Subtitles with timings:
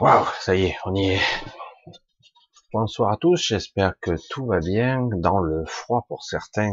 [0.00, 1.20] Waouh, ça y est, on y est.
[2.72, 6.72] Bonsoir à tous, j'espère que tout va bien dans le froid pour certains,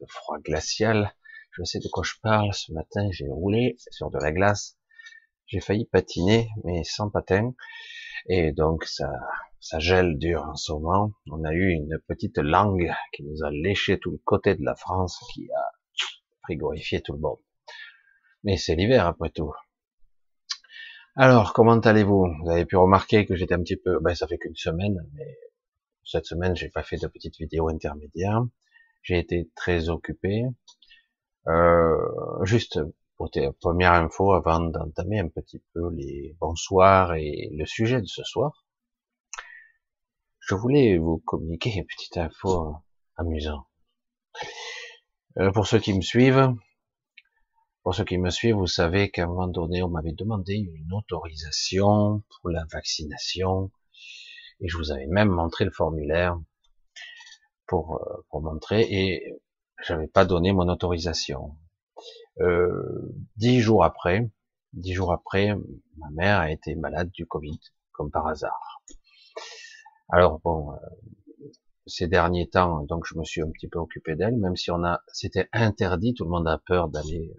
[0.00, 1.14] le froid glacial.
[1.52, 2.52] Je sais de quoi je parle.
[2.52, 4.76] Ce matin, j'ai roulé sur de la glace.
[5.46, 7.54] J'ai failli patiner, mais sans patin.
[8.28, 9.10] Et donc, ça,
[9.60, 11.12] ça gèle dur en ce moment.
[11.30, 14.74] On a eu une petite langue qui nous a léché tout le côté de la
[14.74, 15.72] France, qui a
[16.42, 17.38] frigorifié tout le monde.
[18.44, 19.52] Mais c'est l'hiver après tout.
[21.18, 22.28] Alors, comment allez-vous?
[22.42, 25.38] Vous avez pu remarquer que j'étais un petit peu, ben ça fait qu'une semaine, mais
[26.04, 28.44] cette semaine j'ai pas fait de petites vidéos intermédiaires.
[29.00, 30.42] J'ai été très occupé.
[31.46, 31.96] Euh,
[32.42, 32.80] juste
[33.16, 38.06] pour tes premières infos avant d'entamer un petit peu les bonsoirs et le sujet de
[38.06, 38.66] ce soir.
[40.40, 42.76] Je voulais vous communiquer une petite info
[43.16, 43.64] amusante.
[45.38, 46.54] Euh, pour ceux qui me suivent,
[47.86, 50.92] pour ceux qui me suivent, vous savez qu'à un moment donné, on m'avait demandé une
[50.92, 53.70] autorisation pour la vaccination,
[54.58, 56.36] et je vous avais même montré le formulaire
[57.68, 59.40] pour, euh, pour montrer, et
[59.84, 61.56] j'avais pas donné mon autorisation.
[62.40, 64.28] Euh, dix jours après,
[64.72, 65.54] dix jours après,
[65.96, 67.60] ma mère a été malade du Covid,
[67.92, 68.82] comme par hasard.
[70.08, 70.76] Alors bon, euh,
[71.86, 74.82] ces derniers temps, donc je me suis un petit peu occupé d'elle, même si on
[74.82, 77.32] a, c'était interdit, tout le monde a peur d'aller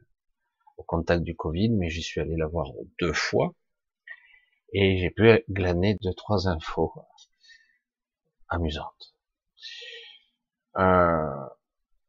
[0.78, 2.68] au contact du Covid, mais j'y suis allé la voir
[3.00, 3.54] deux fois
[4.74, 6.94] et j'ai pu glaner deux trois infos
[8.50, 9.16] amusantes.
[10.78, 11.46] Euh,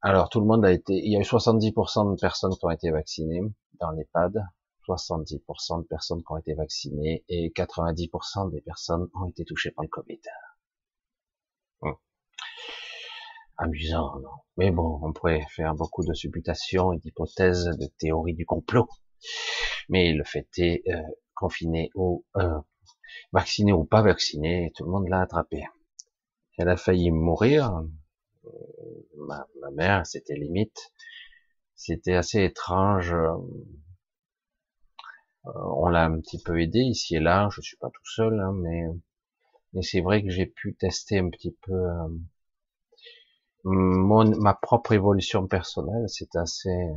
[0.03, 2.71] alors tout le monde a été, il y a eu 70% de personnes qui ont
[2.71, 3.43] été vaccinées
[3.81, 4.45] dans l'EHPAD,
[4.87, 9.85] 70% de personnes qui ont été vaccinées et 90% des personnes ont été touchées par
[9.85, 10.21] le Covid.
[13.59, 14.31] Amusant, non?
[14.57, 18.89] Mais bon, on pourrait faire beaucoup de supputations et d'hypothèses, de théories du complot.
[19.89, 21.03] Mais le fait est, euh,
[21.35, 22.61] confiné ou euh,
[23.33, 25.65] vacciné ou pas vacciné, tout le monde l'a attrapé.
[26.57, 27.83] Elle a failli mourir.
[28.45, 28.51] Euh,
[29.17, 30.93] ma, mère, c'était limite.
[31.77, 33.13] C'était assez étrange.
[33.13, 33.37] Euh,
[35.45, 37.49] on l'a un petit peu aidé ici et là.
[37.53, 38.83] Je suis pas tout seul, hein, mais
[39.75, 41.75] mais c'est vrai que j'ai pu tester un petit peu
[43.65, 46.95] ma propre évolution personnelle, c'est assez euh,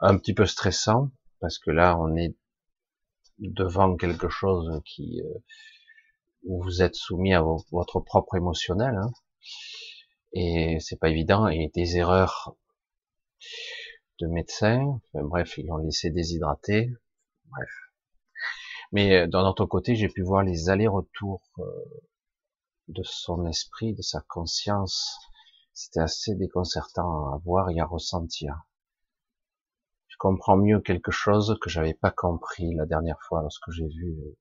[0.00, 1.10] un petit peu stressant
[1.40, 2.36] parce que là on est
[3.38, 5.38] devant quelque chose qui euh,
[6.44, 9.10] où vous êtes soumis à votre propre émotionnel hein,
[10.32, 12.56] et c'est pas évident et des erreurs
[14.20, 16.92] de médecins, bref ils ont laissé déshydrater,
[17.50, 17.70] bref.
[18.92, 21.42] Mais euh, d'un autre côté j'ai pu voir les allers-retours
[22.90, 25.18] de son esprit, de sa conscience.
[25.72, 28.64] C'était assez déconcertant à voir et à ressentir.
[30.08, 34.18] Je comprends mieux quelque chose que j'avais pas compris la dernière fois lorsque j'ai vu
[34.18, 34.36] euh,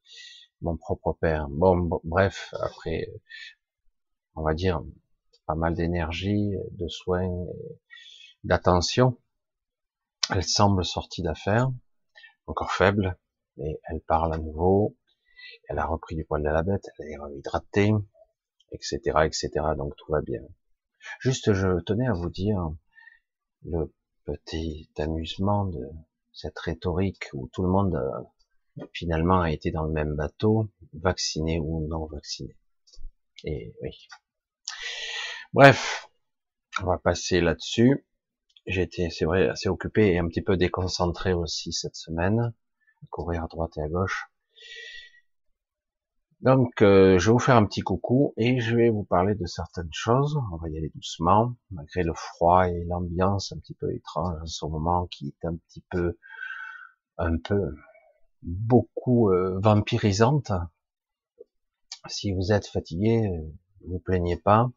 [0.62, 1.48] mon propre père.
[1.50, 3.08] Bon, bref, après,
[4.36, 4.82] on va dire,
[5.46, 7.30] pas mal d'énergie, de soins,
[8.44, 9.18] d'attention.
[10.32, 11.72] Elle semble sortie d'affaire,
[12.46, 13.18] encore faible,
[13.58, 14.96] mais elle parle à nouveau.
[15.68, 17.94] Elle a repris du poil de la bête, elle est réhydratée,
[18.72, 19.50] etc., etc.
[19.78, 20.42] Donc tout va bien.
[21.20, 22.72] Juste, je tenais à vous dire
[23.66, 23.92] le
[24.26, 25.88] petit amusement de
[26.34, 31.60] cette rhétorique où tout le monde euh, finalement a été dans le même bateau, vacciné
[31.60, 32.56] ou non vacciné.
[33.44, 34.08] Et oui.
[35.54, 36.10] Bref,
[36.82, 38.06] on va passer là-dessus.
[38.66, 42.54] J'ai été, c'est vrai, assez occupé et un petit peu déconcentré aussi cette semaine,
[43.10, 44.29] courir à droite et à gauche.
[46.42, 49.46] Donc, euh, je vais vous faire un petit coucou et je vais vous parler de
[49.46, 50.40] certaines choses.
[50.54, 54.46] On va y aller doucement, malgré le froid et l'ambiance un petit peu étrange en
[54.46, 56.18] ce moment, qui est un petit peu,
[57.18, 57.76] un peu,
[58.42, 60.54] beaucoup euh, vampirisante.
[62.08, 63.54] Si vous êtes fatigué, euh,
[63.86, 64.70] vous plaignez pas,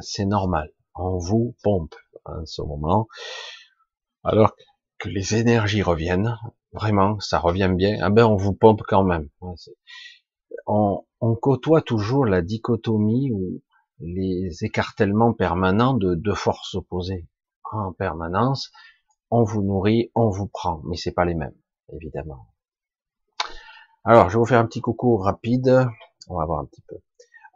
[0.00, 0.72] c'est normal.
[0.94, 1.94] On vous pompe
[2.24, 3.06] en ce moment,
[4.24, 4.54] alors
[4.98, 6.38] que les énergies reviennent.
[6.72, 7.98] Vraiment, ça revient bien.
[8.00, 9.28] Ah ben, on vous pompe quand même
[10.66, 11.04] on,
[11.40, 13.62] côtoie toujours la dichotomie ou
[14.00, 17.26] les écartèlements permanents de deux forces opposées
[17.72, 18.70] en permanence.
[19.30, 21.56] On vous nourrit, on vous prend, mais c'est pas les mêmes,
[21.92, 22.48] évidemment.
[24.04, 25.86] Alors, je vais vous faire un petit coucou rapide.
[26.28, 26.96] On va voir un petit peu.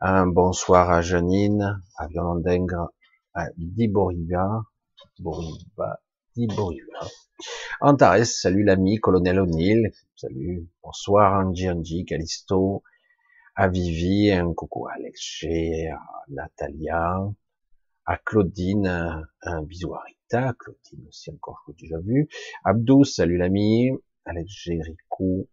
[0.00, 2.90] Un bonsoir à Janine, à Violandengre,
[3.32, 4.62] à Diboriva,
[5.16, 6.00] Diboriva,
[7.80, 12.82] Antares, salut l'ami, colonel O'Neill, salut, bonsoir Angie Angie, Calisto,
[13.54, 17.18] à Vivi, un coucou à Alex à Natalia,
[18.04, 22.28] à Claudine, un bisou à Rita, Claudine aussi encore que déjà vu,
[22.64, 23.90] Abdou, salut l'ami,
[24.24, 25.48] Alex Rico,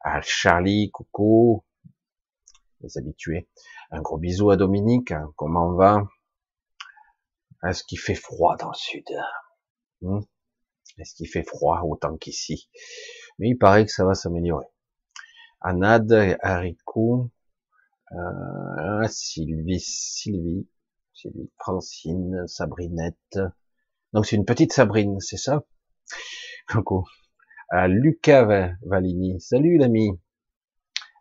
[0.00, 1.64] à Charlie, coucou,
[2.80, 3.46] les habitués.
[3.90, 6.08] Un gros bisou à Dominique, comment on va?
[7.62, 9.04] Est-ce qu'il fait froid dans le sud?
[10.02, 10.20] Hmm
[10.98, 12.68] Est-ce qu'il fait froid autant qu'ici?
[13.38, 14.66] Mais il paraît que ça va s'améliorer.
[15.60, 16.12] Anad,
[16.42, 17.30] Haricot,
[18.12, 20.68] euh, Sylvie, Sylvie,
[21.14, 23.38] Sylvie, Francine, Sabrinette.
[24.12, 25.64] Donc c'est une petite Sabrine, c'est ça?
[26.68, 27.04] Coucou.
[27.70, 29.40] À Lucas Valini.
[29.40, 30.10] Salut l'ami.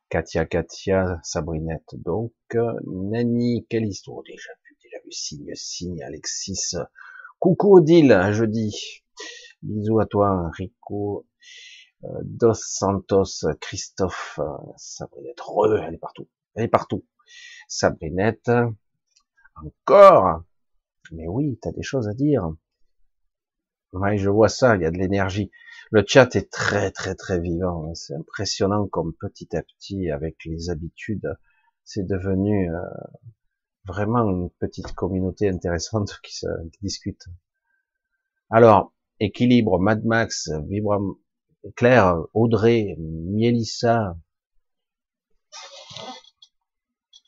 [0.10, 1.96] Katia, Katia, Sabrinette.
[1.96, 6.76] Donc, euh, Nani, quelle histoire déjà vu, déjà vu, signe, signe, Alexis.
[7.40, 9.04] Coucou Odile, jeudi.
[9.62, 11.28] Bisous à toi, Rico.
[12.04, 15.40] Euh, Dos Santos, Christophe, euh, Sabrinette.
[15.42, 16.28] Re, elle est partout.
[16.56, 17.06] Elle est partout.
[17.68, 18.52] Sabrinette.
[19.56, 20.44] Encore.
[21.12, 22.50] Mais oui, t'as des choses à dire.
[23.94, 25.52] Ouais, je vois ça, il y a de l'énergie.
[25.92, 27.94] Le chat est très très très vivant.
[27.94, 31.38] C'est impressionnant comme petit à petit, avec les habitudes,
[31.84, 32.82] c'est devenu euh,
[33.86, 36.48] vraiment une petite communauté intéressante qui se
[36.82, 37.26] discute.
[38.50, 41.16] Alors, équilibre, Mad Max, Vibram,
[41.76, 44.16] Claire, Audrey, Mielissa,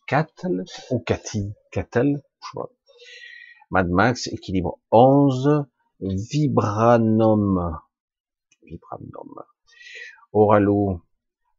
[0.08, 2.60] Catel ou Cathy, Catel, je.
[3.70, 5.66] Mad Max, équilibre 11,
[6.00, 7.78] Vibranum,
[8.64, 9.44] Vibranum,
[10.32, 11.02] Oralo,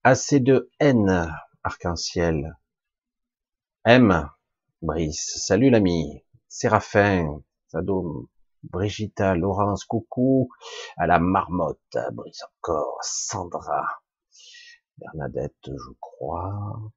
[0.05, 1.31] AC2N,
[1.62, 2.56] Arc-en-Ciel,
[3.85, 4.31] M,
[4.81, 8.29] Brice, salut l'ami, Séraphin, Sadom,
[8.63, 10.51] Brigitta, Laurence, coucou,
[10.97, 13.85] à la marmotte, Brice encore, Sandra,
[14.99, 16.93] Bernadette, je crois,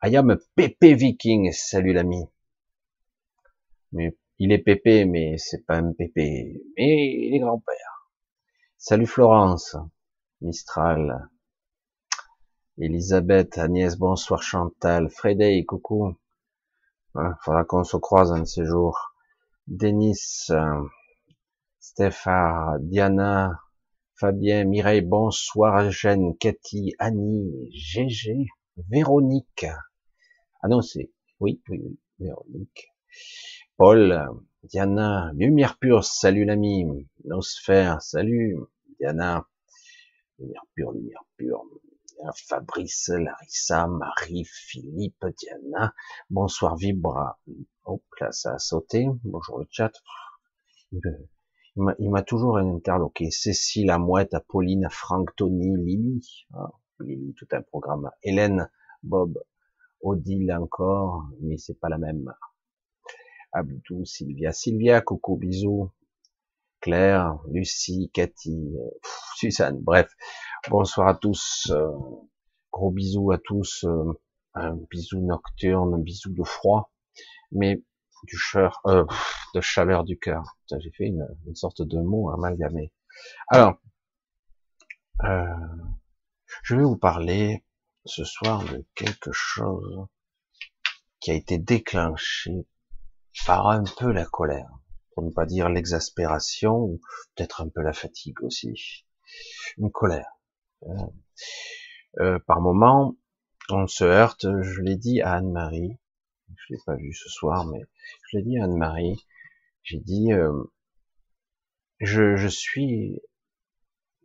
[0.00, 2.24] Ayam Pépé Viking, salut l'ami.
[3.92, 8.10] Mais il est pépé, mais c'est pas un pépé, mais il est grand-père.
[8.76, 9.76] Salut Florence,
[10.40, 11.28] Mistral,
[12.76, 16.16] Elisabeth, Agnès, bonsoir Chantal, Frédéric, coucou.
[17.16, 19.14] Il faudra qu'on se croise un de ces jours.
[19.66, 20.48] Denis,
[21.80, 23.60] Stéphane, Diana,
[24.14, 28.46] Fabien, Mireille, bonsoir Jeanne, Cathy, Annie, Gégé,
[28.88, 29.66] Véronique.
[30.62, 32.92] Ah non, c'est, oui, oui, oui, Véronique.
[33.76, 34.28] Paul,
[34.62, 38.56] Diana, Lumière Pure, salut l'ami, Nosphère, salut,
[39.00, 39.48] Diana,
[40.38, 41.64] Lumière Pure, Lumière Pure,
[42.34, 45.94] Fabrice, Larissa, Marie, Philippe, Diana,
[46.28, 47.40] bonsoir Vibra,
[47.84, 49.92] hop là ça a sauté, bonjour le chat,
[50.92, 58.10] il m'a toujours interloqué, Cécile, Amouette, Apolline, Franck, Tony, Lily, ah, Lily, tout un programme,
[58.22, 58.70] Hélène,
[59.02, 59.38] Bob,
[60.02, 62.32] Odile encore, mais c'est pas la même.
[63.52, 65.90] Abdou, Sylvia, Sylvia, coucou, bisous,
[66.80, 68.90] Claire, Lucie, Cathy, euh,
[69.36, 70.10] Suzanne, bref,
[70.68, 71.90] bonsoir à tous, euh,
[72.70, 74.12] gros bisous à tous, euh,
[74.54, 76.92] un bisou nocturne, un bisou de froid,
[77.52, 77.82] mais
[78.24, 78.82] du cœur,
[79.54, 80.58] de chaleur du cœur.
[80.78, 82.92] J'ai fait une, sorte de mot amalgamé.
[83.48, 83.80] Alors,
[85.22, 87.64] je vais vous parler
[88.04, 90.06] ce soir de quelque chose
[91.20, 92.66] qui a été déclenché
[93.46, 94.70] par un peu la colère,
[95.14, 97.00] pour ne pas dire l'exaspération, ou
[97.34, 99.06] peut-être un peu la fatigue aussi.
[99.78, 100.39] Une colère.
[100.84, 101.06] Euh,
[102.20, 103.16] euh, par moment,
[103.68, 105.98] on se heurte, je l'ai dit à Anne-Marie,
[106.56, 107.80] je l'ai pas vu ce soir, mais
[108.28, 109.26] je l'ai dit à Anne-Marie,
[109.82, 110.64] j'ai dit, euh,
[112.00, 113.20] je, suis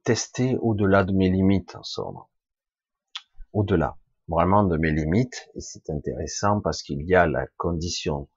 [0.03, 2.19] testé au-delà de mes limites en somme.
[3.53, 3.97] Au-delà,
[4.27, 8.29] vraiment de mes limites, et c'est intéressant parce qu'il y a la condition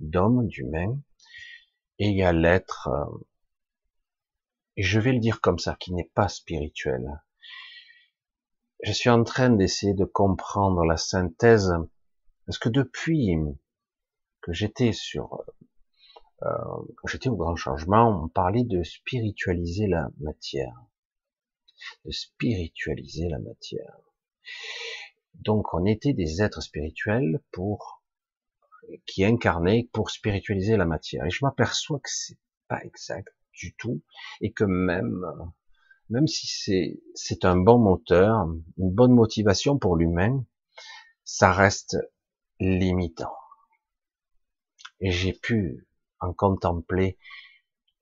[0.00, 1.00] d'homme, d'humain,
[1.98, 2.88] et il y a l'être,
[4.76, 7.20] je vais le dire comme ça, qui n'est pas spirituel.
[8.82, 11.72] Je suis en train d'essayer de comprendre la synthèse,
[12.44, 13.34] parce que depuis
[14.42, 15.42] que j'étais sur,
[16.42, 16.48] euh,
[17.08, 20.74] j'étais au grand changement, on parlait de spiritualiser la matière,
[22.04, 23.96] de spiritualiser la matière.
[25.34, 28.02] Donc on était des êtres spirituels pour
[29.06, 31.24] qui incarnait pour spiritualiser la matière.
[31.24, 34.02] Et je m'aperçois que c'est pas exact du tout,
[34.40, 35.24] et que même,
[36.08, 36.46] même si
[37.14, 38.46] c'est, un bon moteur,
[38.78, 40.44] une bonne motivation pour l'humain,
[41.24, 41.96] ça reste
[42.60, 43.34] limitant.
[45.00, 45.88] Et j'ai pu
[46.20, 47.18] en contempler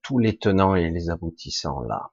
[0.02, 2.12] tous les tenants et les aboutissants là.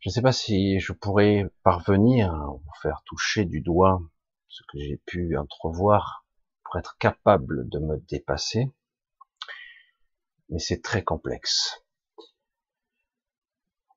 [0.00, 4.02] Je ne sais pas si je pourrais parvenir à vous faire toucher du doigt
[4.48, 6.26] ce que j'ai pu entrevoir
[6.78, 8.66] être capable de me dépasser,
[10.48, 11.81] mais c'est très complexe.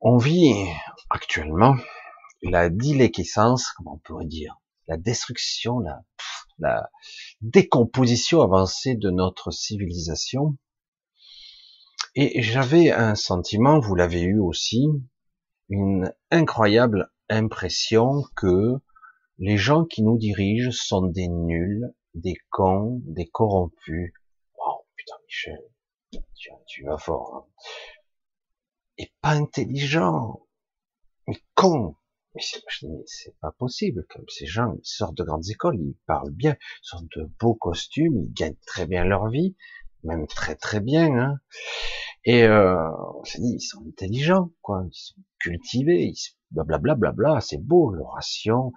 [0.01, 0.53] On vit
[1.09, 1.75] actuellement
[2.41, 6.03] la diléquescence, comment on pourrait dire, la destruction, la,
[6.59, 6.89] la
[7.41, 10.57] décomposition avancée de notre civilisation.
[12.15, 14.85] Et j'avais un sentiment, vous l'avez eu aussi,
[15.69, 18.79] une incroyable impression que
[19.37, 24.13] les gens qui nous dirigent sont des nuls, des cons, des corrompus.
[24.57, 25.59] Wow, putain, Michel,
[26.67, 27.35] tu, vas fort.
[27.35, 27.63] Hein.
[28.97, 30.45] Et pas intelligent,
[31.27, 31.95] mais con.
[32.33, 32.41] Mais
[33.05, 34.05] c'est pas possible.
[34.09, 37.55] Comme ces gens, ils sortent de grandes écoles, ils parlent bien, ils sont de beaux
[37.55, 39.55] costumes, ils gagnent très bien leur vie,
[40.03, 41.17] même très très bien.
[41.17, 41.39] Hein.
[42.25, 44.83] Et euh, on s'est dit, ils sont intelligents, quoi.
[44.91, 46.15] Ils sont cultivés, ils
[46.51, 48.71] blablabla, bla, bla, bla, c'est beau, l'oration,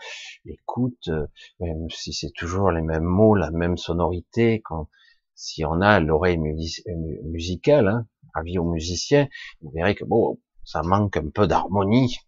[0.44, 1.26] l'écoute, euh,
[1.60, 4.88] même si c'est toujours les mêmes mots, la même sonorité, quand
[5.34, 9.28] si on a l'oreille musicale, hein, avis aux musiciens,
[9.60, 12.18] vous verrez que bon, ça manque un peu d'harmonie,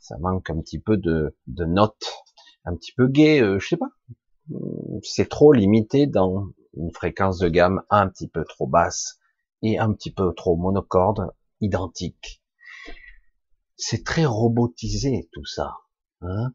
[0.00, 2.12] ça manque un petit peu de, notes,
[2.64, 3.90] un petit peu gai, euh, je sais pas,
[5.02, 9.18] c'est trop limité dans une fréquence de gamme un petit peu trop basse
[9.62, 12.42] et un petit peu trop monocorde, identique.
[13.76, 15.74] C'est très robotisé tout ça.
[16.22, 16.52] Hein.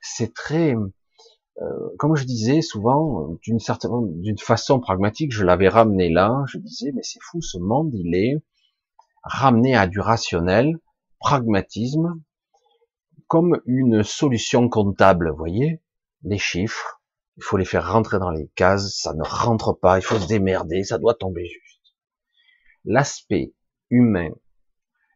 [0.00, 0.74] C'est très,
[1.98, 6.44] comme je disais souvent, d'une certaine, d'une façon pragmatique, je l'avais ramené là.
[6.48, 8.42] Je disais, mais c'est fou, ce monde, il est
[9.22, 10.78] ramené à du rationnel,
[11.20, 12.20] pragmatisme,
[13.28, 15.30] comme une solution comptable.
[15.30, 15.80] Vous voyez,
[16.24, 17.00] les chiffres,
[17.36, 20.28] il faut les faire rentrer dans les cases, ça ne rentre pas, il faut se
[20.28, 21.94] démerder, ça doit tomber juste.
[22.84, 23.54] L'aspect
[23.90, 24.30] humain,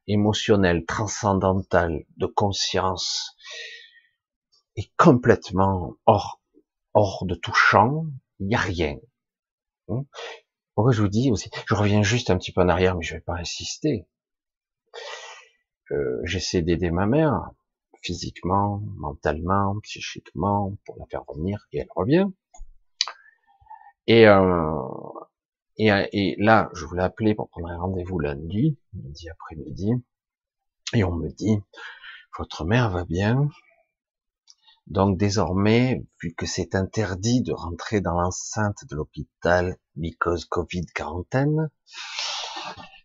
[0.07, 3.37] émotionnel, transcendantal, de conscience,
[4.77, 6.41] est complètement hors,
[6.95, 8.07] hors de tout champ,
[8.39, 8.97] il n'y a rien.
[9.89, 10.05] Hein?
[10.75, 13.15] Pourquoi je vous dis aussi, je reviens juste un petit peu en arrière, mais je
[13.15, 14.07] vais pas insister.
[15.91, 17.51] Euh, J'essaie d'aider ma mère,
[18.03, 22.27] physiquement, mentalement, psychiquement, pour la faire revenir, et elle revient.
[24.07, 24.83] Et euh,
[25.79, 29.93] et, et, là, je voulais appeler pour prendre un rendez-vous lundi, lundi après-midi,
[30.95, 31.59] et on me dit,
[32.39, 33.49] votre mère va bien?
[34.87, 41.71] Donc désormais, vu que c'est interdit de rentrer dans l'enceinte de l'hôpital because Covid quarantaine,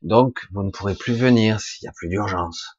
[0.02, 2.78] donc vous ne pourrez plus venir s'il n'y a plus d'urgence.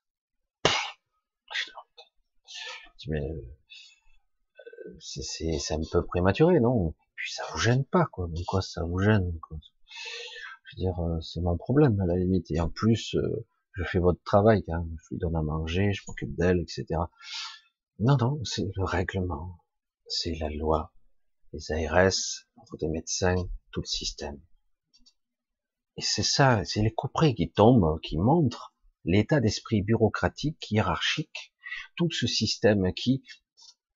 [3.09, 6.94] Mais euh, c'est un peu prématuré, non?
[7.16, 8.28] Puis ça vous gêne pas, quoi.
[8.28, 9.59] De quoi ça vous gêne quoi
[10.73, 12.50] je veux dire, euh, c'est mon problème à la limite.
[12.50, 16.02] Et en plus, euh, je fais votre travail, quand je lui donne à manger, je
[16.06, 17.00] m'occupe d'elle, etc.
[17.99, 19.59] Non, non, c'est le règlement,
[20.07, 20.93] c'est la loi,
[21.53, 23.37] les ARS, des médecins,
[23.71, 24.41] tout le système.
[25.97, 31.55] Et c'est ça, c'est les couperets qui tombent, qui montrent l'état d'esprit bureaucratique, hiérarchique,
[31.97, 33.23] tout ce système qui,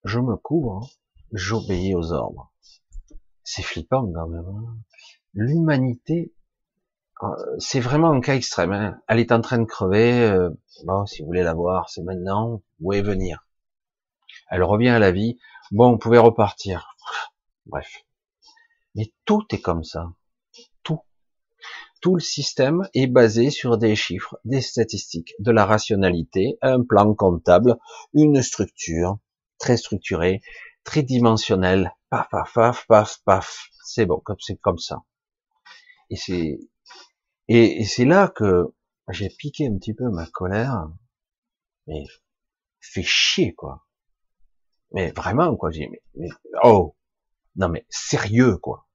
[0.03, 0.89] je me couvre,
[1.31, 2.53] j'obéis aux ordres.
[3.43, 4.45] C'est flippant quand même.
[4.45, 4.77] Hein
[5.37, 6.33] l'humanité,
[7.23, 7.27] euh,
[7.59, 8.71] c'est vraiment un cas extrême.
[8.71, 8.99] Hein.
[9.07, 10.23] Elle est en train de crever.
[10.23, 10.49] Euh,
[10.85, 12.61] bon, si vous voulez la voir, c'est maintenant.
[12.79, 13.46] Où est venir?
[14.49, 15.37] Elle revient à la vie.
[15.71, 16.95] Bon, on pouvait repartir.
[17.65, 18.05] Bref.
[18.95, 20.11] Mais tout est comme ça.
[20.83, 21.01] Tout.
[22.01, 27.13] Tout le système est basé sur des chiffres, des statistiques, de la rationalité, un plan
[27.13, 27.77] comptable,
[28.13, 29.17] une structure
[29.59, 30.41] très structurée,
[30.83, 31.93] très dimensionnelle.
[32.09, 33.69] Paf, paf, paf, paf, paf.
[33.83, 35.03] C'est bon, comme c'est comme ça.
[36.09, 36.59] Et c'est
[37.47, 38.73] et, c'est là que
[39.09, 40.89] j'ai piqué un petit peu ma colère.
[41.87, 42.05] Mais
[42.79, 43.86] fait chier quoi.
[44.91, 45.71] Mais vraiment quoi.
[45.71, 46.29] J'ai mais,
[46.63, 46.95] oh
[47.55, 48.87] non mais sérieux quoi.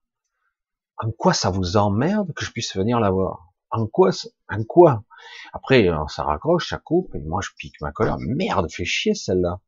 [0.98, 3.52] En quoi ça vous emmerde que je puisse venir la voir?
[3.70, 4.10] En quoi
[4.48, 5.04] En quoi?
[5.52, 8.16] Après ça raccroche, ça coupe et moi je pique ma colère.
[8.18, 9.60] Merde, fait chier celle-là.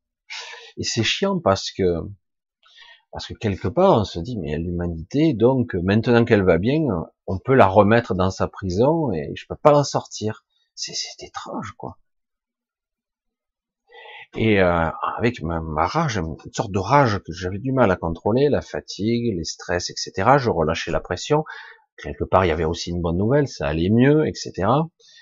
[0.76, 2.09] Et c'est chiant parce que
[3.14, 6.81] parce que quelque part, on se dit, mais l'humanité, donc, maintenant qu'elle va bien,
[7.28, 10.45] on peut la remettre dans sa prison et je peux pas la sortir.
[10.75, 11.97] C'est étrange, quoi.
[14.37, 18.49] Et euh, avec ma, rage, une sorte de rage que j'avais du mal à contrôler,
[18.49, 20.38] la fatigue, les stress, etc.
[20.38, 21.45] Je relâchais la pression.
[21.97, 24.69] Quelque part, il y avait aussi une bonne nouvelle, ça allait mieux, etc.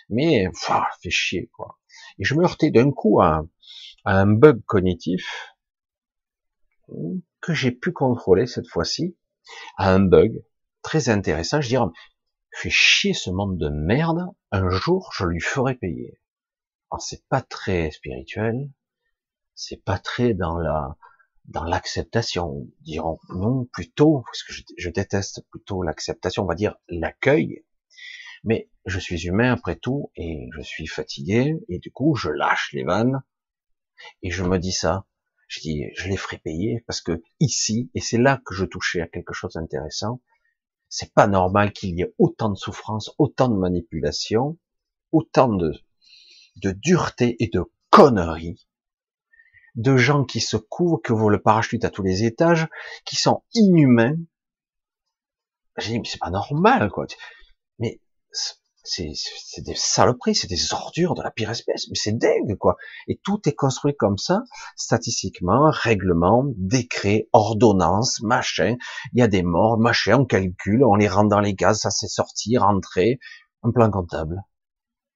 [0.08, 1.78] Mais, ça fait chier, quoi.
[2.18, 3.42] Et je me heurtais d'un coup à
[4.04, 5.52] un bug cognitif
[7.40, 9.16] que j'ai pu contrôler cette fois-ci
[9.76, 10.42] à un bug
[10.82, 11.60] très intéressant.
[11.60, 11.86] Je dirais,
[12.50, 16.20] fais chier ce monde de merde, un jour je lui ferai payer.
[16.90, 18.70] Alors c'est pas très spirituel,
[19.54, 20.96] c'est pas très dans la
[21.46, 26.76] dans l'acceptation, dirons non plutôt, parce que je, je déteste plutôt l'acceptation, on va dire
[26.88, 27.64] l'accueil.
[28.44, 32.70] Mais je suis humain après tout et je suis fatigué et du coup je lâche
[32.72, 33.22] les vannes
[34.22, 35.06] Et je me dis ça,
[35.48, 39.00] je dis, je les ferai payer parce que ici, et c'est là que je touchais
[39.02, 40.22] à quelque chose d'intéressant,
[40.88, 44.58] c'est pas normal qu'il y ait autant de souffrance, autant de manipulation,
[45.12, 45.72] autant de,
[46.56, 48.66] de dureté et de conneries,
[49.74, 52.68] de gens qui se couvrent, que vaut le parachute à tous les étages,
[53.04, 54.16] qui sont inhumains.
[55.78, 57.06] J'ai dit, mais c'est pas normal, quoi.
[57.78, 58.00] Mais
[58.84, 59.12] c'est
[59.64, 62.76] des saloperies, c'est des ordures de la pire espèce, mais c'est dingue, quoi.
[63.08, 64.42] Et tout est construit comme ça,
[64.76, 68.76] statistiquement, règlement, décret, ordonnance, machin.
[69.12, 71.90] Il y a des morts, machin, on calcule, on les rentre dans les gaz, ça
[71.90, 73.20] c'est sorti, rentré,
[73.62, 74.42] un plan comptable.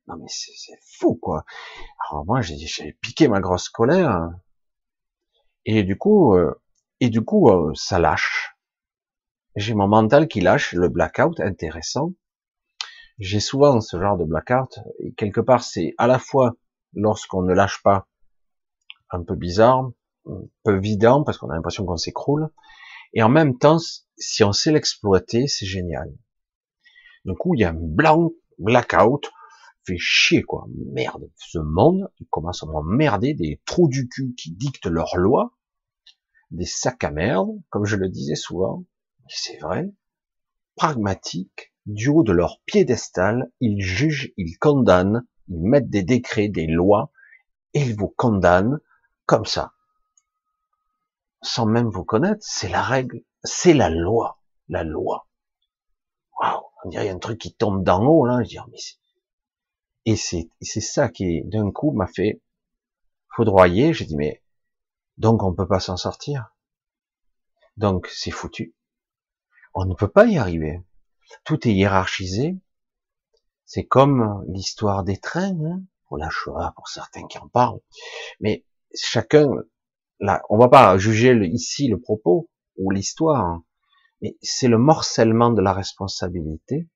[0.06, 1.44] Non mais c'est fou, quoi.
[2.08, 4.30] Alors moi, j'ai piqué ma grosse colère,
[5.66, 6.54] et du coup, euh,
[7.00, 8.56] et du coup, euh, ça lâche.
[9.54, 12.12] J'ai mon mental qui lâche, le blackout, intéressant
[13.18, 16.56] j'ai souvent ce genre de blackout, et quelque part c'est à la fois
[16.94, 18.06] lorsqu'on ne lâche pas
[19.10, 19.90] un peu bizarre,
[20.26, 22.50] un peu vidant parce qu'on a l'impression qu'on s'écroule,
[23.14, 23.78] et en même temps,
[24.18, 26.12] si on sait l'exploiter, c'est génial.
[27.24, 29.30] Du coup, il y a un blanc blackout,
[29.86, 34.50] fait chier quoi, merde, ce monde, il commence à m'emmerder, des trous du cul qui
[34.50, 35.52] dictent leurs lois,
[36.50, 38.84] des sacs à merde, comme je le disais souvent,
[39.28, 39.92] c'est vrai,
[40.74, 46.66] pragmatique, du haut de leur piédestal, ils jugent, ils condamnent, ils mettent des décrets, des
[46.66, 47.12] lois,
[47.74, 48.80] et ils vous condamnent
[49.24, 49.72] comme ça.
[51.42, 55.28] Sans même vous connaître, c'est la règle, c'est la loi, la loi.
[56.40, 58.78] Waouh, on dirait un truc qui tombe d'en haut, là, je dis, oh, mais
[60.06, 62.40] et c'est, ça qui, d'un coup, m'a fait
[63.34, 64.42] foudroyer, j'ai dit, mais,
[65.18, 66.54] donc on peut pas s'en sortir.
[67.76, 68.74] Donc, c'est foutu.
[69.74, 70.80] On ne peut pas y arriver
[71.44, 72.58] tout est hiérarchisé.
[73.64, 77.80] C'est comme l'histoire des trains, hein, pour la Shoah, pour certains qui en parlent.
[78.40, 78.64] Mais
[78.94, 79.48] chacun,
[80.20, 83.64] là, on va pas juger ici le propos ou l'histoire, hein.
[84.22, 86.88] mais c'est le morcellement de la responsabilité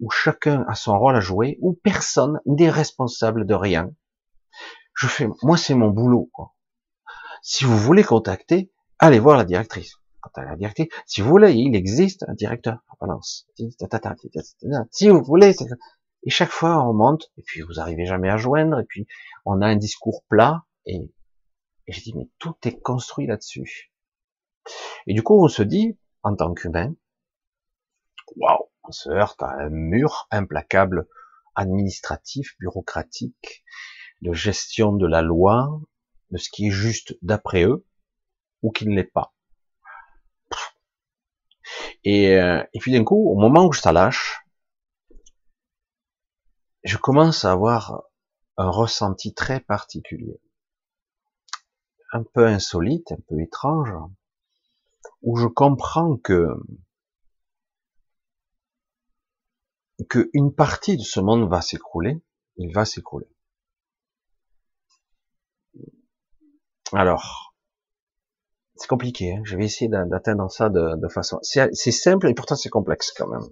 [0.00, 3.90] où chacun a son rôle à jouer, où personne n'est responsable de rien.
[4.94, 6.30] Je fais, moi c'est mon boulot.
[6.32, 6.54] Quoi.
[7.42, 9.98] Si vous voulez contacter, allez voir la directrice
[10.36, 13.46] à la directrice, si vous voulez, il existe un directeur balance.
[14.90, 15.54] Si vous voulez,
[16.24, 19.06] et chaque fois on monte, et puis vous arrivez jamais à joindre, et puis
[19.44, 21.12] on a un discours plat, et,
[21.86, 23.92] et je dis, mais tout est construit là-dessus.
[25.06, 26.94] Et du coup, on se dit, en tant qu'humain,
[28.36, 31.06] waouh, on se heurte à un mur implacable,
[31.54, 33.64] administratif, bureaucratique,
[34.22, 35.80] de gestion de la loi,
[36.30, 37.86] de ce qui est juste d'après eux,
[38.62, 39.34] ou qui ne l'est pas.
[42.04, 44.42] Et, euh, et puis d'un coup, au moment où je lâche,
[46.82, 48.04] je commence à avoir
[48.56, 50.40] un ressenti très particulier,
[52.12, 53.92] un peu insolite, un peu étrange,
[55.20, 56.48] où je comprends que
[60.06, 62.20] que une partie de ce monde va s'écrouler,
[62.56, 63.26] il va s'écrouler.
[66.92, 67.54] Alors,
[68.76, 69.34] c'est compliqué.
[69.34, 69.42] Hein.
[69.44, 71.38] Je vais essayer d'atteindre ça de, façon.
[71.42, 73.46] C'est simple et pourtant c'est complexe quand même.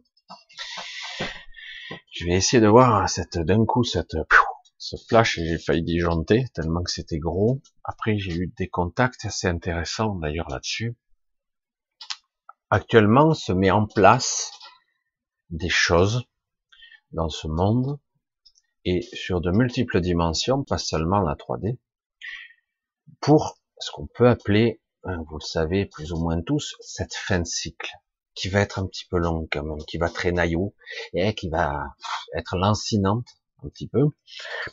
[2.13, 4.17] Je vais essayer de voir cette d'un coup cette
[4.79, 5.39] ce flash.
[5.41, 7.61] J'ai failli disjoncter tellement que c'était gros.
[7.85, 10.97] Après j'ai eu des contacts assez intéressants d'ailleurs là-dessus.
[12.71, 14.53] Actuellement se met en place
[15.51, 16.25] des choses
[17.13, 17.99] dans ce monde
[18.85, 21.79] et sur de multiples dimensions, pas seulement la 3D,
[23.21, 27.39] pour ce qu'on peut appeler Hein, vous le savez plus ou moins tous, cette fin
[27.39, 27.93] de cycle,
[28.35, 30.57] qui va être un petit peu longue quand même, qui va traîner
[31.13, 31.95] et qui va
[32.35, 33.29] être lancinante
[33.63, 34.09] un petit peu,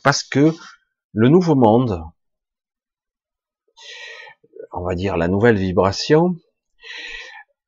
[0.02, 0.52] parce que
[1.12, 2.02] le nouveau monde,
[4.72, 6.34] on va dire la nouvelle vibration,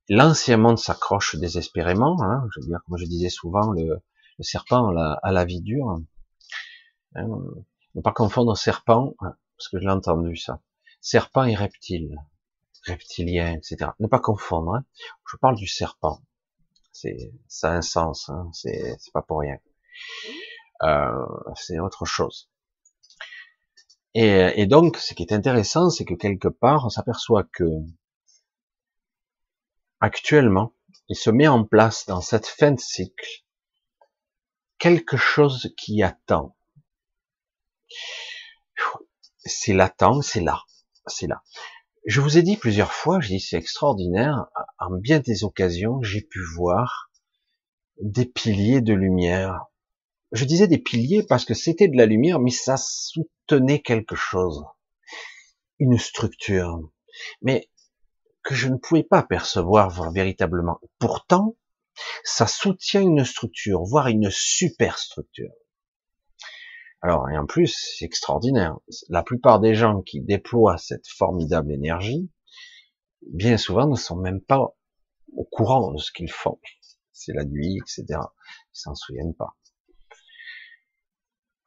[0.09, 4.03] l'ancien monde s'accroche désespérément, hein, je veux dire, comme je disais souvent, le,
[4.43, 5.99] serpent a la, vie dure.
[7.15, 7.29] Hein,
[7.95, 10.61] ne pas confondre serpent, hein, parce que je l'ai entendu ça,
[11.01, 12.17] serpent et reptile
[12.87, 13.91] reptilien, etc.
[14.01, 14.75] Ne pas confondre.
[14.75, 14.85] Hein.
[15.31, 16.21] Je parle du serpent.
[16.93, 18.29] C'est ça a un sens.
[18.29, 18.51] Hein.
[18.53, 19.59] C'est pas pour rien.
[20.83, 22.49] Euh, c'est autre chose.
[24.15, 27.65] Et, et, donc, ce qui est intéressant, c'est que quelque part, on s'aperçoit que
[30.01, 30.73] actuellement,
[31.09, 33.46] il se met en place dans cette fin de cycle
[34.79, 36.57] quelque chose qui attend.
[39.45, 40.63] C'est latent, c'est là,
[41.07, 41.43] c'est là.
[42.05, 44.47] Je vous ai dit plusieurs fois, j'ai dit c'est extraordinaire,
[44.79, 47.11] en bien des occasions, j'ai pu voir
[48.01, 49.67] des piliers de lumière.
[50.33, 54.65] Je disais des piliers parce que c'était de la lumière, mais ça soutenait quelque chose.
[55.79, 56.81] une structure,
[57.43, 57.69] mais
[58.43, 60.81] que je ne pouvais pas percevoir véritablement.
[60.99, 61.57] Pourtant,
[62.25, 65.53] ça soutient une structure, voire une super structure.
[67.03, 68.79] Alors, et en plus, c'est extraordinaire.
[69.09, 72.31] La plupart des gens qui déploient cette formidable énergie,
[73.23, 74.75] bien souvent ne sont même pas
[75.35, 76.59] au courant de ce qu'ils font.
[77.13, 78.05] C'est la nuit, etc.
[78.11, 79.57] Ils s'en souviennent pas.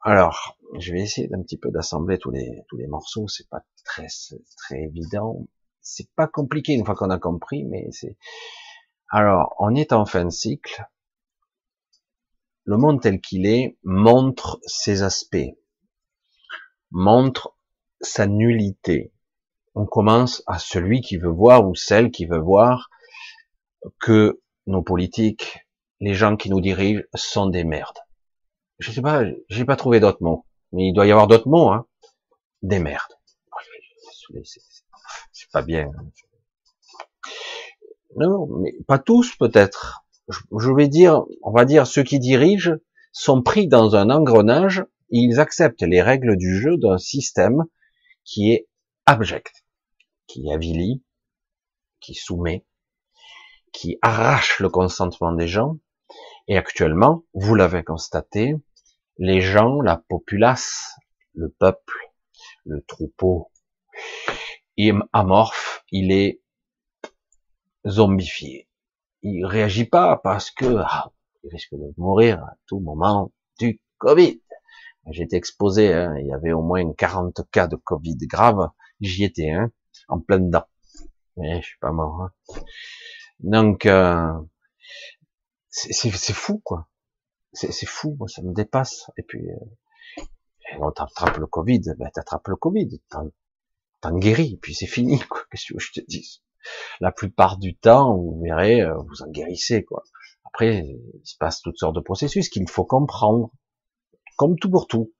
[0.02, 3.28] Alors, je vais essayer d'un petit peu d'assembler tous les tous les morceaux.
[3.28, 4.06] C'est pas très
[4.56, 5.46] très évident.
[5.82, 8.16] C'est pas compliqué une fois qu'on a compris, mais c'est.
[9.12, 10.84] Alors, on est en fin de cycle.
[12.62, 15.56] Le monde tel qu'il est montre ses aspects,
[16.92, 17.56] montre
[18.00, 19.12] sa nullité.
[19.74, 22.88] On commence à celui qui veut voir ou celle qui veut voir
[23.98, 25.66] que nos politiques,
[25.98, 27.98] les gens qui nous dirigent sont des merdes.
[28.78, 31.70] Je sais pas, j'ai pas trouvé d'autres mots, mais il doit y avoir d'autres mots,
[31.70, 31.86] hein.
[32.62, 33.18] Des merdes.
[35.32, 35.90] C'est pas bien.
[38.16, 40.04] Non, mais pas tous peut-être.
[40.28, 42.76] Je vais dire, on va dire, ceux qui dirigent
[43.12, 47.64] sont pris dans un engrenage, ils acceptent les règles du jeu d'un système
[48.24, 48.68] qui est
[49.06, 49.64] abject,
[50.26, 51.02] qui avilit,
[52.00, 52.64] qui soumet,
[53.72, 55.78] qui arrache le consentement des gens.
[56.46, 58.54] Et actuellement, vous l'avez constaté,
[59.18, 60.94] les gens, la populace,
[61.34, 62.12] le peuple,
[62.64, 63.50] le troupeau,
[64.76, 66.39] est amorphe, il est
[67.86, 68.68] zombifié.
[69.22, 71.12] Il réagit pas parce que ah,
[71.42, 74.40] il risque de mourir à tout moment du Covid.
[75.10, 79.50] J'étais exposé, hein, il y avait au moins 40 cas de Covid grave, j'y étais,
[79.50, 79.70] hein,
[80.08, 80.66] en plein dedans.
[81.36, 82.22] Mais je suis pas mort.
[82.22, 82.32] Hein.
[83.40, 84.32] Donc, euh,
[85.70, 86.88] c'est fou, quoi.
[87.52, 89.10] C'est fou, moi, ça me dépasse.
[89.16, 90.24] Et puis, euh,
[90.78, 95.42] on t'attrape le Covid, ben t'attrapes le Covid, t'en guéris, et puis c'est fini, quoi.
[95.50, 96.42] Qu'est-ce que je te dis
[97.00, 100.04] La plupart du temps, vous verrez, euh, vous en guérissez, quoi.
[100.44, 103.50] Après, il se passe toutes sortes de processus qu'il faut comprendre,
[104.36, 105.12] comme tout pour tout.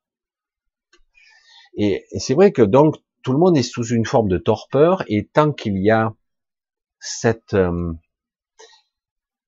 [1.76, 5.26] Et, c'est vrai que donc tout le monde est sous une forme de torpeur, et
[5.26, 6.14] tant qu'il y a
[6.98, 7.94] cette euh,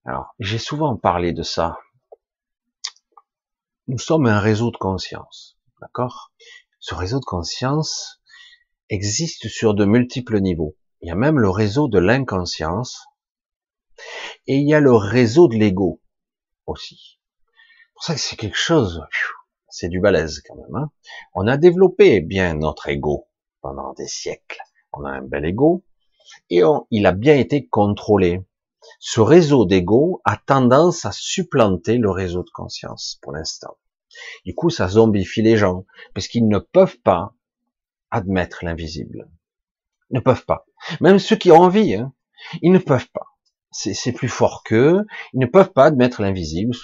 [0.05, 1.78] alors, j'ai souvent parlé de ça.
[3.87, 6.33] Nous sommes un réseau de conscience, d'accord?
[6.81, 8.20] Ce réseau de conscience
[8.88, 10.76] existe sur de multiples niveaux.
[11.02, 13.04] Il y a même le réseau de l'inconscience
[14.46, 16.00] et il y a le réseau de l'ego
[16.66, 17.18] aussi.
[17.18, 19.04] C'est pour ça que c'est quelque chose,
[19.68, 20.74] c'est du balèze quand même.
[20.74, 20.90] Hein
[21.34, 23.28] on a développé bien notre ego
[23.60, 24.60] pendant des siècles.
[24.92, 25.84] On a un bel ego
[26.50, 28.42] et il a bien été contrôlé
[28.98, 33.76] ce réseau d'ego a tendance à supplanter le réseau de conscience pour l'instant.
[34.44, 37.34] Du coup, ça zombifie les gens, parce qu'ils ne peuvent pas
[38.10, 39.28] admettre l'invisible.
[40.12, 40.66] Ne peuvent pas.
[41.01, 42.12] Même ceux qui ont envie, hein,
[42.61, 43.27] ils ne peuvent pas.
[43.70, 45.07] C'est plus fort qu'eux.
[45.33, 46.75] Ils ne peuvent pas admettre l'invisible.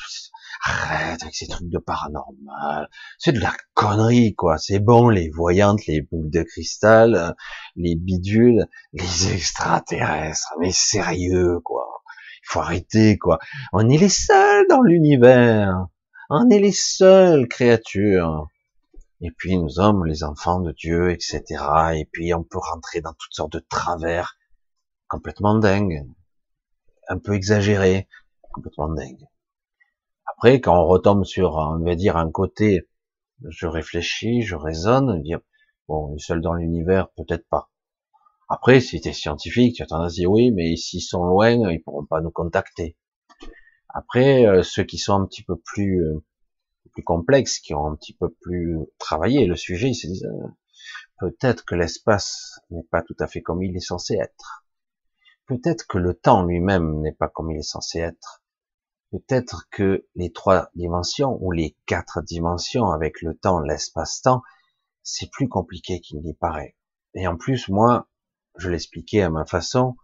[0.65, 2.89] Arrête avec ces trucs de paranormal.
[3.19, 4.57] C'est de la connerie, quoi.
[4.59, 7.37] C'est bon, les voyantes, les boules de cristal,
[7.77, 10.55] les bidules, les extraterrestres.
[10.61, 11.87] Mais sérieux, quoi.
[12.43, 13.39] Il faut arrêter, quoi.
[13.73, 15.87] On est les seuls dans l'univers.
[16.31, 18.49] On est les seules créatures.
[19.21, 21.43] Et puis nous sommes les enfants de Dieu, etc.
[21.95, 24.37] Et puis on peut rentrer dans toutes sortes de travers
[25.09, 26.07] complètement dingues,
[27.09, 28.09] un peu exagérés,
[28.53, 29.27] complètement dingues.
[30.27, 32.89] Après, quand on retombe sur, on va dire, un côté,
[33.49, 35.41] je réfléchis, je raisonne, dire,
[35.89, 37.71] bon, les seuls dans l'univers, peut-être pas.
[38.49, 41.51] Après, si tu es scientifique, tu as tendance à dire oui, mais s'ils sont loin,
[41.71, 42.97] ils pourront pas nous contacter.
[43.89, 46.25] Après, euh, ceux qui sont un petit peu plus, euh,
[46.99, 50.49] plus complexes, qui ont un petit peu plus travaillé le sujet, ils se disent euh,
[51.21, 54.65] peut-être que l'espace n'est pas tout à fait comme il est censé être.
[55.47, 58.43] Peut-être que le temps lui-même n'est pas comme il est censé être.
[59.13, 64.43] Peut-être que les trois dimensions ou les quatre dimensions avec le temps, l'espace-temps,
[65.05, 66.77] c'est plus compliqué qu'il n'y paraît.
[67.15, 68.09] Et en plus, moi,
[68.57, 69.95] je l'expliquais à ma façon,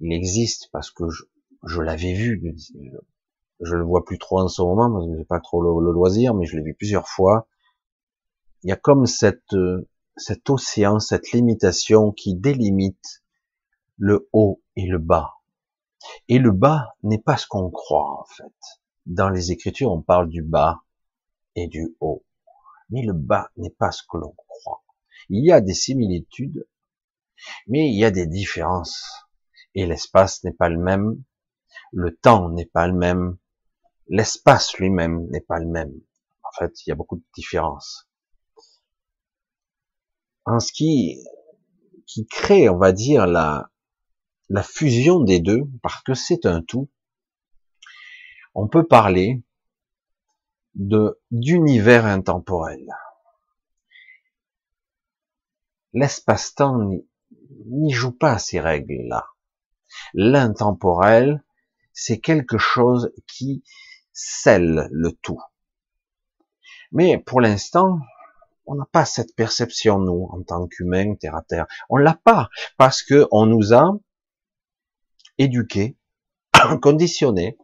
[0.00, 2.54] il existe parce que je, l'avais vu,
[3.60, 6.34] je le vois plus trop en ce moment parce que j'ai pas trop le, loisir,
[6.34, 7.48] mais je l'ai vu plusieurs fois.
[8.62, 9.54] Il y a comme cette,
[10.16, 13.22] cet océan, cette limitation qui délimite
[13.96, 15.34] le haut et le bas.
[16.28, 18.54] Et le bas n'est pas ce qu'on croit, en fait.
[19.06, 20.82] Dans les Écritures, on parle du bas
[21.54, 22.24] et du haut.
[22.90, 24.82] Mais le bas n'est pas ce que l'on croit.
[25.28, 26.66] Il y a des similitudes,
[27.66, 29.04] mais il y a des différences.
[29.74, 31.22] Et l'espace n'est pas le même,
[31.92, 33.38] le temps n'est pas le même,
[34.08, 35.92] l'espace lui-même n'est pas le même.
[36.42, 38.08] En fait, il y a beaucoup de différences.
[40.44, 41.18] En ce qui
[42.06, 43.70] qui crée, on va dire, la,
[44.48, 46.90] la fusion des deux, parce que c'est un tout,
[48.54, 49.42] on peut parler
[50.74, 52.86] de d'univers intemporel.
[55.94, 56.90] L'espace-temps
[57.66, 59.26] n'y joue pas ces règles-là.
[60.14, 61.44] L'intemporel,
[61.92, 63.62] c'est quelque chose qui
[64.12, 65.40] scelle le tout.
[66.92, 68.00] Mais pour l'instant,
[68.66, 71.66] on n'a pas cette perception, nous, en tant qu'humains, terre à terre.
[71.88, 73.96] On l'a pas, parce que on nous a
[75.38, 75.96] éduqués,
[76.82, 77.56] conditionnés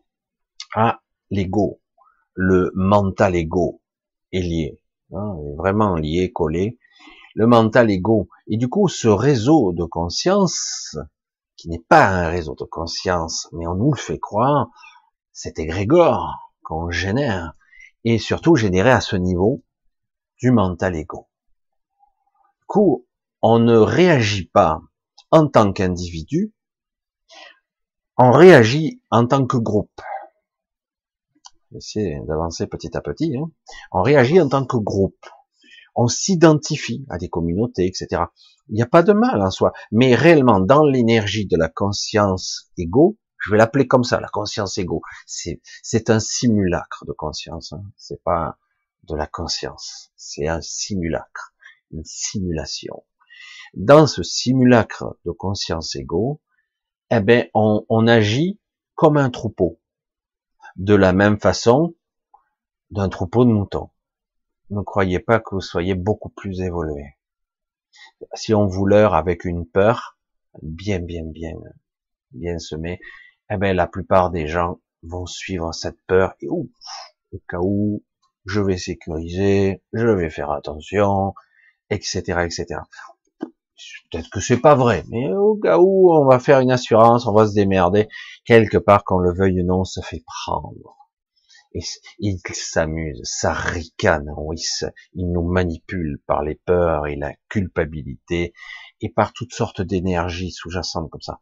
[0.75, 1.81] à l'ego.
[2.35, 3.83] Le mental ego
[4.33, 4.81] est lié,
[5.13, 6.79] hein, vraiment lié, collé.
[7.35, 8.29] Le mental ego.
[8.49, 10.97] Et du coup, ce réseau de conscience,
[11.57, 14.69] qui n'est pas un réseau de conscience, mais on nous le fait croire,
[15.41, 17.53] c'est égrégore qu'on génère,
[18.03, 19.63] et surtout généré à ce niveau
[20.39, 21.29] du mental ego.
[22.59, 23.07] Du coup,
[23.41, 24.81] on ne réagit pas
[25.31, 26.53] en tant qu'individu,
[28.17, 30.01] on réagit en tant que groupe.
[31.71, 33.37] J'essaie d'avancer petit à petit.
[33.37, 33.49] Hein.
[33.93, 35.25] On réagit en tant que groupe.
[35.95, 38.25] On s'identifie à des communautés, etc.
[38.69, 42.73] Il n'y a pas de mal en soi, mais réellement dans l'énergie de la conscience
[42.77, 43.17] égo,
[43.49, 45.01] je vais l'appeler comme ça, la conscience égo.
[45.25, 47.73] C'est un simulacre de conscience.
[47.73, 47.83] Hein.
[47.97, 48.59] C'est pas
[49.05, 50.13] de la conscience.
[50.17, 51.55] C'est un simulacre,
[51.91, 53.05] une simulation.
[53.73, 56.43] Dans ce simulacre de conscience égo,
[57.11, 58.61] eh ben, on, on agit
[58.95, 59.81] comme un troupeau.
[60.77, 61.95] De la même façon
[62.91, 63.89] d'un troupeau de moutons.
[64.69, 67.15] Ne croyez pas que vous soyez beaucoup plus évolué.
[68.35, 70.19] Si on vous leurre avec une peur,
[70.61, 71.55] bien, bien, bien,
[72.33, 73.01] bien semée,
[73.51, 76.69] eh ben, la plupart des gens vont suivre cette peur et ouf,
[77.33, 78.05] au cas où
[78.47, 81.35] je vais sécuriser, je vais faire attention,
[81.91, 82.81] etc., etc.
[84.11, 87.33] Peut-être que c'est pas vrai, mais au cas où on va faire une assurance, on
[87.33, 88.09] va se démerder
[88.45, 90.97] quelque part, qu'on le veuille ou non, ça fait prendre.
[91.75, 91.81] Et
[92.19, 94.61] il s'amuse, ça ricane, oui,
[95.15, 98.55] il nous manipule par les peurs et la culpabilité
[99.01, 101.41] et par toutes sortes d'énergies sous-jacentes comme ça.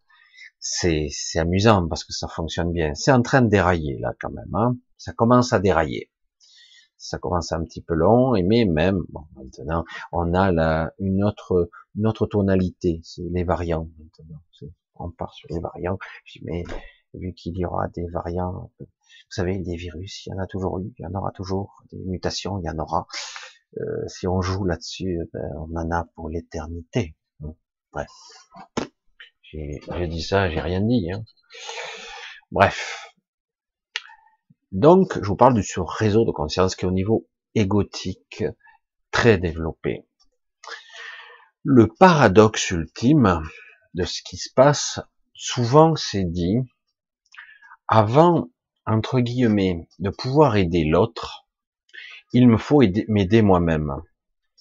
[0.59, 2.95] C'est, amusant parce que ça fonctionne bien.
[2.95, 4.55] C'est en train de dérailler là quand même.
[4.55, 4.77] Hein.
[4.97, 6.11] Ça commence à dérailler
[6.97, 11.71] ça commence un petit peu long, mais même, bon, maintenant, on a la, une autre,
[11.95, 14.41] une autre tonalité, c'est les variants, maintenant.
[14.95, 15.99] On part sur les variants.
[16.43, 16.65] Mais,
[17.15, 18.87] vu qu'il y aura des variants, vous
[19.31, 21.99] savez, des virus, il y en a toujours eu, il y en aura toujours, des
[21.99, 23.07] mutations, il y en aura.
[23.79, 27.15] Euh, si on joue là-dessus, ben, on en a pour l'éternité.
[27.93, 28.09] Bref.
[29.53, 31.11] J'ai dit ça, j'ai rien dit.
[31.13, 31.25] Hein.
[32.51, 33.13] Bref.
[34.73, 38.45] Donc, je vous parle de ce réseau de conscience qui est au niveau égotique
[39.11, 40.07] très développé.
[41.63, 43.43] Le paradoxe ultime
[43.95, 45.01] de ce qui se passe,
[45.33, 46.59] souvent c'est dit,
[47.89, 48.51] avant,
[48.85, 51.47] entre guillemets, de pouvoir aider l'autre,
[52.33, 53.93] il me faut m'aider moi-même.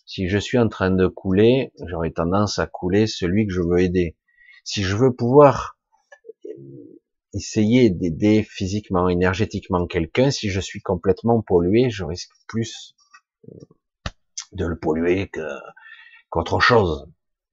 [0.06, 3.80] Si je suis en train de couler, j'aurais tendance à couler celui que je veux
[3.80, 4.15] aider.
[4.65, 5.78] Si je veux pouvoir
[7.34, 12.95] essayer d'aider physiquement, énergétiquement quelqu'un, si je suis complètement pollué, je risque plus
[13.47, 13.54] euh,
[14.54, 15.30] de le polluer
[16.30, 17.08] qu'autre chose.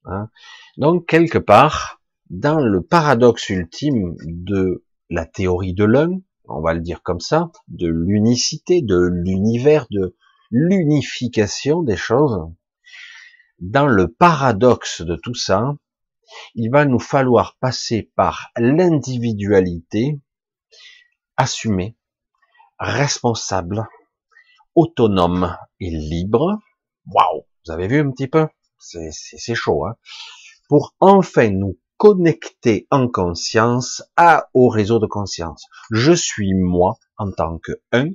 [0.04, 0.30] Hein.
[0.78, 6.80] Donc quelque part, dans le paradoxe ultime de la théorie de l'un, on va le
[6.80, 10.16] dire comme ça, de l'unicité, de l'univers, de
[10.50, 12.40] l'unification des choses,
[13.58, 15.76] dans le paradoxe de tout ça,
[16.54, 20.20] il va nous falloir passer par l'individualité
[21.36, 21.96] assumée,
[22.78, 23.88] responsable,
[24.74, 26.58] autonome et libre.
[27.06, 28.48] Waouh, vous avez vu un petit peu?
[28.78, 29.96] C'est chaud, hein
[30.68, 35.66] Pour enfin nous connecter en conscience à, au réseau de conscience.
[35.92, 38.08] Je suis moi en tant que un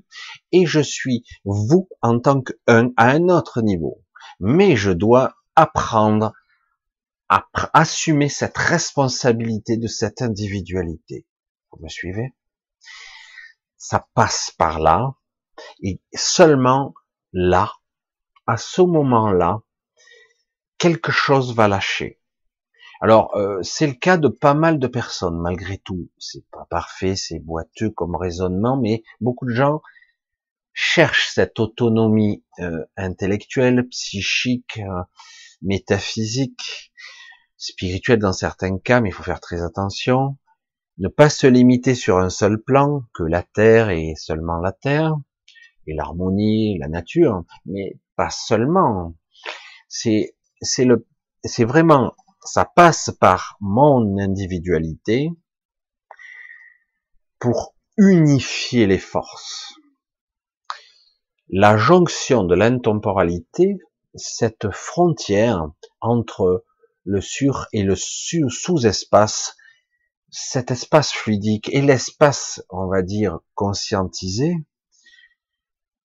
[0.52, 4.04] et je suis vous en tant que un à un autre niveau.
[4.42, 6.34] Mais je dois apprendre
[7.30, 11.28] assumer cette responsabilité de cette individualité.
[11.72, 12.36] Vous me suivez?
[13.78, 15.16] Ça passe par là,
[15.82, 16.94] et seulement
[17.34, 17.74] là,
[18.48, 19.62] à ce moment-là,
[20.78, 22.20] quelque chose va lâcher.
[23.00, 26.10] Alors, euh, c'est le cas de pas mal de personnes, malgré tout.
[26.18, 29.82] C'est pas parfait, c'est boiteux comme raisonnement, mais beaucoup de gens
[30.74, 35.04] cherchent cette autonomie euh, intellectuelle, psychique, euh,
[35.62, 36.92] métaphysique,
[37.58, 40.38] spirituel dans certains cas, mais il faut faire très attention.
[41.00, 45.16] Ne pas se limiter sur un seul plan, que la terre est seulement la terre,
[45.86, 49.16] et l'harmonie, la nature, mais pas seulement.
[49.88, 51.08] C'est, c'est le,
[51.44, 52.14] c'est vraiment
[52.48, 55.32] ça passe par mon individualité
[57.40, 59.74] pour unifier les forces.
[61.50, 63.78] La jonction de l'intemporalité,
[64.16, 65.70] cette frontière
[66.02, 66.66] entre
[67.08, 69.56] le sur et le sous-espace,
[70.30, 74.54] cet espace fluidique et l'espace, on va dire, conscientisé,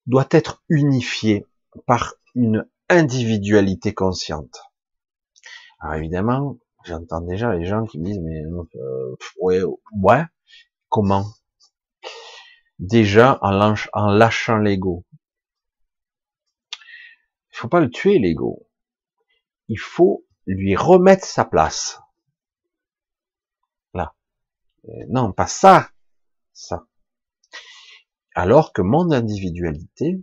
[0.07, 1.45] doit être unifié
[1.87, 4.63] par une individualité consciente.
[5.81, 8.43] Alors évidemment, j'entends déjà les gens qui me disent mais
[8.77, 9.61] euh, ouais,
[10.01, 10.25] ouais,
[10.89, 11.27] comment?
[12.79, 15.05] Déjà en, en lâchant l'ego.
[17.51, 18.69] Il faut pas le tuer l'ego.
[19.69, 22.01] Il faut lui remettre sa place.
[23.95, 24.15] Là.
[24.89, 25.91] Euh, non, pas ça.
[26.53, 26.87] Ça.
[28.35, 30.23] Alors que mon individualité,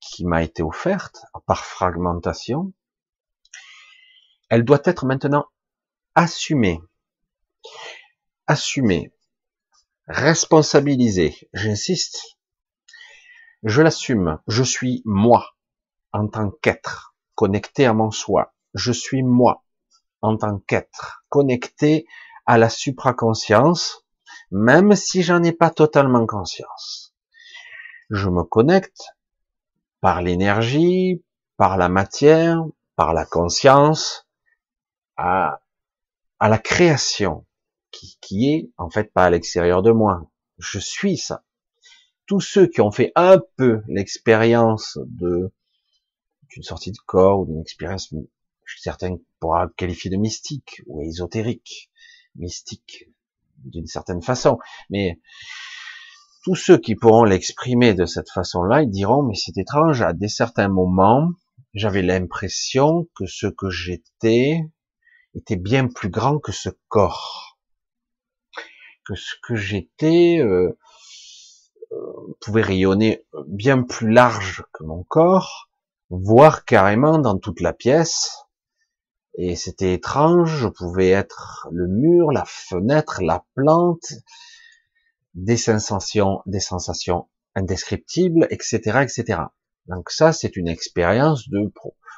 [0.00, 2.72] qui m'a été offerte par fragmentation,
[4.48, 5.46] elle doit être maintenant
[6.14, 6.80] assumée.
[8.46, 9.12] Assumée.
[10.08, 11.48] Responsabilisée.
[11.52, 12.38] J'insiste.
[13.62, 14.40] Je l'assume.
[14.48, 15.54] Je suis moi
[16.12, 18.54] en tant qu'être connecté à mon soi.
[18.74, 19.64] Je suis moi
[20.22, 22.06] en tant qu'être connecté
[22.46, 24.04] à la supraconscience,
[24.50, 27.14] même si j'en ai pas totalement conscience.
[28.10, 29.14] Je me connecte
[30.00, 31.22] par l'énergie,
[31.56, 32.64] par la matière,
[32.96, 34.26] par la conscience,
[35.16, 35.60] à,
[36.38, 37.46] à la création,
[37.90, 40.30] qui, qui est en fait pas à l'extérieur de moi.
[40.58, 41.44] Je suis ça.
[42.26, 45.52] Tous ceux qui ont fait un peu l'expérience de
[46.50, 48.12] d'une sortie de corps ou d'une expérience,
[48.78, 51.90] certains pourra qualifier de mystique ou ésotérique,
[52.36, 53.08] mystique
[53.64, 55.18] d'une certaine façon, mais
[56.44, 60.28] tous ceux qui pourront l'exprimer de cette façon-là, ils diront, mais c'est étrange, à des
[60.28, 61.28] certains moments,
[61.74, 64.60] j'avais l'impression que ce que j'étais
[65.34, 67.58] était bien plus grand que ce corps.
[69.06, 70.76] Que ce que j'étais euh,
[71.92, 75.68] euh, pouvait rayonner bien plus large que mon corps,
[76.08, 78.46] voire carrément dans toute la pièce.
[79.34, 84.12] Et c'était étrange, je pouvais être le mur, la fenêtre, la plante,
[85.34, 89.42] des sensations, des sensations indescriptibles, etc., etc.
[89.86, 91.72] Donc ça, c'est une expérience de,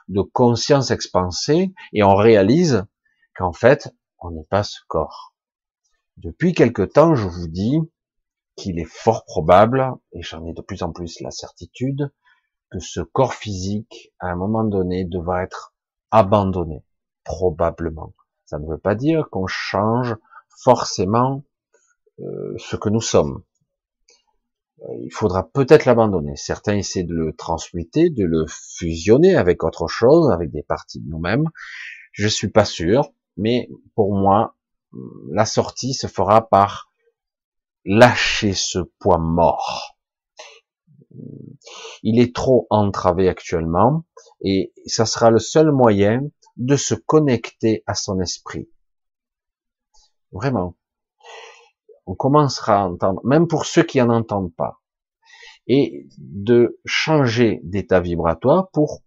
[0.09, 2.85] de conscience expansée et on réalise
[3.37, 5.35] qu'en fait, on n'est pas ce corps.
[6.17, 7.79] Depuis quelque temps, je vous dis
[8.57, 12.13] qu'il est fort probable, et j'en ai de plus en plus la certitude,
[12.71, 15.75] que ce corps physique, à un moment donné, devra être
[16.11, 16.85] abandonné,
[17.25, 18.15] probablement.
[18.45, 20.17] Ça ne veut pas dire qu'on change
[20.63, 21.45] forcément
[22.21, 23.43] euh, ce que nous sommes.
[24.83, 26.37] Euh, il faudra peut-être l'abandonner.
[26.37, 31.09] Certains essaient de le transmuter, de le fusionner avec autre chose, avec des parties de
[31.09, 31.49] nous-mêmes.
[32.13, 34.57] Je suis pas sûr, mais pour moi,
[35.31, 36.93] la sortie se fera par
[37.85, 39.97] lâcher ce poids mort.
[42.03, 44.05] Il est trop entravé actuellement
[44.43, 46.23] et ça sera le seul moyen
[46.57, 48.69] de se connecter à son esprit.
[50.33, 50.77] Vraiment
[52.07, 54.81] on commencera à entendre, même pour ceux qui en entendent pas,
[55.67, 59.03] et de changer d'état vibratoire pour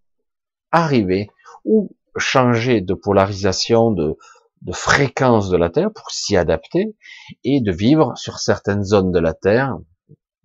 [0.71, 1.29] arriver
[1.65, 4.17] ou changer de polarisation, de,
[4.61, 6.95] de fréquence de la Terre pour s'y adapter
[7.43, 9.77] et de vivre sur certaines zones de la Terre,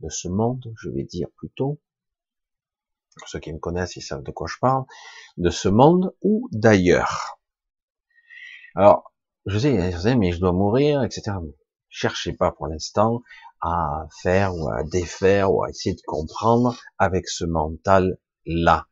[0.01, 1.79] de ce monde, je vais dire plutôt,
[3.27, 4.85] ceux qui me connaissent, ils savent de quoi je parle,
[5.37, 7.39] de ce monde ou d'ailleurs.
[8.75, 9.13] Alors,
[9.47, 11.33] je sais, mais je dois mourir, etc
[11.91, 13.23] cherchez pas pour l'instant
[13.61, 18.87] à faire ou à défaire ou à essayer de comprendre avec ce mental là.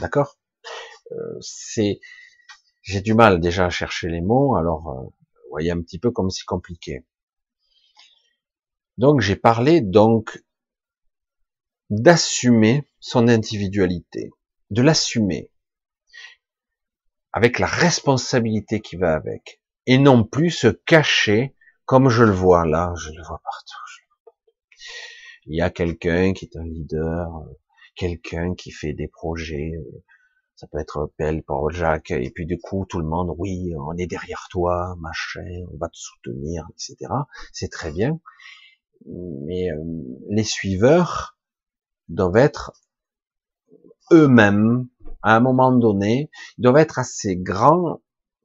[0.00, 0.38] D'accord?
[1.12, 2.00] Euh, C'est
[2.82, 6.10] j'ai du mal déjà à chercher les mots, alors euh, vous voyez un petit peu
[6.10, 7.06] comme c'est compliqué.
[8.98, 10.42] Donc j'ai parlé donc
[11.90, 14.30] d'assumer son individualité,
[14.70, 15.50] de l'assumer
[17.32, 22.64] avec la responsabilité qui va avec, et non plus se cacher comme je le vois
[22.64, 23.76] là, je le vois partout.
[25.46, 27.28] Il y a quelqu'un qui est un leader,
[27.96, 30.02] quelqu'un qui fait des projets, euh,
[30.56, 33.96] ça peut être Pelle, Paul Jacques, et puis du coup tout le monde, oui, on
[33.98, 37.12] est derrière toi, machin, on va te soutenir, etc.
[37.52, 38.20] C'est très bien,
[39.06, 39.76] mais euh,
[40.30, 41.33] les suiveurs
[42.08, 42.72] doivent être
[44.12, 44.88] eux-mêmes,
[45.22, 48.00] à un moment donné, ils doivent être assez grands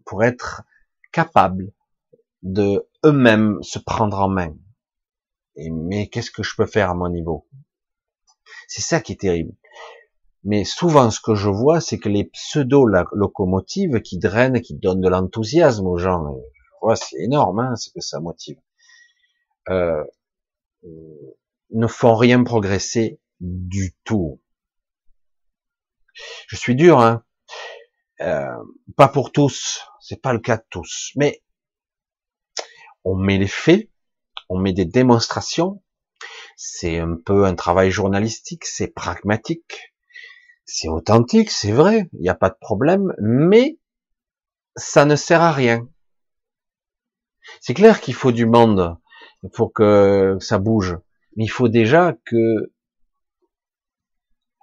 [0.06, 0.64] pour être
[1.12, 1.72] capables
[2.42, 4.56] de eux-mêmes se prendre en main.
[5.56, 7.48] Et, mais qu'est-ce que je peux faire à mon niveau?
[8.68, 9.54] C'est ça qui est terrible.
[10.46, 15.10] Mais souvent, ce que je vois, c'est que les pseudo-locomotives qui drainent, qui donnent de
[15.10, 16.24] l'enthousiasme aux gens,
[16.82, 18.58] vois, c'est énorme, hein, ce que ça motive,
[19.70, 20.04] euh,
[21.72, 24.42] ne font rien progresser du tout.
[26.48, 27.24] Je suis dur, hein.
[28.22, 28.58] Euh,
[28.98, 31.42] pas pour tous, c'est pas le cas de tous, mais
[33.06, 33.90] on met les faits,
[34.50, 35.82] on met des démonstrations,
[36.58, 39.94] c'est un peu un travail journalistique, c'est pragmatique,
[40.66, 43.80] c'est authentique, c'est vrai, il n'y a pas de problème, mais
[44.76, 45.88] ça ne sert à rien.
[47.62, 48.98] C'est clair qu'il faut du monde
[49.54, 50.98] pour que ça bouge,
[51.38, 52.74] mais il faut déjà que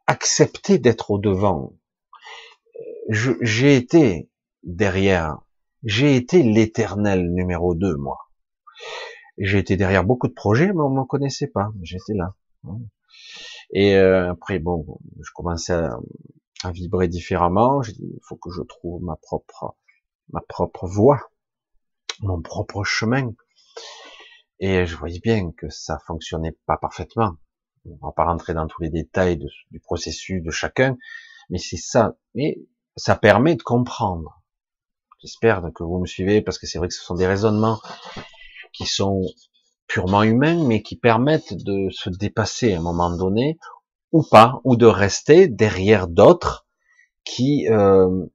[0.07, 1.72] accepter d'être au devant.
[3.09, 4.30] J'ai été
[4.62, 5.38] derrière,
[5.84, 8.18] j'ai été l'éternel numéro 2, moi.
[9.38, 11.70] J'ai été derrière beaucoup de projets, mais on ne me connaissait pas.
[11.82, 12.34] J'étais là.
[13.72, 15.98] Et euh, après, bon, je commençais à,
[16.64, 17.82] à vibrer différemment.
[17.82, 19.76] J'ai dit, il faut que je trouve ma propre,
[20.32, 21.20] ma propre voie,
[22.20, 23.32] mon propre chemin.
[24.59, 27.36] Et je voyais bien que ça fonctionnait pas parfaitement.
[27.89, 29.39] On va pas rentrer dans tous les détails
[29.70, 30.97] du processus de chacun,
[31.51, 32.16] mais c'est ça.
[32.34, 32.59] Mais
[32.97, 34.43] ça permet de comprendre.
[35.20, 37.80] J'espère que vous me suivez parce que c'est vrai que ce sont des raisonnements
[38.72, 39.22] qui sont
[39.87, 43.59] purement humains, mais qui permettent de se dépasser à un moment donné,
[44.12, 46.66] ou pas, ou de rester derrière d'autres
[47.24, 48.26] qui euh,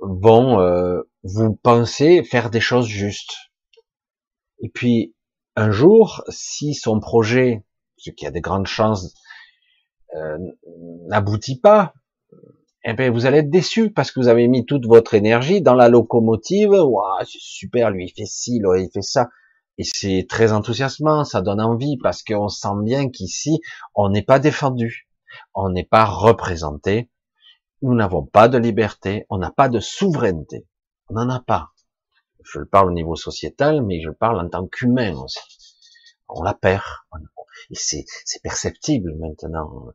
[0.00, 3.34] vont euh, vous penser faire des choses justes.
[4.60, 5.14] Et puis,
[5.56, 7.64] un jour, si son projet,
[7.96, 9.14] ce qui a de grandes chances,
[10.14, 10.38] euh,
[11.08, 11.94] n'aboutit pas,
[12.88, 15.74] eh bien, vous allez être déçu parce que vous avez mis toute votre énergie dans
[15.74, 16.72] la locomotive.
[17.24, 19.28] C'est super, lui il fait ci, lui il fait ça.
[19.76, 23.60] Et c'est très enthousiasmant, ça donne envie parce qu'on sent bien qu'ici,
[23.94, 25.08] on n'est pas défendu,
[25.52, 27.10] on n'est pas représenté,
[27.82, 30.66] nous n'avons pas de liberté, on n'a pas de souveraineté,
[31.10, 31.72] on n'en a pas.
[32.44, 35.40] Je le parle au niveau sociétal, mais je le parle en tant qu'humain aussi.
[36.28, 36.84] On la perd.
[37.72, 38.04] C'est
[38.42, 39.92] perceptible maintenant.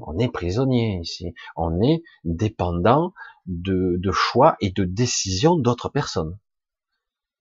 [0.00, 1.34] On est prisonnier ici.
[1.56, 3.14] On est dépendant
[3.46, 6.38] de, choix et de décisions d'autres personnes.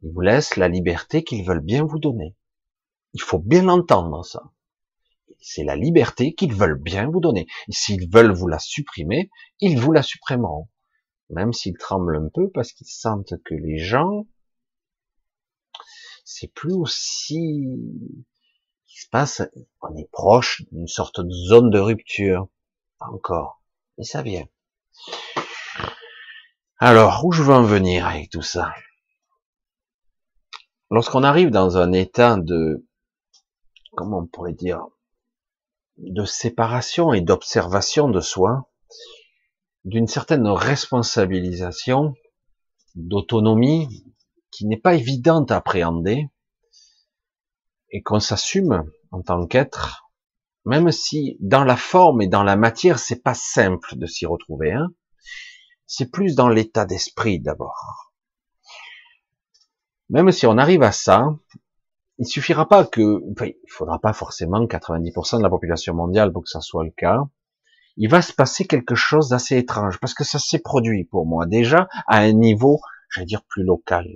[0.01, 2.36] Ils vous laissent la liberté qu'ils veulent bien vous donner.
[3.14, 4.51] Il faut bien entendre ça.
[5.39, 7.47] C'est la liberté qu'ils veulent bien vous donner.
[7.70, 10.70] S'ils veulent vous la supprimer, ils vous la supprimeront.
[11.30, 14.26] Même s'ils tremblent un peu parce qu'ils sentent que les gens,
[16.26, 17.66] c'est plus aussi
[18.86, 19.42] qui se passe,
[19.82, 22.48] on est proche d'une sorte de zone de rupture.
[23.00, 23.62] encore.
[23.98, 24.48] Mais ça vient.
[26.80, 28.74] Alors, où je veux en venir avec tout ça?
[30.92, 32.86] lorsqu'on arrive dans un état de,
[33.96, 34.86] comment on pourrait dire,
[35.98, 38.70] de séparation et d'observation de soi,
[39.86, 42.14] d'une certaine responsabilisation,
[42.96, 44.11] d'autonomie,
[44.52, 46.30] qui n'est pas évidente à appréhender,
[47.91, 50.12] et qu'on s'assume en tant qu'être,
[50.66, 54.72] même si dans la forme et dans la matière, c'est pas simple de s'y retrouver,
[54.72, 54.93] hein,
[55.86, 58.14] c'est plus dans l'état d'esprit d'abord.
[60.10, 61.30] Même si on arrive à ça,
[62.18, 66.43] il suffira pas que, enfin, il faudra pas forcément 90% de la population mondiale pour
[66.43, 67.24] que ça soit le cas.
[67.97, 71.45] Il va se passer quelque chose d'assez étrange parce que ça s'est produit pour moi
[71.45, 72.80] déjà à un niveau,
[73.10, 74.08] j'allais dire plus local.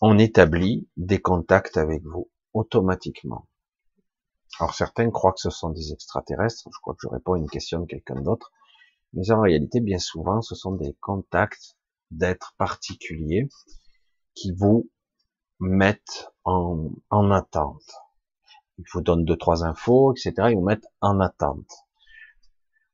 [0.00, 3.46] On établit des contacts avec vous automatiquement.
[4.58, 6.68] Alors certains croient que ce sont des extraterrestres.
[6.72, 8.50] Je crois que je réponds à une question de quelqu'un d'autre.
[9.12, 11.76] Mais en réalité, bien souvent, ce sont des contacts
[12.10, 13.48] d'êtres particuliers
[14.34, 14.90] qui vous
[15.58, 17.92] mettent en, en attente.
[18.78, 20.48] Ils vous donnent deux, trois infos, etc.
[20.50, 21.70] Ils vous mettent en attente.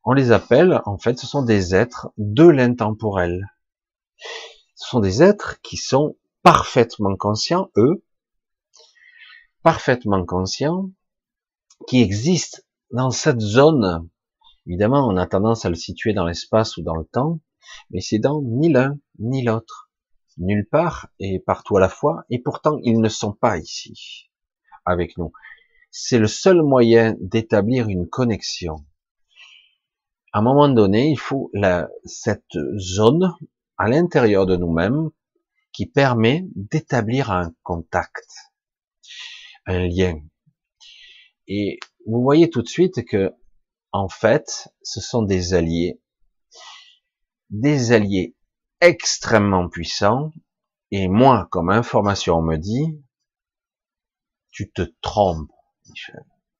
[0.04, 3.52] On les appelle, en fait, ce sont des êtres de l'intemporel.
[4.76, 8.04] Ce sont des êtres qui sont parfaitement conscients, eux,
[9.62, 10.90] parfaitement conscients,
[11.88, 12.60] qui existent
[12.90, 14.08] dans cette zone.
[14.66, 17.40] Évidemment, on a tendance à le situer dans l'espace ou dans le temps,
[17.90, 19.90] mais c'est dans ni l'un ni l'autre,
[20.36, 24.30] nulle part et partout à la fois, et pourtant ils ne sont pas ici
[24.84, 25.32] avec nous.
[25.90, 28.84] C'est le seul moyen d'établir une connexion.
[30.32, 33.34] À un moment donné, il faut la, cette zone
[33.78, 35.10] à l'intérieur de nous-mêmes
[35.72, 38.26] qui permet d'établir un contact,
[39.66, 40.20] un lien.
[41.46, 43.32] Et vous voyez tout de suite que,
[43.92, 46.00] en fait, ce sont des alliés
[47.50, 48.36] des alliés
[48.80, 50.32] extrêmement puissants,
[50.90, 53.02] et moi, comme information, on me dit,
[54.50, 55.50] tu te trompes.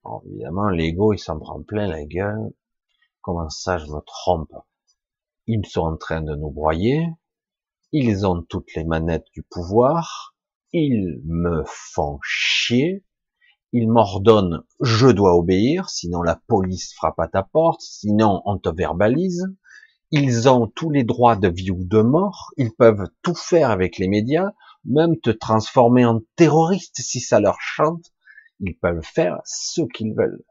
[0.04, 2.52] Alors, évidemment, l'ego, il s'en prend plein la gueule.
[3.20, 4.52] Comment ça, je me trompe?
[5.46, 7.06] Ils sont en train de nous broyer.
[7.92, 10.34] Ils ont toutes les manettes du pouvoir.
[10.72, 13.04] Ils me font chier.
[13.72, 18.68] Ils m'ordonnent, je dois obéir, sinon la police frappe à ta porte, sinon on te
[18.68, 19.44] verbalise.
[20.10, 22.52] Ils ont tous les droits de vie ou de mort.
[22.56, 24.52] Ils peuvent tout faire avec les médias,
[24.84, 28.12] même te transformer en terroriste si ça leur chante.
[28.60, 30.44] Ils peuvent faire ce qu'ils veulent.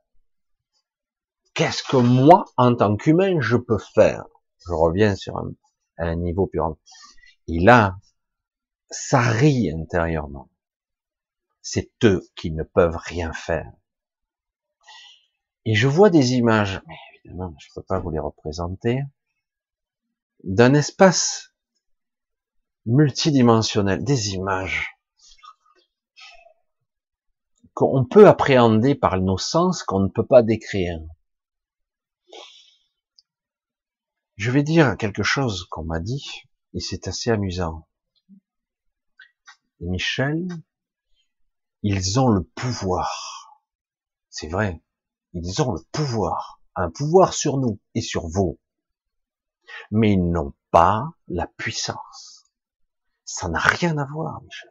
[1.53, 4.25] Qu'est-ce que moi, en tant qu'humain, je peux faire?
[4.65, 5.37] Je reviens sur
[5.97, 6.61] un, niveau plus
[7.47, 7.97] Et là,
[8.89, 10.49] ça rit intérieurement.
[11.61, 13.71] C'est eux qui ne peuvent rien faire.
[15.65, 19.01] Et je vois des images, mais évidemment, je ne peux pas vous les représenter,
[20.43, 21.53] d'un espace
[22.85, 24.95] multidimensionnel, des images
[27.73, 30.99] qu'on peut appréhender par nos sens, qu'on ne peut pas décrire.
[34.37, 37.87] Je vais dire quelque chose qu'on m'a dit, et c'est assez amusant.
[39.79, 40.45] Michel,
[41.83, 43.61] ils ont le pouvoir.
[44.29, 44.83] C'est vrai,
[45.33, 48.59] ils ont le pouvoir, un pouvoir sur nous et sur vous.
[49.91, 52.51] Mais ils n'ont pas la puissance.
[53.23, 54.69] Ça n'a rien à voir, Michel.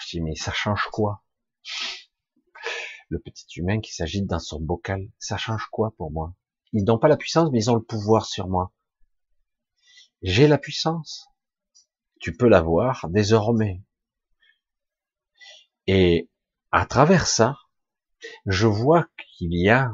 [0.00, 1.24] Je dis, mais ça change quoi?
[3.08, 6.34] Le petit humain qui s'agite dans son bocal, ça change quoi pour moi?
[6.72, 8.72] Ils n'ont pas la puissance, mais ils ont le pouvoir sur moi.
[10.22, 11.28] J'ai la puissance.
[12.20, 13.82] Tu peux l'avoir désormais.
[15.86, 16.28] Et
[16.72, 17.56] à travers ça,
[18.46, 19.92] je vois qu'il y a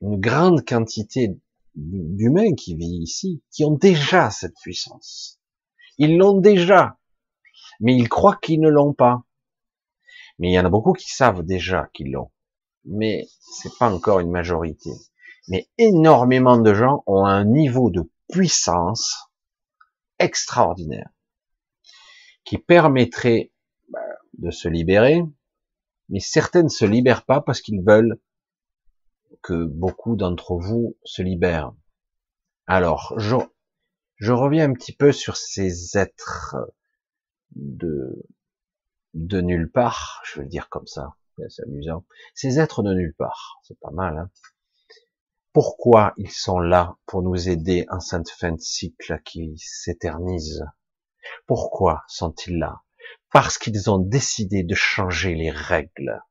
[0.00, 1.36] une grande quantité
[1.74, 5.40] d'humains qui vivent ici, qui ont déjà cette puissance.
[5.96, 6.98] Ils l'ont déjà
[7.80, 9.22] mais ils croient qu'ils ne l'ont pas.
[10.38, 12.30] Mais il y en a beaucoup qui savent déjà qu'ils l'ont.
[12.84, 14.90] Mais c'est pas encore une majorité.
[15.48, 19.30] Mais énormément de gens ont un niveau de puissance
[20.18, 21.08] extraordinaire
[22.44, 23.52] qui permettrait
[23.88, 24.00] bah,
[24.38, 25.22] de se libérer,
[26.08, 28.18] mais certaines ne se libèrent pas parce qu'ils veulent
[29.42, 31.72] que beaucoup d'entre vous se libèrent.
[32.66, 36.56] Alors, je, reviens un petit peu sur ces êtres
[37.52, 38.26] de,
[39.14, 41.16] de nulle part, je veux le dire comme ça,
[41.48, 44.18] c'est amusant, ces êtres de nulle part, c'est pas mal.
[44.18, 44.30] Hein
[45.52, 50.64] Pourquoi ils sont là pour nous aider en cette fin de cycle qui s'éternise?
[51.46, 52.82] Pourquoi sont-ils là?
[53.32, 56.22] Parce qu'ils ont décidé de changer les règles.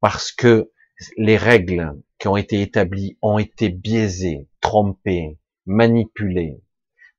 [0.00, 0.72] Parce que
[1.16, 6.62] les règles qui ont été établies ont été biaisées, trompées, manipulées.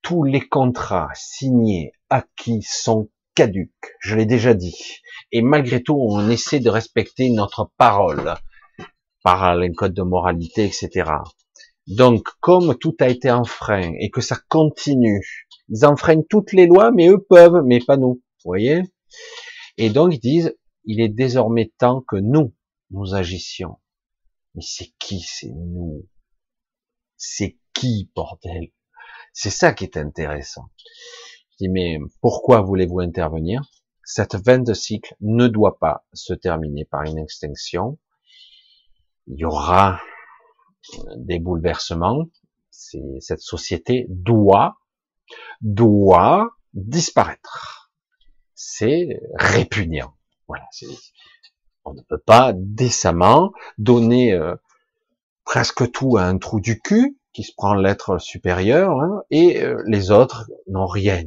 [0.02, 5.02] Tous les contrats signés acquis sont caduques, je l'ai déjà dit.
[5.32, 8.34] Et malgré tout, on essaie de respecter notre parole
[9.24, 11.12] par les codes de moralité, etc.
[11.88, 15.22] Donc, comme tout a été enfreint et que ça continue,
[15.70, 18.22] ils enfreignent toutes les lois, mais eux peuvent, mais pas nous.
[18.44, 18.84] Vous voyez?
[19.78, 20.56] Et donc, ils disent,
[20.86, 22.54] il est désormais temps que nous,
[22.92, 23.78] nous agissions.
[24.56, 26.08] Mais c'est qui, c'est nous
[27.18, 28.72] C'est qui, bordel?
[29.34, 30.70] C'est ça qui est intéressant
[31.60, 33.70] dis, mais pourquoi voulez-vous intervenir?
[34.04, 38.00] Cette fin de cycle ne doit pas se terminer par une extinction.
[39.30, 40.02] Il y aura
[41.16, 42.26] des bouleversements.
[42.70, 44.78] Cette société doit,
[45.62, 47.92] doit disparaître.
[48.54, 50.14] C'est répugnant.
[50.48, 50.66] Voilà.
[51.86, 54.56] On ne peut pas décemment donner euh,
[55.46, 59.82] presque tout à un trou du cul qui se prend l'être supérieur hein, et euh,
[59.88, 61.24] les autres n'ont rien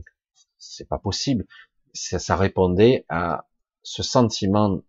[0.63, 1.45] c'est pas possible.
[1.93, 3.47] Ça, ça, répondait à
[3.83, 4.81] ce sentiment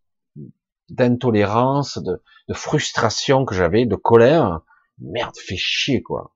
[0.89, 2.21] d'intolérance, de,
[2.53, 4.61] frustration que j'avais, de colère.
[4.99, 6.35] Merde, fais chier, quoi.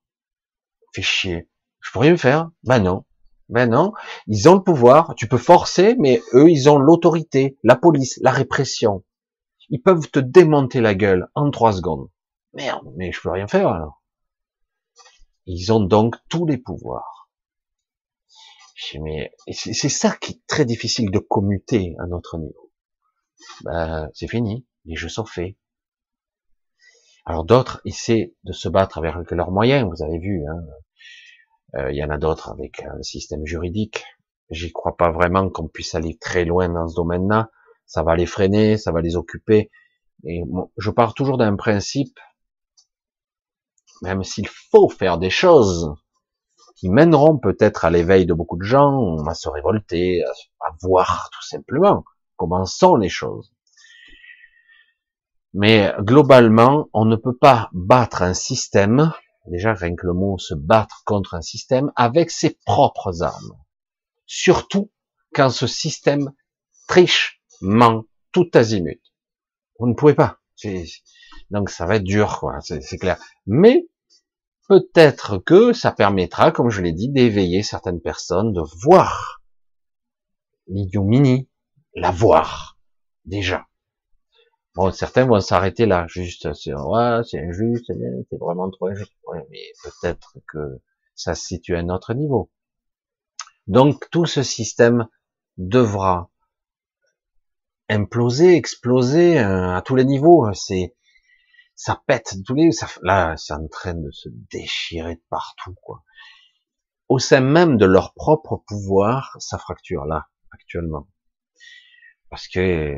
[0.94, 1.50] Fais chier.
[1.80, 2.50] Je pourrais rien faire?
[2.64, 3.06] Ben non.
[3.50, 3.94] Ben non.
[4.26, 5.14] Ils ont le pouvoir.
[5.16, 9.04] Tu peux forcer, mais eux, ils ont l'autorité, la police, la répression.
[9.70, 12.10] Ils peuvent te démonter la gueule en trois secondes.
[12.54, 14.02] Merde, mais je peux rien faire alors.
[15.46, 17.18] Ils ont donc tous les pouvoirs
[19.02, 22.67] mais c'est ça qui est très difficile de commuter à notre niveau.
[23.64, 25.56] Ben, c'est fini, les jeux sont faits.
[27.26, 30.44] Alors d'autres essaient de se battre avec leurs moyens, vous avez vu.
[30.48, 30.62] Hein.
[31.76, 34.06] Euh, il y en a d'autres avec un système juridique.
[34.50, 37.50] J'y crois pas vraiment qu'on puisse aller très loin dans ce domaine-là.
[37.86, 39.70] Ça va les freiner, ça va les occuper.
[40.24, 40.44] Et
[40.78, 42.18] je pars toujours d'un principe,
[44.02, 45.94] même s'il faut faire des choses,
[46.78, 50.24] qui mèneront peut-être à l'éveil de beaucoup de gens, à se révolter,
[50.62, 52.06] à, voir tout simplement
[52.38, 53.54] comment sont les choses.
[55.54, 59.12] Mais globalement, on ne peut pas battre un système,
[59.48, 63.58] déjà rien que le mot se battre contre un système, avec ses propres armes.
[64.26, 64.92] Surtout
[65.34, 66.32] quand ce système
[66.88, 69.02] triche, ment, tout azimut.
[69.80, 70.38] Vous ne pouvez pas.
[71.52, 73.18] Donc ça va être dur, quoi, c'est clair.
[73.46, 73.88] Mais
[74.68, 79.42] peut-être que ça permettra, comme je l'ai dit, d'éveiller certaines personnes, de voir
[80.68, 81.50] l'ignominie,
[81.98, 82.78] la voir,
[83.26, 83.68] déjà.
[84.76, 87.92] Bon, certains vont s'arrêter là, juste, c'est, ouais, c'est injuste,
[88.30, 89.14] c'est vraiment trop injuste.
[89.50, 90.80] mais peut-être que
[91.16, 92.52] ça se situe à un autre niveau.
[93.66, 95.08] Donc, tout ce système
[95.58, 96.30] devra
[97.90, 100.54] imploser, exploser euh, à tous les niveaux.
[100.54, 100.96] C'est,
[101.76, 106.04] ça pète tous les, ça, là, c'est en train de se déchirer de partout, quoi.
[107.10, 111.08] Au sein même de leur propre pouvoir, ça fracture là, actuellement.
[112.30, 112.94] Parce que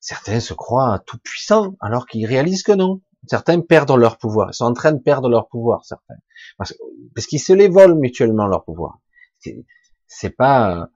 [0.00, 3.00] certains se croient tout puissants, alors qu'ils réalisent que non.
[3.26, 4.50] Certains perdent leur pouvoir.
[4.50, 6.14] Ils sont en train de perdre leur pouvoir, certains.
[6.56, 6.72] Parce,
[7.26, 9.00] qu'ils se les volent mutuellement leur pouvoir.
[10.06, 10.88] C'est pas,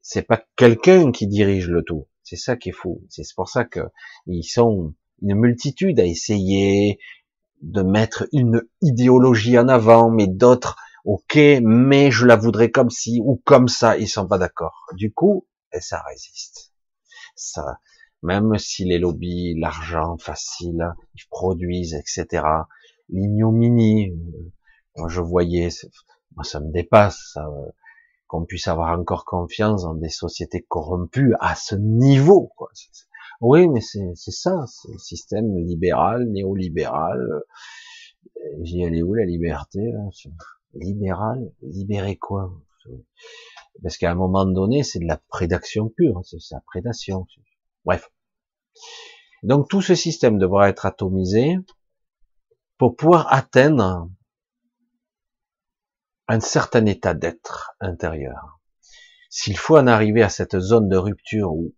[0.00, 2.08] c'est pas quelqu'un qui dirige le tout.
[2.22, 3.02] C'est ça qui est fou.
[3.08, 3.80] C'est pour ça que
[4.26, 6.98] ils sont une multitude à essayer
[7.62, 13.20] de mettre une idéologie en avant, mais d'autres, ok, mais je la voudrais comme ci
[13.24, 14.86] ou comme ça, ils sont pas d'accord.
[14.94, 16.67] Du coup, et ça résiste.
[17.38, 17.78] Ça,
[18.22, 22.44] même si les lobbies, l'argent facile, ils produisent, etc.
[23.08, 24.52] L'ignominie, euh,
[24.96, 25.68] moi je voyais,
[26.34, 27.48] moi ça me dépasse, ça,
[28.26, 32.52] qu'on puisse avoir encore confiance dans des sociétés corrompues à ce niveau.
[32.56, 32.70] Quoi.
[33.40, 37.42] Oui, mais c'est ça, c'est le système libéral, néolibéral.
[38.62, 39.80] J'y allais où la liberté
[40.74, 42.52] Libéral, libérer quoi?
[43.82, 47.26] Parce qu'à un moment donné, c'est de la prédation pure, c'est la prédation.
[47.84, 48.10] Bref.
[49.42, 51.56] Donc tout ce système devra être atomisé
[52.76, 54.08] pour pouvoir atteindre
[56.28, 58.60] un certain état d'être intérieur.
[59.30, 61.74] S'il faut en arriver à cette zone de rupture où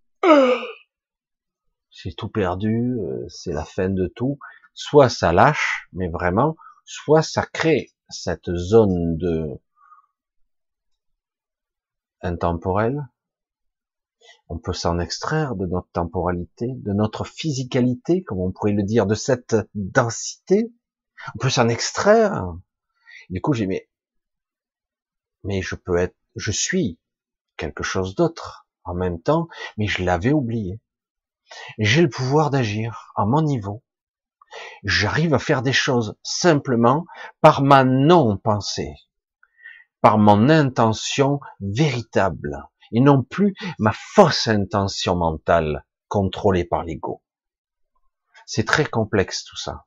[1.90, 4.38] c'est tout perdu, euh, c'est la fin de tout,
[4.72, 9.60] soit ça lâche, mais vraiment, soit ça crée cette zone de
[12.22, 13.08] intemporel.
[14.48, 19.06] On peut s'en extraire de notre temporalité, de notre physicalité, comme on pourrait le dire,
[19.06, 20.72] de cette densité.
[21.34, 22.54] On peut s'en extraire.
[23.28, 23.88] Du coup, j'ai mais
[25.44, 26.98] mais je peux être, je suis
[27.56, 30.80] quelque chose d'autre en même temps, mais je l'avais oublié.
[31.78, 33.82] J'ai le pouvoir d'agir à mon niveau.
[34.82, 37.06] J'arrive à faire des choses simplement
[37.40, 38.94] par ma non-pensée,
[40.00, 47.22] par mon intention véritable, et non plus ma fausse intention mentale contrôlée par l'ego.
[48.46, 49.86] C'est très complexe tout ça.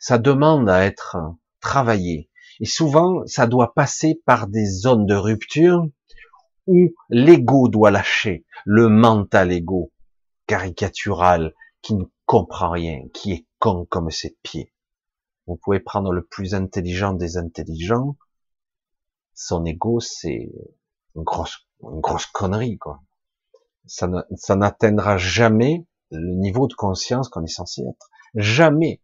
[0.00, 1.16] Ça demande à être
[1.60, 2.30] travaillé,
[2.60, 5.86] et souvent, ça doit passer par des zones de rupture
[6.66, 9.92] où l'ego doit lâcher, le mental ego,
[10.46, 14.72] caricatural, qui ne comprend rien, qui est con comme ses pieds.
[15.46, 18.16] Vous pouvez prendre le plus intelligent des intelligents,
[19.34, 20.50] son ego, c'est
[21.16, 23.00] une grosse, une grosse connerie, quoi.
[23.86, 24.08] Ça,
[24.56, 28.10] n'atteindra jamais le niveau de conscience qu'on est censé être.
[28.34, 29.02] Jamais.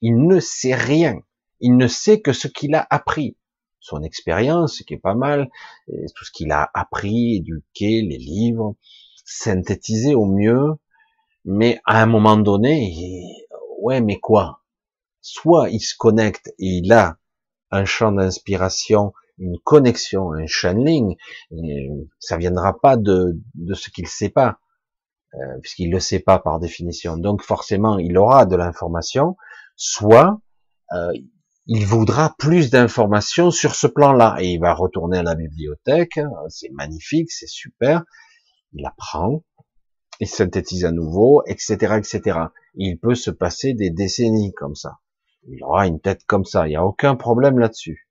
[0.00, 1.20] Il ne sait rien.
[1.60, 3.36] Il ne sait que ce qu'il a appris,
[3.80, 5.50] son expérience, ce qui est pas mal,
[5.86, 8.76] tout ce qu'il a appris, éduqué, les livres,
[9.26, 10.72] synthétisé au mieux,
[11.44, 13.24] mais à un moment donné,
[13.80, 14.62] ouais, mais quoi?
[15.20, 17.18] Soit il se connecte et il a
[17.70, 21.16] un champ d'inspiration, une connexion, un channeling,
[22.18, 24.58] ça viendra pas de, de ce qu'il sait pas,
[25.34, 27.16] euh, puisqu'il le sait pas par définition.
[27.16, 29.36] Donc forcément, il aura de l'information,
[29.76, 30.40] soit
[30.92, 31.12] euh,
[31.66, 36.20] il voudra plus d'informations sur ce plan-là et il va retourner à la bibliothèque.
[36.48, 38.04] C'est magnifique, c'est super.
[38.74, 39.42] Il apprend,
[40.20, 42.38] il synthétise à nouveau, etc., etc.
[42.74, 44.98] Il peut se passer des décennies comme ça.
[45.48, 46.66] Il aura une tête comme ça.
[46.66, 48.08] Il n'y a aucun problème là-dessus.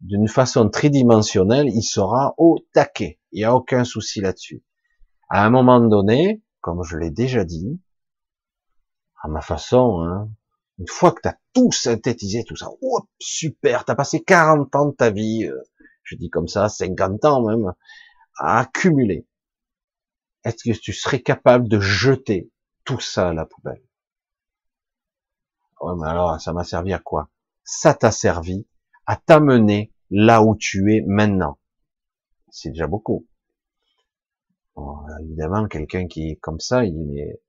[0.00, 3.18] D'une façon tridimensionnelle, il sera au taquet.
[3.32, 4.62] Il n'y a aucun souci là-dessus.
[5.28, 7.80] À un moment donné, comme je l'ai déjà dit,
[9.22, 10.30] à ma façon, hein,
[10.78, 14.74] une fois que tu as tout synthétisé, tout ça, oh, super, tu as passé 40
[14.76, 15.60] ans de ta vie, euh,
[16.04, 17.72] je dis comme ça, 50 ans même,
[18.38, 19.26] à accumuler.
[20.44, 22.50] Est-ce que tu serais capable de jeter
[22.84, 23.82] tout ça à la poubelle?
[25.80, 27.28] Ouais, mais alors, ça m'a servi à quoi?
[27.64, 28.66] Ça t'a servi
[29.08, 31.58] à t'amener là où tu es maintenant.
[32.50, 33.26] C'est déjà beaucoup.
[35.22, 37.40] évidemment, quelqu'un qui est comme ça, il est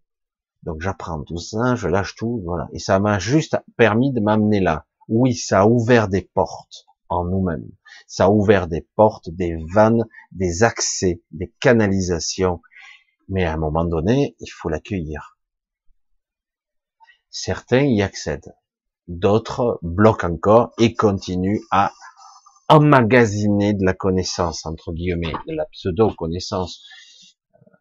[0.63, 2.69] Donc j'apprends tout ça, je lâche tout, voilà.
[2.71, 4.87] Et ça m'a juste permis de m'amener là.
[5.09, 7.69] Oui, ça a ouvert des portes en nous-mêmes.
[8.07, 12.61] Ça a ouvert des portes, des vannes, des accès, des canalisations.
[13.27, 15.37] Mais à un moment donné, il faut l'accueillir.
[17.29, 18.55] Certains y accèdent.
[19.09, 21.91] D'autres bloquent encore et continuent à
[22.67, 26.83] emmagasiner de la connaissance, entre guillemets, de la pseudo-connaissance.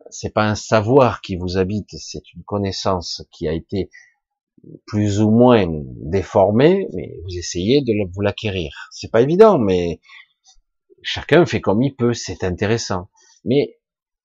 [0.09, 3.91] C'est pas un savoir qui vous habite, c'est une connaissance qui a été
[4.87, 8.89] plus ou moins déformée, mais vous essayez de vous l'acquérir.
[8.91, 10.01] C'est pas évident, mais
[11.03, 13.11] chacun fait comme il peut, c'est intéressant.
[13.45, 13.79] Mais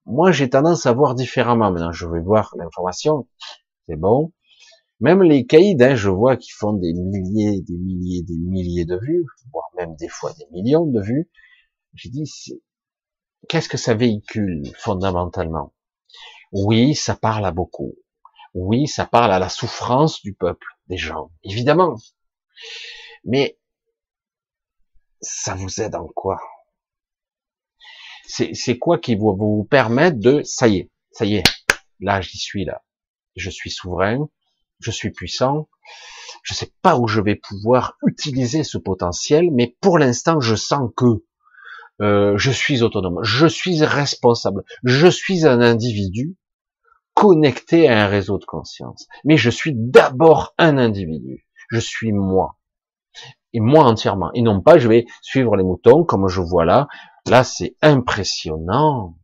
[0.05, 1.69] moi, j'ai tendance à voir différemment.
[1.69, 3.27] Maintenant, je vais voir l'information,
[3.87, 4.31] c'est bon.
[4.99, 8.97] Même les caïds, hein, je vois qu'ils font des milliers, des milliers, des milliers de
[8.97, 11.29] vues, voire même des fois des millions de vues.
[11.93, 12.31] J'ai dit,
[13.49, 15.73] qu'est-ce que ça véhicule fondamentalement?
[16.51, 17.95] Oui, ça parle à beaucoup.
[18.53, 21.95] Oui, ça parle à la souffrance du peuple, des gens, évidemment.
[23.25, 23.57] Mais
[25.21, 26.39] ça vous aide en quoi?
[28.25, 31.43] C'est quoi qui vous permettre de, ça y est, ça y est,
[31.99, 32.83] là j'y suis là,
[33.35, 34.29] je suis souverain,
[34.83, 35.69] je suis puissant,
[36.43, 40.89] je sais pas où je vais pouvoir utiliser ce potentiel, mais pour l'instant, je sens
[40.95, 41.23] que
[42.01, 46.35] euh, je suis autonome, je suis responsable, je suis un individu
[47.13, 49.07] connecté à un réseau de conscience.
[49.23, 52.57] Mais je suis d'abord un individu, je suis moi,
[53.53, 56.87] et moi entièrement, et non pas je vais suivre les moutons comme je vois là.
[57.27, 59.15] Là, c'est impressionnant.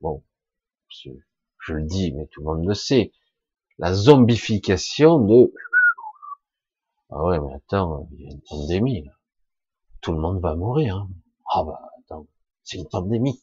[0.00, 0.22] bon
[1.62, 3.12] je le dis, mais tout le monde le sait
[3.78, 5.52] la zombification de
[7.10, 9.12] ah ouais mais attends il y a une pandémie là.
[10.00, 11.08] tout le monde va mourir hein.
[11.54, 12.26] ah bah attends
[12.64, 13.42] c'est une pandémie.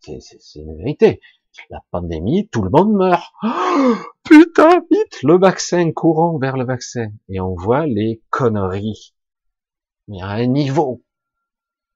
[0.00, 0.20] C'est
[0.56, 1.20] une vérité.
[1.68, 3.32] La pandémie tout le monde meurt.
[4.24, 7.08] Putain vite le vaccin courant vers le vaccin.
[7.28, 9.14] Et on voit les conneries.
[10.08, 11.02] Mais à un niveau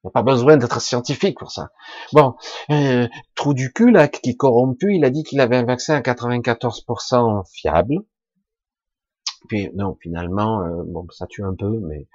[0.04, 1.70] il n'y a pas besoin d'être scientifique pour ça.
[2.12, 2.34] Bon,
[2.70, 6.00] euh, trou du cul là, qui corrompu, il a dit qu'il avait un vaccin à
[6.00, 8.00] 94% fiable.
[9.48, 12.06] Puis non, finalement, euh, bon, ça tue un peu, mais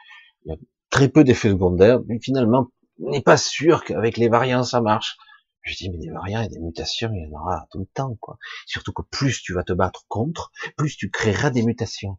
[0.45, 0.57] il y a
[0.89, 1.99] très peu d'effets secondaires.
[2.07, 2.67] Mais finalement,
[3.03, 5.17] on n'est pas sûr qu'avec les variants ça marche.
[5.61, 8.15] Je dis mais des variants et des mutations, il y en aura tout le temps,
[8.21, 8.37] quoi.
[8.65, 12.17] Surtout que plus tu vas te battre contre, plus tu créeras des mutations.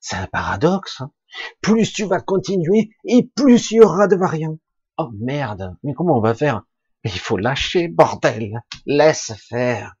[0.00, 1.00] C'est un paradoxe.
[1.00, 1.12] Hein
[1.60, 4.58] plus tu vas continuer et plus il y aura de variants.
[4.98, 6.64] Oh merde, mais comment on va faire?
[7.04, 8.60] Il faut lâcher, bordel.
[8.84, 9.94] Laisse faire.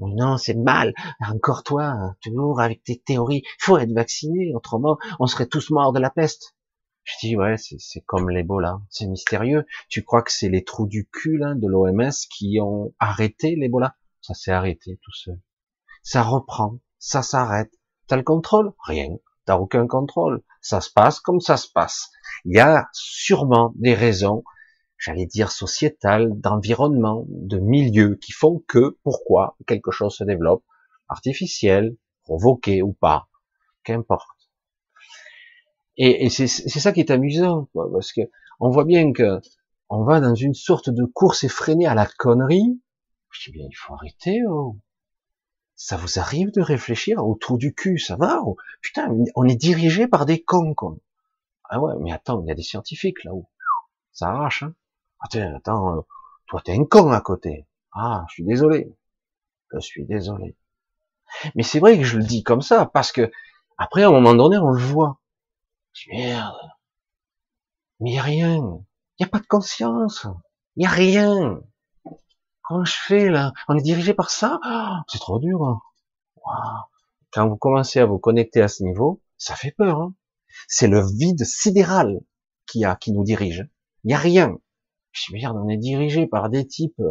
[0.00, 0.92] Oh non, c'est mal.
[1.20, 3.44] Encore toi, toujours avec tes théories.
[3.44, 6.56] Il faut être vacciné, autrement, on serait tous morts de la peste.
[7.04, 9.64] Je dis ouais, c'est comme l'Ebola, c'est mystérieux.
[9.88, 13.94] Tu crois que c'est les trous du cul de l'OMS qui ont arrêté l'Ebola?
[14.20, 15.40] Ça s'est arrêté tout seul.
[16.02, 17.72] Ça reprend, ça s'arrête.
[18.08, 18.72] T'as le contrôle?
[18.84, 19.16] Rien.
[19.44, 20.42] T'as aucun contrôle.
[20.60, 22.10] Ça se passe comme ça se passe.
[22.44, 24.44] Il y a sûrement des raisons,
[24.96, 30.64] j'allais dire sociétales, d'environnement, de milieu qui font que, pourquoi quelque chose se développe,
[31.08, 33.28] artificiel, provoqué ou pas,
[33.82, 34.28] qu'importe.
[35.96, 38.22] Et, et c'est ça qui est amusant, parce que
[38.60, 39.40] on voit bien que
[39.88, 42.80] on va dans une sorte de course effrénée à la connerie.
[43.30, 44.40] Je dis bien, il faut arrêter.
[44.48, 44.76] Oh.
[45.82, 48.42] Ça vous arrive de réfléchir au trou du cul, ça va
[48.82, 50.74] Putain, on est dirigé par des cons.
[51.70, 53.48] Ah ouais, mais attends, il y a des scientifiques là-haut.
[54.12, 54.74] Ça arrache, hein
[55.20, 56.00] Attends, attends, euh,
[56.48, 57.66] toi t'es un con à côté.
[57.94, 58.94] Ah, je suis désolé.
[59.72, 60.54] Je suis désolé.
[61.54, 63.32] Mais c'est vrai que je le dis comme ça, parce que
[63.78, 65.18] après, à un moment donné, on le voit.
[66.08, 66.60] Merde.
[68.00, 68.56] Mais il n'y a rien.
[69.18, 70.26] Il n'y a pas de conscience.
[70.76, 71.62] Il n'y a rien.
[72.70, 73.52] Comment je fais là?
[73.66, 74.60] On est dirigé par ça?
[74.64, 75.64] Oh, C'est trop dur.
[75.64, 75.80] Hein.
[77.32, 79.98] Quand vous commencez à vous connecter à ce niveau, ça fait peur.
[79.98, 80.14] Hein
[80.68, 82.20] c'est le vide sidéral
[82.68, 83.68] qui a, qui nous dirige.
[84.04, 84.56] Il n'y a rien.
[85.10, 87.02] Je merde, on est dirigé par des types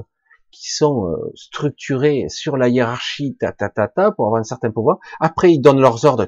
[0.49, 4.71] qui sont euh, structurés sur la hiérarchie, ta, ta, ta, ta, pour avoir un certain
[4.71, 4.99] pouvoir.
[5.19, 6.25] Après, ils donnent leurs ordres.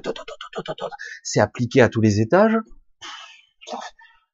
[1.22, 2.58] C'est appliqué à tous les étages.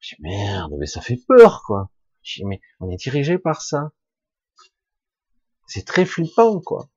[0.01, 1.89] Je merde, mais ça fait peur, quoi.
[2.21, 3.91] Je mais on est dirigé par ça.
[5.69, 6.89] C'est très flippant, quoi.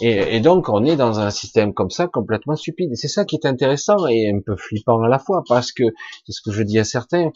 [0.00, 2.96] Et, donc, on est dans un système comme ça, complètement stupide.
[2.96, 5.84] C'est ça qui est intéressant et un peu flippant à la fois, parce que
[6.26, 7.30] c'est ce que je dis à certains,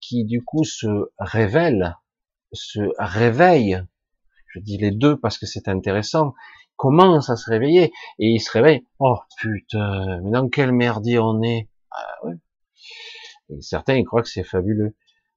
[0.00, 0.86] qui du coup se
[1.18, 1.96] révèlent,
[2.52, 3.82] se réveillent.
[4.54, 6.34] Je dis les deux parce que c'est intéressant.
[6.76, 8.86] Commencent à se réveiller et ils se réveillent.
[9.00, 11.68] Oh putain, mais dans quel merdier on est?
[11.90, 12.34] Ah, ouais.
[13.50, 14.94] Et certains ils croient que c'est fabuleux.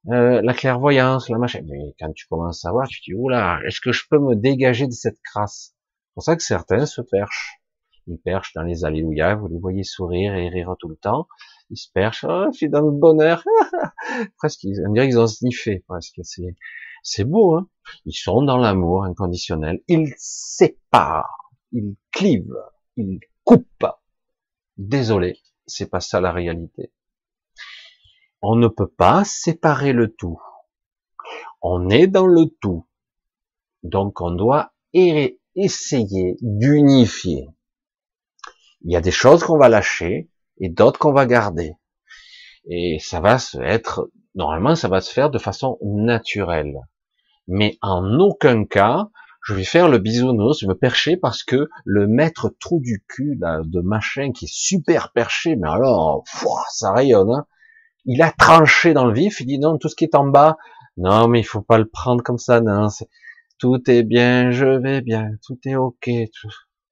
[0.09, 1.61] Euh, la clairvoyance, la machin.
[1.65, 4.35] Mais quand tu commences à voir, tu te dis oula, est-ce que je peux me
[4.35, 5.73] dégager de cette crasse?
[6.13, 7.59] Pour ça que certains se perchent.
[8.07, 11.27] Ils perchent dans les alléluia, vous les voyez sourire et rire tout le temps.
[11.71, 13.43] Ils se perchent, oh, je suis dans le bonheur.
[14.37, 16.19] presque, on dirait qu'ils ont sniffé, presque.
[16.21, 16.55] C'est,
[17.01, 17.67] c'est beau, hein.
[18.05, 19.81] Ils sont dans l'amour inconditionnel.
[19.87, 22.61] Ils séparent, ils clivent,
[22.95, 23.87] ils coupent.
[24.77, 26.91] Désolé, c'est pas ça la réalité.
[28.47, 30.39] On ne peut pas séparer le tout.
[31.63, 32.85] On est dans le tout.
[33.81, 37.47] Donc on doit essayer d'unifier.
[38.81, 40.29] Il y a des choses qu'on va lâcher
[40.59, 41.73] et d'autres qu'on va garder.
[42.69, 46.81] Et ça va se être, normalement, ça va se faire de façon naturelle.
[47.47, 49.09] Mais en aucun cas,
[49.41, 53.39] je vais faire le bisounours, je me percher parce que le maître trou du cul
[53.39, 56.23] de machin qui est super perché, mais alors,
[56.69, 57.47] ça rayonne, hein.
[58.05, 60.57] Il a tranché dans le vif, il dit non, tout ce qui est en bas,
[60.97, 62.87] non, mais il faut pas le prendre comme ça, non,
[63.57, 66.09] tout est bien, je vais bien, tout est ok,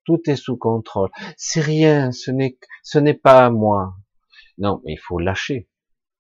[0.06, 1.10] tout, est sous contrôle.
[1.38, 3.96] C'est rien, ce n'est, ce n'est pas moi.
[4.58, 5.70] Non, mais il faut lâcher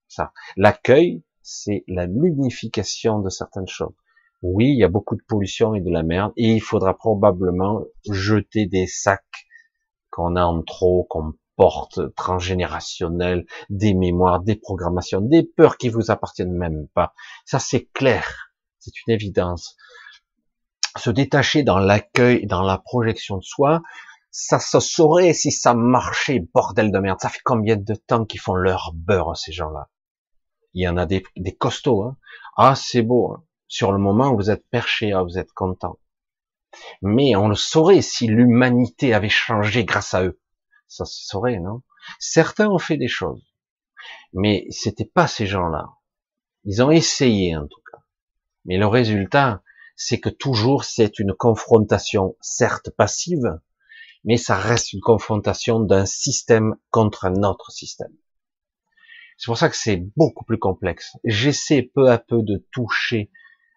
[0.07, 0.31] ça.
[0.55, 3.93] L'accueil, c'est la l'unification de certaines choses.
[4.41, 7.83] Oui, il y a beaucoup de pollution et de la merde, et il faudra probablement
[8.09, 9.47] jeter des sacs
[10.09, 16.11] qu'on a en trop, qu'on porte transgénérationnels, des mémoires, des programmations, des peurs qui vous
[16.11, 17.13] appartiennent même pas.
[17.45, 18.49] Ça, c'est clair.
[18.79, 19.77] C'est une évidence
[20.97, 23.81] se détacher dans l'accueil, dans la projection de soi,
[24.31, 27.19] ça se saurait si ça marchait, bordel de merde.
[27.21, 29.89] Ça fait combien de temps qu'ils font leur beurre, ces gens-là?
[30.73, 32.03] Il y en a des, des costauds.
[32.03, 32.17] Hein
[32.57, 33.31] ah, c'est beau.
[33.31, 33.43] Hein.
[33.67, 35.99] Sur le moment, vous êtes perché, ah, vous êtes content.
[37.01, 40.39] Mais on le saurait si l'humanité avait changé grâce à eux.
[40.93, 41.81] Ça se saurait, non?
[42.19, 43.43] Certains ont fait des choses,
[44.31, 45.89] mais c'était pas ces gens-là.
[46.65, 47.97] Ils ont essayé en tout cas.
[48.65, 49.63] Mais le résultat,
[49.95, 53.59] c'est que toujours c'est une confrontation, certes passive,
[54.23, 58.15] mais ça reste une confrontation d'un système contre un autre système.
[59.39, 61.17] C'est pour ça que c'est beaucoup plus complexe.
[61.23, 63.31] J'essaie peu à peu de toucher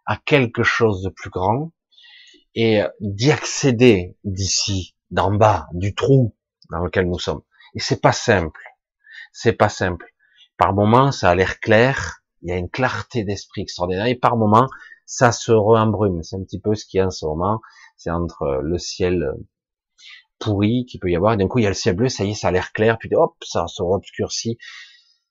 [0.05, 1.73] à quelque chose de plus grand
[2.55, 6.36] et d'y accéder d'ici, d'en bas, du trou
[6.71, 7.43] dans lequel nous sommes.
[7.75, 8.63] Et c'est pas simple.
[9.33, 10.13] C'est pas simple.
[10.57, 12.23] Par moments, ça a l'air clair.
[12.43, 14.07] Il y a une clarté d'esprit extraordinaire.
[14.07, 14.69] Et par moments,
[15.05, 16.23] ça se re-embrume.
[16.23, 17.61] C'est un petit peu ce qu'il y a en ce moment.
[17.97, 19.33] C'est entre le ciel
[20.39, 22.25] pourri qu'il peut y avoir, et d'un coup il y a le ciel bleu, ça
[22.25, 24.59] y est, ça a l'air clair, puis hop, ça se obscurcit.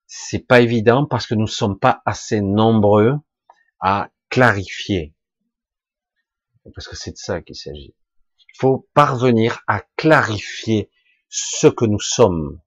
[0.07, 3.15] C'est pas évident parce que nous sommes pas assez nombreux
[3.79, 5.15] à clarifier.
[6.73, 7.95] Parce que c'est de ça qu'il s'agit.
[8.39, 10.89] Il faut parvenir à clarifier
[11.35, 12.61] ce que nous sommes.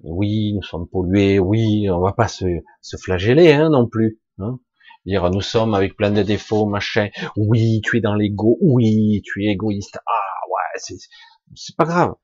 [0.00, 2.46] Oui, nous sommes pollués, oui, on va pas se,
[2.80, 4.20] se flageller hein, non plus.
[4.38, 4.58] Hein
[5.04, 7.10] Dire nous sommes avec plein de défauts, machin.
[7.36, 8.56] Oui, tu es dans l'ego.
[8.60, 9.98] Oui, tu es égoïste.
[10.06, 10.96] Ah ouais, c'est
[11.54, 12.14] c'est pas grave.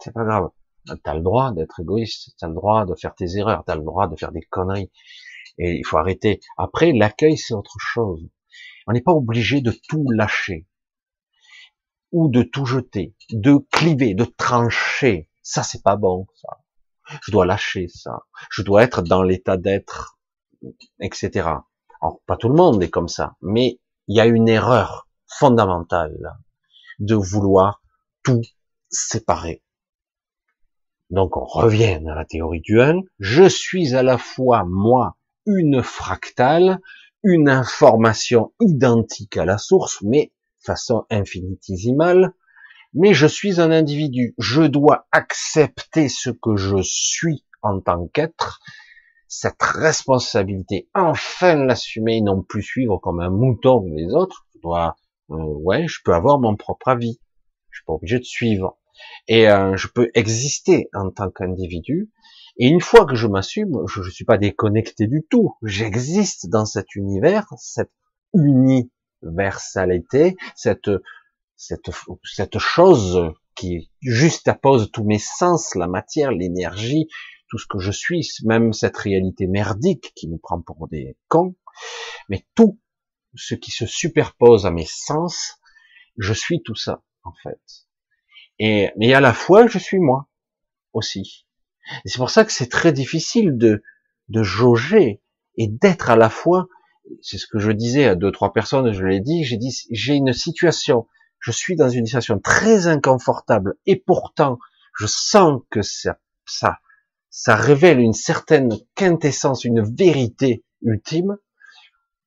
[0.00, 0.50] C'est pas grave.
[1.02, 2.34] T'as le droit d'être égoïste.
[2.38, 3.64] T'as le droit de faire tes erreurs.
[3.66, 4.90] T'as le droit de faire des conneries.
[5.58, 6.40] Et il faut arrêter.
[6.56, 8.28] Après, l'accueil, c'est autre chose.
[8.86, 10.66] On n'est pas obligé de tout lâcher
[12.14, 15.28] ou de tout jeter, de cliver, de trancher.
[15.42, 16.60] Ça, c'est pas bon, ça.
[17.22, 18.20] Je dois lâcher ça.
[18.50, 20.16] Je dois être dans l'état d'être,
[21.00, 21.48] etc.
[22.00, 26.38] Alors, pas tout le monde est comme ça, mais il y a une erreur fondamentale
[27.00, 27.82] de vouloir
[28.22, 28.42] tout
[28.88, 29.64] séparer.
[31.10, 33.00] Donc on revient à la théorie du 1.
[33.18, 36.80] Je suis à la fois moi une fractale,
[37.24, 40.32] une information identique à la source, mais
[40.64, 42.32] façon infinitésimale,
[42.92, 44.34] mais je suis un individu.
[44.38, 48.60] Je dois accepter ce que je suis en tant qu'être
[49.34, 54.46] cette responsabilité, enfin l'assumer non plus suivre comme un mouton les autres.
[54.54, 54.96] Je dois,
[55.30, 57.18] euh, ouais, je peux avoir mon propre avis.
[57.70, 58.78] Je suis pas obligé de suivre.
[59.26, 62.10] Et euh, je peux exister en tant qu'individu.
[62.58, 65.56] Et une fois que je m'assume, je ne suis pas déconnecté du tout.
[65.64, 67.90] J'existe dans cet univers, cette
[69.24, 70.90] universalité, cette,
[71.56, 71.90] cette,
[72.22, 77.08] cette chose qui juste appose tous mes sens, la matière, l'énergie,
[77.48, 81.54] tout ce que je suis, même cette réalité merdique qui nous prend pour des cons,
[82.28, 82.80] mais tout
[83.36, 85.60] ce qui se superpose à mes sens,
[86.18, 87.60] je suis tout ça, en fait.
[88.58, 90.28] Et, mais à la fois, je suis moi,
[90.92, 91.46] aussi.
[92.06, 93.82] C'est pour ça que c'est très difficile de,
[94.28, 95.20] de jauger
[95.56, 96.68] et d'être à la fois,
[97.22, 100.14] c'est ce que je disais à deux, trois personnes, je l'ai dit, j'ai dit, j'ai
[100.14, 101.06] une situation,
[101.38, 104.58] je suis dans une situation très inconfortable et pourtant,
[104.98, 106.78] je sens que ça, ça,
[107.30, 111.36] ça révèle une certaine quintessence, une vérité ultime,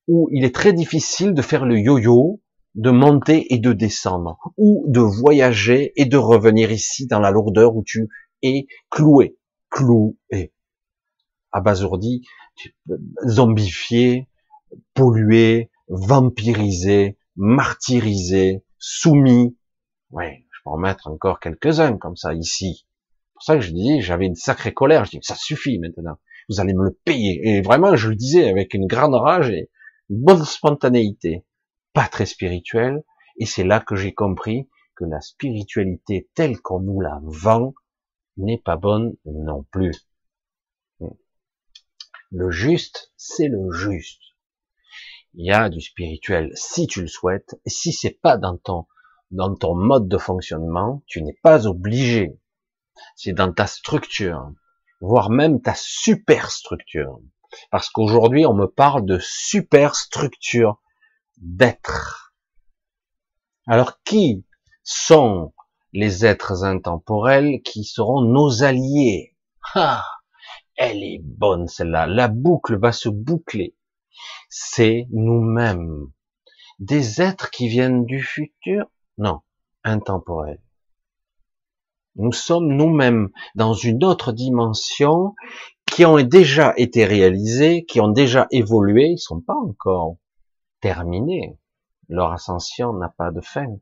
[0.06, 2.40] où il est très difficile de faire le yo-yo
[2.74, 7.74] de monter et de descendre, ou de voyager et de revenir ici dans la lourdeur
[7.74, 8.08] où tu
[8.42, 9.36] es cloué,
[9.68, 10.52] cloué,
[11.50, 12.22] abasourdi,
[13.26, 14.27] zombifié,
[14.94, 19.56] pollué, vampirisé, martyrisé, soumis.
[20.10, 22.86] Ouais, je peux en mettre encore quelques-uns comme ça ici.
[22.86, 25.04] C'est pour ça que je dis, j'avais une sacrée colère.
[25.04, 26.18] Je dis, ça suffit maintenant.
[26.48, 27.40] Vous allez me le payer.
[27.44, 29.70] Et vraiment, je le disais avec une grande rage et
[30.10, 31.44] une bonne spontanéité
[31.98, 33.02] pas très spirituel,
[33.38, 37.74] et c'est là que j'ai compris que la spiritualité telle qu'on nous la vend
[38.36, 40.06] n'est pas bonne non plus.
[42.30, 44.22] Le juste, c'est le juste.
[45.40, 48.88] Il y a du spirituel si tu le souhaites, et si c'est pas dans ton,
[49.30, 52.40] dans ton mode de fonctionnement, tu n'es pas obligé.
[53.14, 54.50] C'est dans ta structure,
[55.00, 57.20] voire même ta superstructure.
[57.70, 60.82] Parce qu'aujourd'hui, on me parle de superstructure
[61.36, 62.34] d'être.
[63.68, 64.44] Alors qui
[64.82, 65.54] sont
[65.92, 69.36] les êtres intemporels qui seront nos alliés?
[69.76, 70.04] Ah,
[70.74, 72.08] elle est bonne celle-là.
[72.08, 73.77] La boucle va se boucler.
[74.48, 76.06] C'est nous-mêmes.
[76.78, 78.86] Des êtres qui viennent du futur?
[79.16, 79.40] Non,
[79.84, 80.62] intemporels.
[82.16, 85.34] Nous sommes nous-mêmes dans une autre dimension
[85.86, 90.16] qui ont déjà été réalisés, qui ont déjà évolué, ils sont pas encore
[90.80, 91.58] terminé.
[92.08, 93.76] Leur ascension n'a pas de fin.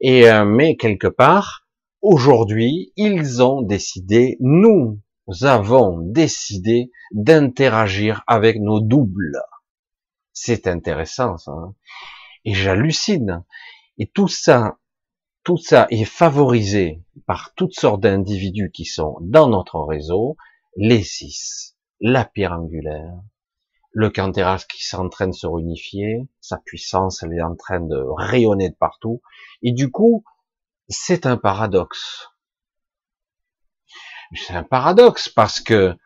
[0.00, 1.66] Et euh, mais quelque part,
[2.02, 5.00] aujourd'hui, ils ont décidé, nous
[5.42, 9.40] avons décidé d'interagir avec nos doubles.
[10.34, 11.52] C'est intéressant, ça.
[11.52, 11.74] Hein.
[12.44, 13.44] et j'hallucine.
[13.98, 14.78] Et tout ça,
[15.44, 20.36] tout ça est favorisé par toutes sortes d'individus qui sont dans notre réseau,
[20.76, 23.14] les six, la pierre angulaire,
[23.92, 28.70] le Canteras qui s'entraîne de se réunifier, sa puissance, elle est en train de rayonner
[28.70, 29.22] de partout,
[29.62, 30.24] et du coup,
[30.88, 32.28] c'est un paradoxe.
[34.34, 35.96] C'est un paradoxe parce que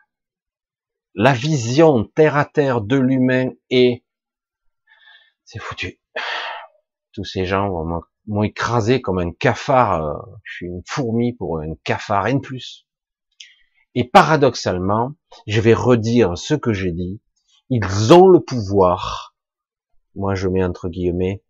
[1.15, 4.05] la vision terre à terre de l'humain est,
[5.49, 5.99] c'est foutu.
[7.13, 7.71] Tous ces gens
[8.27, 12.39] m'ont écrasé comme un cafard, euh, je suis une fourmi pour un cafard, et de
[12.39, 12.87] plus.
[13.95, 15.15] Et paradoxalement,
[15.47, 17.23] je vais redire ce que j'ai dit,
[17.71, 19.35] ils ont le pouvoir.
[20.15, 21.43] Moi, je mets entre guillemets,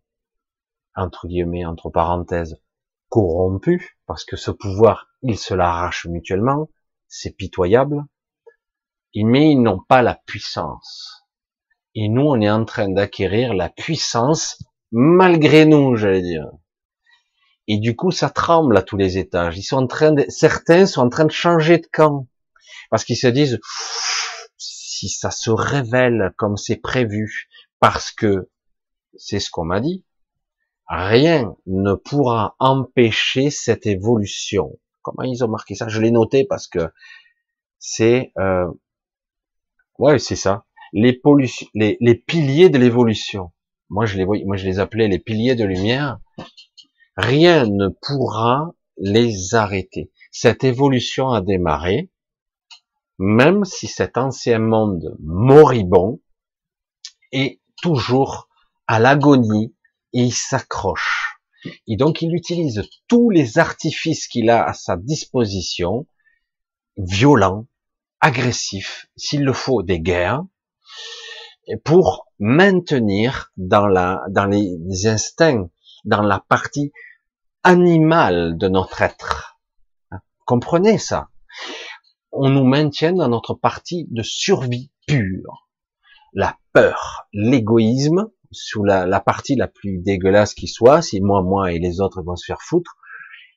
[0.94, 2.62] entre guillemets, entre parenthèses,
[3.09, 6.70] corrompu, parce que ce pouvoir, ils se l'arrachent mutuellement,
[7.09, 8.05] c'est pitoyable,
[9.16, 11.17] mais ils n'ont pas la puissance.
[11.95, 14.62] Et nous, on est en train d'acquérir la puissance
[14.93, 16.47] malgré nous, j'allais dire.
[17.66, 19.59] Et du coup, ça tremble à tous les étages.
[19.59, 22.26] Ils sont en train de, certains sont en train de changer de camp.
[22.91, 23.61] Parce qu'ils se disent,
[24.57, 27.49] si ça se révèle comme c'est prévu,
[27.80, 28.51] parce que
[29.16, 30.05] c'est ce qu'on m'a dit,
[30.89, 34.78] rien ne pourra empêcher cette évolution.
[35.03, 35.89] Comment ils ont marqué ça?
[35.89, 36.91] Je l'ai noté parce que
[37.78, 38.66] c'est, euh,
[39.99, 43.53] ouais, c'est ça, les, piliers de l'évolution.
[43.91, 46.18] Moi, je les moi, je les appelais les piliers de lumière.
[47.16, 50.11] Rien ne pourra les arrêter.
[50.30, 52.11] Cette évolution a démarré
[53.18, 56.20] même si cet ancien monde moribond
[57.32, 58.49] est toujours
[58.86, 59.74] à l'agonie
[60.12, 61.41] et il s'accroche.
[61.89, 66.07] Et donc il utilise tous les artifices qu'il a à sa disposition,
[66.97, 67.66] violents,
[68.20, 70.45] agressifs, s'il le faut des guerres,
[71.84, 75.68] pour maintenir dans la, dans les, instincts,
[76.05, 76.92] dans la partie
[77.62, 79.59] animale de notre être.
[80.46, 81.28] Comprenez ça
[82.32, 85.68] on nous maintient dans notre partie de survie pure.
[86.34, 91.78] La peur, l'égoïsme, sous la, partie la plus dégueulasse qui soit, si moi, moi et
[91.78, 92.96] les autres vont se faire foutre,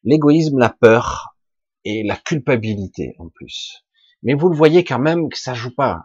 [0.04, 1.36] l'égoïsme, la peur
[1.84, 3.86] et la culpabilité en plus.
[4.24, 6.04] Mais vous le voyez quand même que ça joue pas.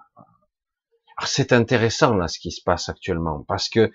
[1.24, 3.90] C'est intéressant là ce qui se passe actuellement parce que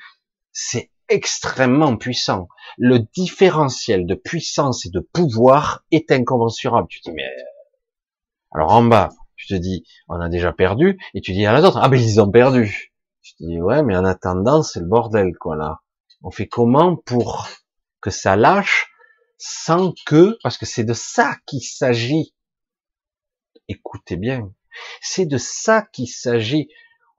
[0.51, 2.47] c'est extrêmement puissant.
[2.77, 6.87] Le différentiel de puissance et de pouvoir est incommensurable.
[6.89, 7.29] Tu dis mais
[8.51, 11.71] alors en bas, tu te dis, on a déjà perdu, et tu dis à la
[11.75, 12.93] ah ben ils ont perdu.
[13.21, 15.79] Tu te dis, ouais, mais en attendant, c'est le bordel, quoi, là.
[16.21, 17.47] On fait comment pour
[18.01, 18.91] que ça lâche
[19.37, 22.35] sans que, parce que c'est de ça qu'il s'agit.
[23.67, 24.51] Écoutez bien.
[25.01, 26.67] C'est de ça qu'il s'agit.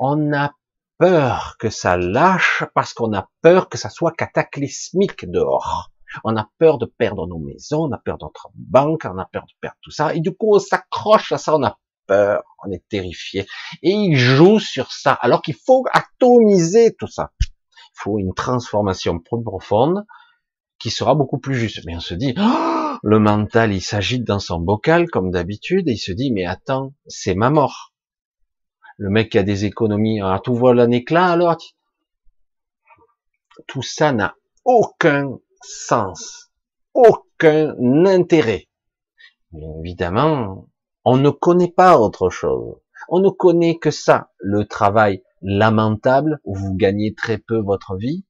[0.04, 0.52] On a
[0.98, 5.92] peur que ça lâche parce qu'on a peur que ça soit cataclysmique dehors.
[6.24, 9.26] On a peur de perdre nos maisons, on a peur de notre banque, on a
[9.26, 10.12] peur de perdre tout ça.
[10.12, 11.78] Et du coup, on s'accroche à ça, on a
[12.08, 13.46] peur, on est terrifié.
[13.84, 17.30] Et il joue sur ça, alors qu'il faut atomiser tout ça.
[17.94, 20.04] faut une transformation profonde
[20.80, 21.78] qui sera beaucoup plus juste.
[21.86, 25.92] Mais on se dit, oh, le mental, il s'agite dans son bocal comme d'habitude et
[25.92, 27.91] il se dit, mais attends, c'est ma mort.
[29.02, 31.56] Le mec qui a des économies, ah, tout voit un éclat alors.
[33.66, 36.52] Tout ça n'a aucun sens,
[36.94, 37.74] aucun
[38.06, 38.68] intérêt.
[39.80, 40.68] Évidemment,
[41.04, 42.76] on ne connaît pas autre chose.
[43.08, 48.24] On ne connaît que ça, le travail lamentable où vous gagnez très peu votre vie.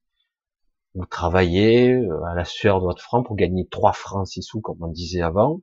[0.95, 4.63] Vous travaillez euh, à la sueur de votre franc pour gagner 3 francs 6 sous,
[4.63, 5.61] comme on disait avant.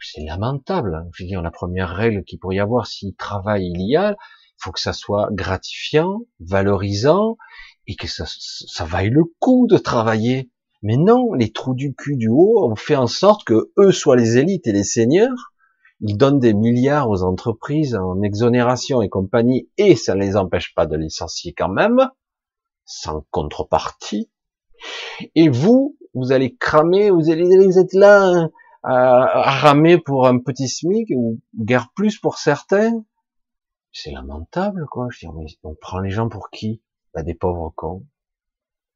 [0.00, 1.06] C'est lamentable.
[1.12, 4.16] Je veux dire, la première règle qu'il pourrait y avoir, si travail il y a,
[4.58, 7.36] faut que ça soit gratifiant, valorisant,
[7.86, 10.50] et que ça, ça vaille le coup de travailler.
[10.82, 14.16] Mais non, les trous du cul du haut ont fait en sorte que eux soient
[14.16, 15.52] les élites et les seigneurs,
[16.00, 20.74] ils donnent des milliards aux entreprises en exonération et compagnie, et ça ne les empêche
[20.74, 22.10] pas de licencier quand même,
[22.84, 24.30] sans contrepartie.
[25.34, 28.50] Et vous, vous allez cramer, vous allez, vous êtes là hein,
[28.86, 33.04] à, ramer pour un petit SMIC ou guère plus pour certains.
[33.92, 35.08] C'est lamentable, quoi.
[35.10, 36.82] Je dis, on prend les gens pour qui?
[37.12, 38.06] Bah, Des pauvres cons.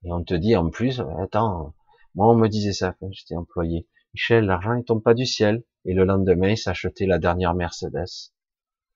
[0.04, 1.74] Et on te dit en plus, attends,
[2.14, 3.86] moi on me disait ça quand j'étais employé.
[4.14, 5.64] Michel, l'argent il tombe pas du ciel.
[5.84, 8.32] Et le lendemain, il s'achetait la dernière Mercedes.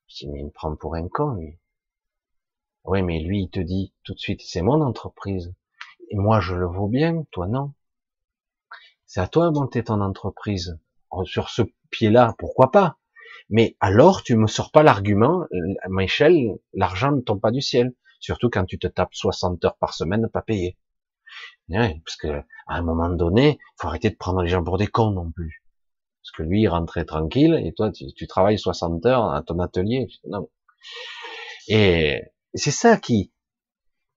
[0.07, 1.57] Je dis, mais il me prend pour un con, lui.
[2.83, 5.53] Oui, mais lui, il te dit tout de suite, c'est mon entreprise.
[6.09, 7.73] Et moi, je le vaux bien, toi non?
[9.07, 10.77] C'est à toi de monter ton entreprise.
[11.23, 11.61] Sur ce
[11.91, 12.97] pied-là, pourquoi pas?
[13.49, 15.45] Mais alors, tu me sors pas l'argument,
[15.87, 17.93] Michel, l'argent ne tombe pas du ciel.
[18.19, 20.77] Surtout quand tu te tapes 60 heures par semaine pas payé.
[21.69, 22.27] parce que
[22.67, 25.63] à un moment donné, faut arrêter de prendre les gens pour des cons non plus.
[26.23, 30.07] Parce que lui, il rentrait tranquille, et toi, tu, travailles 60 heures à ton atelier.
[30.27, 30.49] Non.
[31.67, 32.21] Et
[32.55, 33.31] c'est ça qui,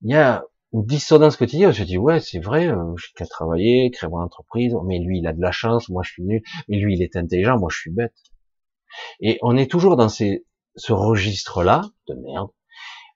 [0.00, 1.72] il y a dissonance quotidienne.
[1.72, 5.26] Je dis, ouais, c'est vrai, euh, j'ai qu'à travailler, créer mon entreprise, mais lui, il
[5.26, 7.78] a de la chance, moi, je suis nul, mais lui, il est intelligent, moi, je
[7.78, 8.14] suis bête.
[9.20, 10.46] Et on est toujours dans ces,
[10.76, 12.50] ce registre-là, de merde,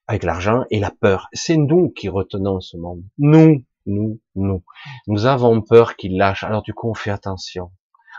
[0.07, 1.29] avec l'argent et la peur.
[1.33, 3.03] C'est nous qui retenons ce monde.
[3.19, 4.65] Nous, nous, nous.
[5.07, 6.45] Nous avons peur qu'il lâche.
[6.45, 7.71] Alors du coup, on fait attention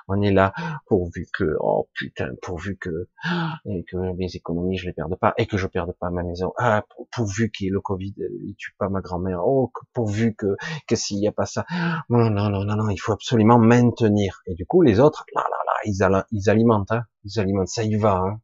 [0.08, 0.54] on est là
[0.88, 3.08] pourvu que oh putain pourvu que
[3.66, 6.54] et que mes économies je les perde pas et que je perde pas ma maison.
[6.58, 9.42] Ah pourvu qu'il le covid il tue pas ma grand-mère.
[9.46, 10.56] Oh pourvu que
[10.88, 11.66] que s'il y a pas ça.
[12.10, 14.42] Non non non non non il faut absolument maintenir.
[14.48, 17.84] Et du coup les autres là là là ils, ils alimentent hein, ils alimentent ça
[17.84, 18.42] y va hein.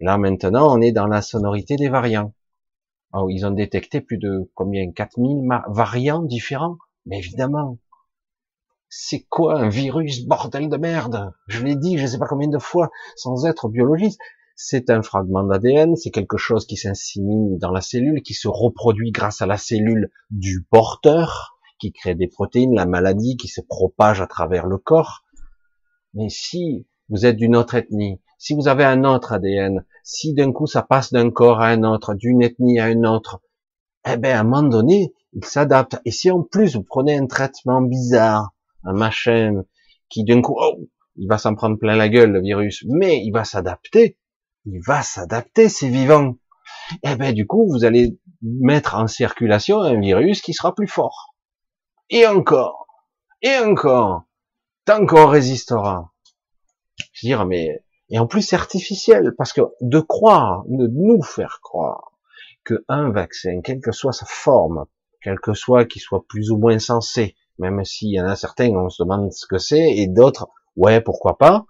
[0.00, 2.32] là maintenant on est dans la sonorité des variants.
[3.12, 4.90] Oh, ils ont détecté plus de combien?
[4.90, 6.78] 4000 variants différents?
[7.06, 7.78] Mais évidemment
[8.96, 11.32] c'est quoi un virus, bordel de merde?
[11.48, 14.20] Je l'ai dit, je ne sais pas combien de fois, sans être biologiste.
[14.54, 19.10] C'est un fragment d'ADN, c'est quelque chose qui s'insimine dans la cellule, qui se reproduit
[19.10, 24.20] grâce à la cellule du porteur, qui crée des protéines, la maladie qui se propage
[24.20, 25.24] à travers le corps.
[26.14, 30.52] Mais si vous êtes d'une autre ethnie, si vous avez un autre ADN, si d'un
[30.52, 33.40] coup ça passe d'un corps à un autre, d'une ethnie à une autre,
[34.08, 36.00] eh ben à un moment donné, il s'adapte.
[36.04, 38.53] Et si en plus vous prenez un traitement bizarre,
[38.84, 39.64] un machin
[40.08, 43.32] qui d'un coup, oh, il va s'en prendre plein la gueule, le virus, mais il
[43.32, 44.18] va s'adapter,
[44.66, 46.36] il va s'adapter, c'est vivant.
[47.02, 51.34] Eh ben du coup, vous allez mettre en circulation un virus qui sera plus fort.
[52.10, 52.86] Et encore,
[53.42, 54.24] et encore,
[54.84, 56.12] tant qu'on résistera.
[57.12, 61.22] Je veux dire, mais et en plus c'est artificiel, parce que de croire, de nous
[61.22, 62.12] faire croire
[62.64, 64.86] que un vaccin, quelle que soit sa forme,
[65.22, 68.70] quel que soit qu'il soit plus ou moins sensé, même s'il y en a certains,
[68.70, 71.66] on se demande ce que c'est, et d'autres, ouais, pourquoi pas,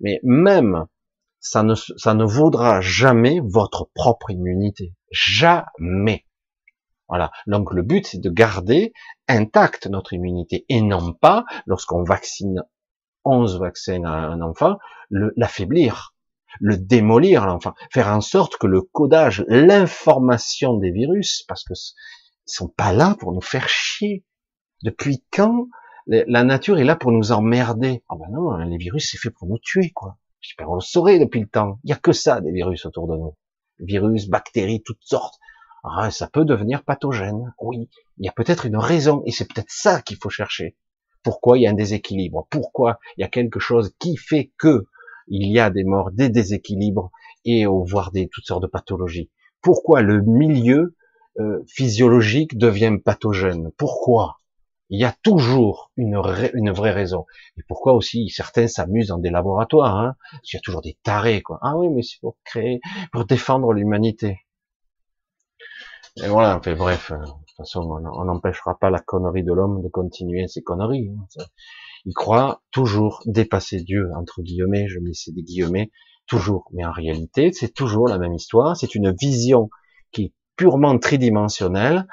[0.00, 0.86] mais même,
[1.40, 4.94] ça ne, ça ne vaudra jamais votre propre immunité.
[5.10, 6.26] Jamais.
[7.08, 7.30] Voilà.
[7.46, 8.92] Donc le but, c'est de garder
[9.28, 12.62] intacte notre immunité, et non pas, lorsqu'on vaccine
[13.24, 14.78] 11 vaccins à un enfant,
[15.10, 16.14] l'affaiblir,
[16.60, 22.52] le démolir l'enfant, faire en sorte que le codage, l'information des virus, parce que ils
[22.52, 24.24] sont pas là pour nous faire chier,
[24.82, 25.68] depuis quand
[26.06, 28.02] la nature est là pour nous emmerder?
[28.08, 30.18] Ah ben non, les virus c'est fait pour nous tuer, quoi.
[30.40, 31.78] J'espère on le saurait depuis le temps.
[31.84, 33.36] Il y a que ça, des virus autour de nous.
[33.78, 35.38] Virus, bactéries, toutes sortes.
[35.84, 37.54] Ah, ça peut devenir pathogène.
[37.60, 37.88] Oui,
[38.18, 40.76] il y a peut-être une raison, et c'est peut-être ça qu'il faut chercher.
[41.22, 42.46] Pourquoi il y a un déséquilibre?
[42.50, 44.86] Pourquoi il y a quelque chose qui fait que
[45.28, 47.10] il y a des morts, des déséquilibres
[47.44, 49.30] et voire des toutes sortes de pathologies?
[49.60, 50.96] Pourquoi le milieu
[51.38, 53.70] euh, physiologique devient pathogène?
[53.76, 54.38] Pourquoi?
[54.92, 57.24] Il y a toujours une, vraie raison.
[57.56, 60.14] Et pourquoi aussi certains s'amusent dans des laboratoires hein?
[60.44, 61.58] Il y a toujours des tarés, quoi.
[61.62, 62.78] Ah oui, mais c'est pour créer,
[63.10, 64.40] pour défendre l'humanité.
[66.22, 67.24] Et voilà, fait, bref, euh,
[67.56, 71.10] façon, on n'empêchera pas la connerie de l'homme de continuer ses conneries.
[71.10, 71.44] Hein.
[72.04, 75.90] Il croit toujours dépasser Dieu, entre guillemets, je mets des guillemets,
[76.26, 76.68] toujours.
[76.74, 78.76] Mais en réalité, c'est toujours la même histoire.
[78.76, 79.70] C'est une vision
[80.10, 82.06] qui est purement tridimensionnelle.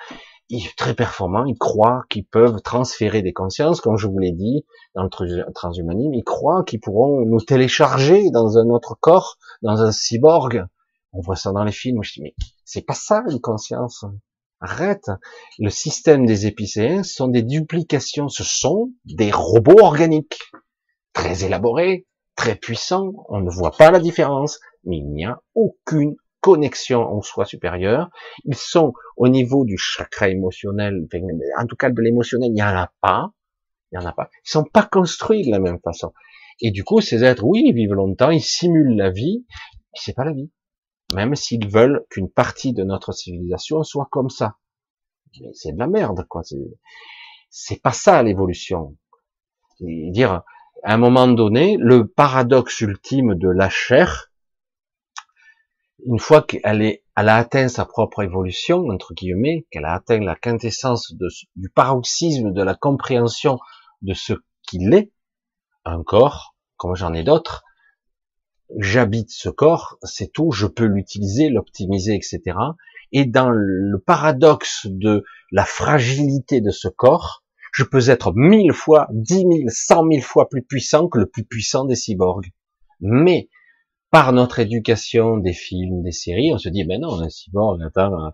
[0.52, 1.46] Il est très performant.
[1.46, 4.66] Ils croient qu'ils peuvent transférer des consciences, comme je vous l'ai dit,
[4.96, 6.14] dans le transhumanisme.
[6.14, 10.66] Ils croient qu'ils pourront nous télécharger dans un autre corps, dans un cyborg.
[11.14, 12.04] On voit ça dans les films.
[12.04, 12.34] Je dis, mais
[12.66, 14.06] c'est pas ça, une conscience.
[14.60, 15.12] Arrête.
[15.60, 18.28] Le système des épicéens sont des duplications.
[18.28, 20.40] Ce sont des robots organiques.
[21.14, 23.14] Très élaborés, très puissants.
[23.30, 24.60] On ne voit pas la différence.
[24.84, 28.10] Mais il n'y a aucune connexion au soi supérieur.
[28.46, 31.08] Ils sont au niveau du chakra émotionnel.
[31.58, 33.32] En tout cas, de l'émotionnel, il n'y en a pas.
[33.92, 34.30] Il n'y en a pas.
[34.46, 36.14] Ils sont pas construits de la même façon.
[36.62, 40.14] Et du coup, ces êtres, oui, ils vivent longtemps, ils simulent la vie, mais c'est
[40.14, 40.52] pas la vie
[41.14, 44.58] même s'ils veulent qu'une partie de notre civilisation soit comme ça.
[45.54, 46.42] C'est de la merde, quoi.
[47.50, 48.96] C'est pas ça l'évolution.
[49.80, 50.44] Dire,
[50.84, 54.29] à un moment donné, le paradoxe ultime de la chair,
[56.06, 61.14] une fois qu'elle a atteint sa propre évolution, entre guillemets, qu'elle a atteint la quintessence
[61.56, 63.60] du paroxysme de la compréhension
[64.02, 65.12] de ce qu'il est,
[65.86, 67.64] un corps, comme j'en ai d'autres,
[68.78, 72.58] j'habite ce corps, c'est tout, je peux l'utiliser, l'optimiser, etc.
[73.12, 77.44] Et dans le paradoxe de la fragilité de ce corps,
[77.74, 81.44] je peux être mille fois, dix mille, cent mille fois plus puissant que le plus
[81.44, 82.52] puissant des cyborgs.
[83.00, 83.50] Mais
[84.12, 88.34] par notre éducation des films, des séries, on se dit, ben non, un cyborg, attends,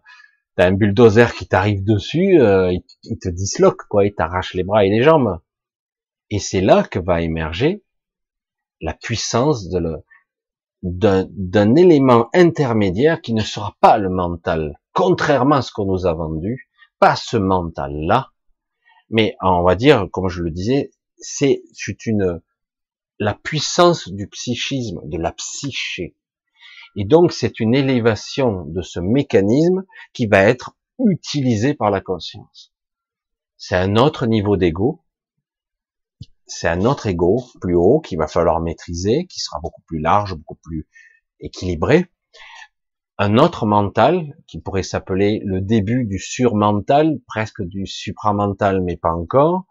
[0.55, 2.73] t'as un bulldozer qui t'arrive dessus, euh,
[3.03, 5.39] il, te disloque, quoi, il t'arrache les bras et les jambes.
[6.29, 7.83] Et c'est là que va émerger
[8.81, 10.03] la puissance de le,
[10.81, 16.13] d'un élément intermédiaire qui ne sera pas le mental, contrairement à ce qu'on nous a
[16.13, 16.69] vendu,
[16.99, 18.31] pas ce mental-là,
[19.09, 21.61] mais on va dire, comme je le disais, c'est
[22.05, 22.41] une
[23.19, 26.15] la puissance du psychisme, de la psyché.
[26.95, 29.83] Et donc c'est une élévation de ce mécanisme
[30.13, 32.73] qui va être utilisé par la conscience.
[33.57, 35.05] C'est un autre niveau d'ego,
[36.47, 40.35] c'est un autre ego plus haut qu'il va falloir maîtriser, qui sera beaucoup plus large,
[40.35, 40.87] beaucoup plus
[41.39, 42.05] équilibré.
[43.17, 49.13] Un autre mental qui pourrait s'appeler le début du surmental, presque du supramental, mais pas
[49.13, 49.65] encore.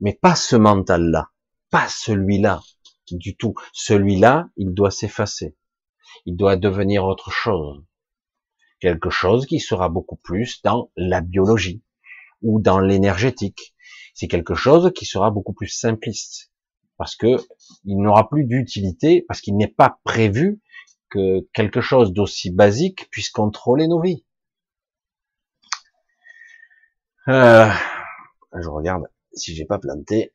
[0.00, 1.30] Mais pas ce mental-là,
[1.74, 2.62] pas celui-là
[3.10, 3.54] du tout.
[3.72, 5.56] Celui-là, il doit s'effacer.
[6.24, 7.84] Il doit devenir autre chose.
[8.78, 11.82] Quelque chose qui sera beaucoup plus dans la biologie
[12.42, 13.74] ou dans l'énergétique
[14.14, 16.52] c'est quelque chose qui sera beaucoup plus simpliste
[16.96, 17.36] parce que
[17.84, 20.60] il n'aura plus d'utilité parce qu'il n'est pas prévu
[21.10, 24.24] que quelque chose d'aussi basique puisse contrôler nos vies.
[27.26, 27.68] Euh,
[28.60, 30.32] je regarde si j'ai pas planté.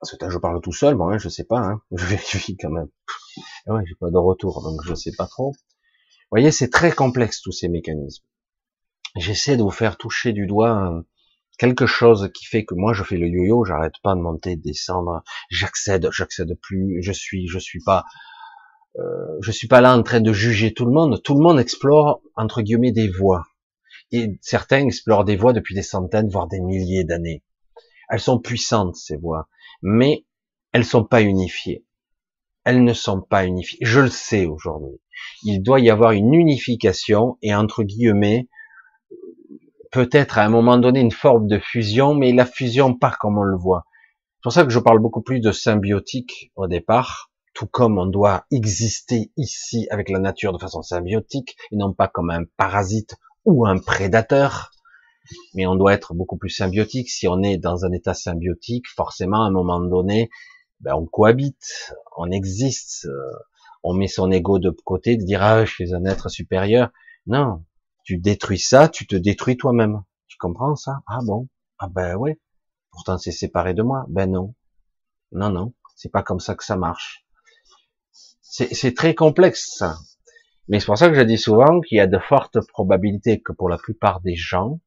[0.00, 2.70] Parce que je parle tout seul, bon, hein, je sais pas, hein, je vérifie quand
[2.70, 2.88] même.
[3.66, 5.52] Ah ouais, j'ai pas de retour, donc je sais pas trop.
[5.52, 8.24] Vous voyez, c'est très complexe tous ces mécanismes.
[9.16, 11.04] J'essaie de vous faire toucher du doigt
[11.58, 14.62] quelque chose qui fait que moi je fais le yo-yo, j'arrête pas de monter, de
[14.62, 18.04] descendre, j'accède, j'accède plus, je suis, je suis pas,
[18.98, 21.22] euh, je suis pas là en train de juger tout le monde.
[21.22, 23.46] Tout le monde explore entre guillemets des voies,
[24.12, 27.42] et certains explorent des voies depuis des centaines, voire des milliers d'années.
[28.08, 29.48] Elles sont puissantes ces voies,
[29.82, 30.24] mais
[30.72, 31.84] elles sont pas unifiées.
[32.64, 33.78] Elles ne sont pas unifiées.
[33.82, 35.00] Je le sais aujourd'hui.
[35.42, 38.48] Il doit y avoir une unification et entre guillemets
[39.96, 43.42] peut-être à un moment donné une forme de fusion, mais la fusion pas comme on
[43.42, 43.84] le voit.
[44.34, 48.06] C'est pour ça que je parle beaucoup plus de symbiotique au départ, tout comme on
[48.06, 53.16] doit exister ici avec la nature de façon symbiotique, et non pas comme un parasite
[53.44, 54.70] ou un prédateur,
[55.54, 57.10] mais on doit être beaucoup plus symbiotique.
[57.10, 60.30] Si on est dans un état symbiotique, forcément, à un moment donné,
[60.80, 63.32] ben, on cohabite, on existe, euh,
[63.82, 66.90] on met son ego de côté, de dire, ah, je suis un être supérieur.
[67.26, 67.64] Non,
[68.04, 70.02] tu détruis ça, tu te détruis toi-même.
[70.28, 71.00] Tu comprends ça?
[71.06, 71.48] Ah bon?
[71.78, 72.38] Ah ben ouais.
[72.90, 74.06] Pourtant c'est séparé de moi.
[74.08, 74.54] Ben non.
[75.32, 75.74] Non, non.
[75.96, 77.24] C'est pas comme ça que ça marche.
[78.42, 79.98] C'est très complexe ça.
[80.68, 83.52] Mais c'est pour ça que je dis souvent qu'il y a de fortes probabilités que
[83.52, 84.80] pour la plupart des gens,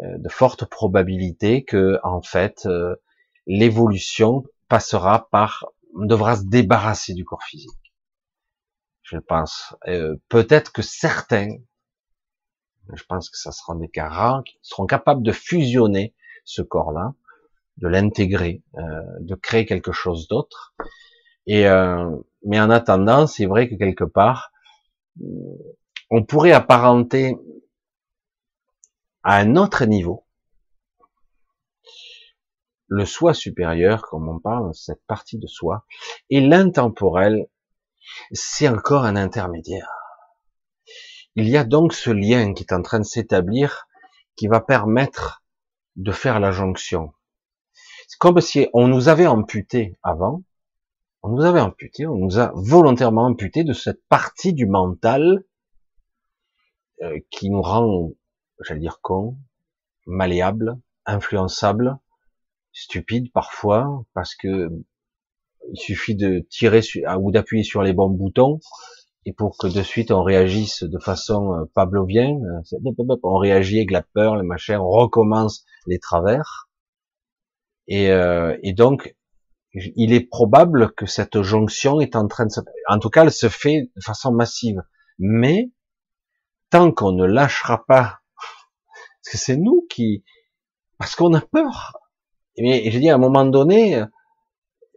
[0.00, 2.96] de fortes probabilités que en fait euh,
[3.46, 5.66] l'évolution passera par,
[5.96, 7.70] on devra se débarrasser du corps physique.
[9.02, 9.76] Je pense.
[9.86, 11.48] Euh, peut-être que certains
[12.92, 16.14] je pense que ça sera des cas rares, qui seront capables de fusionner
[16.44, 17.14] ce corps-là,
[17.78, 20.74] de l'intégrer, euh, de créer quelque chose d'autre.
[21.46, 22.10] Et euh,
[22.44, 24.52] mais en attendant, c'est vrai que quelque part,
[26.10, 27.36] on pourrait apparenter
[29.24, 30.26] à un autre niveau,
[32.88, 35.86] le soi supérieur, comme on parle, cette partie de soi,
[36.30, 37.48] et l'intemporel,
[38.32, 39.90] c'est encore un intermédiaire.
[41.36, 43.88] Il y a donc ce lien qui est en train de s'établir,
[44.36, 45.42] qui va permettre
[45.96, 47.12] de faire la jonction.
[48.06, 50.42] C'est comme si on nous avait amputé avant,
[51.22, 55.44] on nous avait amputé, on nous a volontairement amputé de cette partie du mental
[57.02, 58.10] euh, qui nous rend,
[58.60, 59.36] j'allais dire con,
[60.06, 61.98] malléable, influençable,
[62.72, 64.70] stupide parfois, parce que
[65.72, 66.80] il suffit de tirer
[67.18, 68.60] ou d'appuyer sur les bons boutons
[69.26, 73.90] et pour que de suite on réagisse de façon euh, pavlovienne, euh, on réagit avec
[73.90, 76.68] la peur, le machin, on recommence les travers.
[77.86, 79.14] Et, euh, et, donc,
[79.74, 82.60] il est probable que cette jonction est en train de se...
[82.88, 84.82] En tout cas, elle se fait de façon massive.
[85.18, 85.70] Mais,
[86.70, 88.20] tant qu'on ne lâchera pas,
[89.24, 90.24] parce que c'est nous qui...
[90.98, 91.98] Parce qu'on a peur.
[92.58, 94.04] Mais je dis, à un moment donné,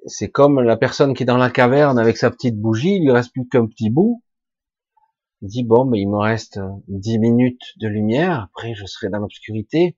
[0.05, 3.11] c'est comme la personne qui est dans la caverne avec sa petite bougie, il lui
[3.11, 4.23] reste plus qu'un petit bout.
[5.41, 9.19] Il dit bon, mais il me reste dix minutes de lumière, après je serai dans
[9.19, 9.95] l'obscurité.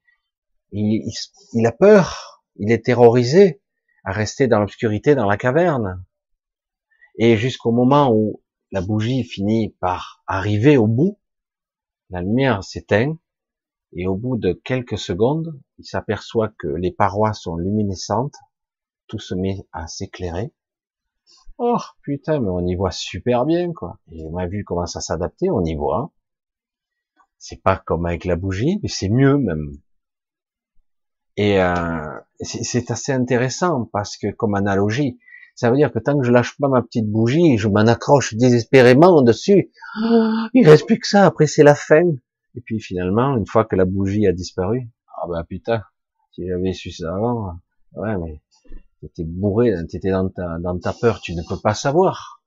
[0.72, 1.10] Il,
[1.54, 3.62] il, a peur, il est terrorisé
[4.04, 6.06] à rester dans l'obscurité dans la caverne.
[7.18, 8.42] Et jusqu'au moment où
[8.72, 11.20] la bougie finit par arriver au bout,
[12.10, 13.18] la lumière s'éteint,
[13.94, 18.36] et au bout de quelques secondes, il s'aperçoit que les parois sont luminescentes,
[19.08, 20.54] tout se met à s'éclairer.
[21.58, 24.00] Oh putain, mais on y voit super bien quoi.
[24.12, 26.14] Et on a vu comment ça s'adapter, on y voit.
[27.38, 29.72] C'est pas comme avec la bougie, mais c'est mieux même.
[31.36, 35.20] Et euh, c'est assez intéressant parce que comme analogie,
[35.56, 38.36] ça veut dire que tant que je lâche pas ma petite bougie, je m'en accroche
[38.36, 39.72] désespérément dessus.
[40.02, 41.26] Oh, il reste plus que ça.
[41.26, 42.04] Après c'est la fin.
[42.60, 45.82] Et puis finalement, une fois que la bougie a disparu, ah bah putain,
[46.34, 47.54] si j'avais su ça avant,
[47.94, 48.42] ouais mais
[49.00, 52.42] t'étais bourré, t'étais dans ta, dans ta peur, tu ne peux pas savoir.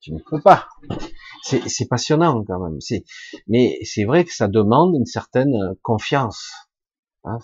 [0.00, 0.66] Tu ne peux pas.
[1.42, 2.80] C'est passionnant quand même.
[2.80, 3.04] C'est,
[3.46, 6.50] mais c'est vrai que ça demande une certaine confiance.
[7.22, 7.38] Hein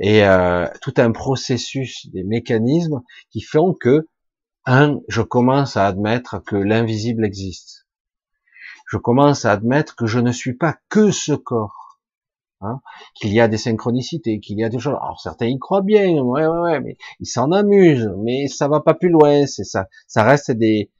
[0.00, 4.08] et euh, tout un processus, des mécanismes qui font que,
[4.66, 7.85] un, je commence à admettre que l'invisible existe.
[8.86, 11.86] Je commence à admettre que je ne suis pas que ce corps
[12.62, 12.80] Hein,
[13.14, 14.96] qu'il y a des synchronicités, qu'il y a des choses.
[15.02, 18.80] Alors certains y croient bien, ouais, ouais, ouais, mais ils s'en amusent, mais ça va
[18.80, 19.46] pas plus loin.
[19.46, 20.90] C'est ça, ça reste des,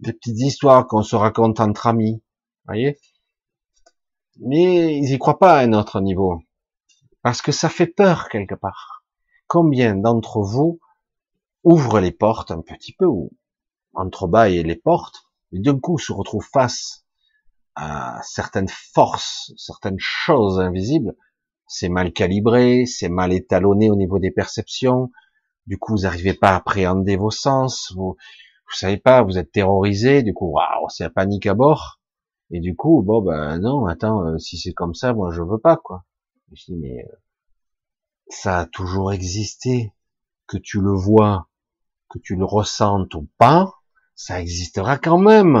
[0.00, 2.20] des petites histoires qu'on se raconte entre amis,
[2.66, 2.98] voyez.
[4.40, 6.42] Mais ils y croient pas à un autre niveau,
[7.22, 9.04] parce que ça fait peur quelque part.
[9.46, 10.80] Combien d'entre vous
[11.62, 13.30] ouvrent les portes un petit peu ou
[13.94, 17.04] entrebâillent les portes et d'un coup se retrouvent face
[17.74, 21.14] à certaines forces, certaines choses invisibles,
[21.66, 25.10] c'est mal calibré, c'est mal étalonné au niveau des perceptions.
[25.66, 27.92] Du coup, vous n'arrivez pas à appréhender vos sens.
[27.96, 30.22] Vous, vous savez pas, vous êtes terrorisé.
[30.22, 32.00] Du coup, waouh, c'est la panique à bord.
[32.50, 35.58] Et du coup, bon ben non, attends, euh, si c'est comme ça, moi je veux
[35.58, 36.04] pas quoi.
[36.52, 37.16] Je dis mais euh,
[38.28, 39.92] ça a toujours existé,
[40.46, 41.48] que tu le vois,
[42.08, 43.75] que tu le ressentes ou pas,
[44.16, 45.56] ça existera quand même.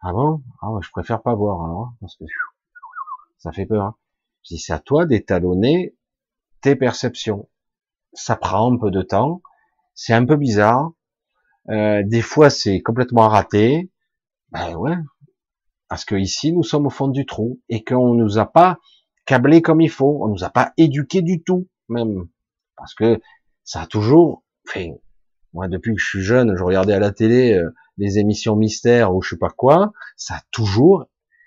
[0.00, 0.42] Ah bon?
[0.62, 2.24] Ah je préfère pas voir alors, hein, parce que
[3.38, 3.84] ça fait peur.
[3.84, 3.96] Hein.
[4.42, 5.94] C'est à toi d'étalonner
[6.62, 7.50] tes perceptions.
[8.12, 9.42] Ça prend un peu de temps,
[9.94, 10.92] c'est un peu bizarre.
[11.68, 13.90] Euh, des fois c'est complètement raté.
[14.52, 14.96] Ben ouais,
[15.88, 18.78] parce que ici nous sommes au fond du trou et qu'on nous a pas
[19.26, 22.28] câblé comme il faut, on nous a pas éduqué du tout même,
[22.76, 23.20] parce que
[23.64, 24.44] ça a toujours.
[25.52, 27.54] Moi depuis que je suis jeune, je regardais à la télé.
[27.54, 27.70] Euh,
[28.00, 31.04] les émissions mystères ou je sais pas quoi, ça a toujours,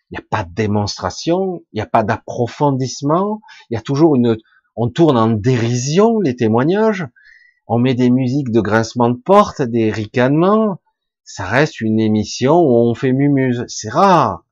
[0.09, 4.15] il n'y a pas de démonstration, il n'y a pas d'approfondissement, il y a toujours
[4.15, 4.37] une,
[4.75, 7.07] on tourne en dérision les témoignages,
[7.65, 10.79] on met des musiques de grincement de porte, des ricanements,
[11.23, 13.63] ça reste une émission où on fait mumuse.
[13.67, 14.45] C'est rare.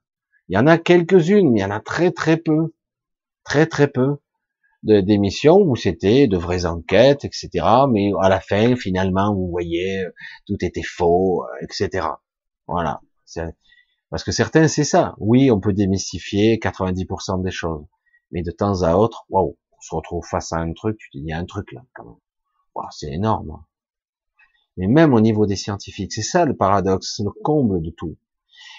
[0.48, 2.73] Il y en a quelques-unes, mais il y en a très très peu.
[3.44, 4.18] Très très peu
[4.84, 7.49] d'émissions où c'était de vraies enquêtes, etc.
[7.90, 10.06] Mais à la fin, finalement, vous voyez,
[10.48, 12.08] tout était faux, euh, etc.
[12.68, 13.02] Voilà.
[14.10, 15.16] Parce que certains, c'est ça.
[15.18, 17.86] Oui, on peut démystifier 90% des choses.
[18.32, 21.18] Mais de temps à autre, waouh, on se retrouve face à un truc, tu te
[21.18, 22.86] dis, il y a un truc là, quand même.
[22.91, 23.64] c'est énorme.
[24.78, 28.18] Mais même au niveau des scientifiques, c'est ça le paradoxe, le comble de tout.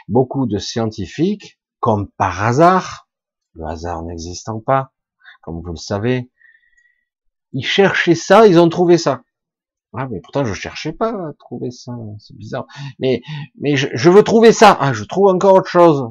[0.09, 3.09] Beaucoup de scientifiques, comme par hasard,
[3.55, 4.92] le hasard n'existant pas,
[5.43, 6.31] comme vous le savez.
[7.53, 9.23] Ils cherchaient ça, ils ont trouvé ça.
[9.95, 12.67] Ah, mais pourtant je cherchais pas à trouver ça, c'est bizarre.
[12.99, 13.23] Mais
[13.59, 14.77] mais je, veux trouver ça.
[14.81, 16.11] Ah, je trouve encore autre chose.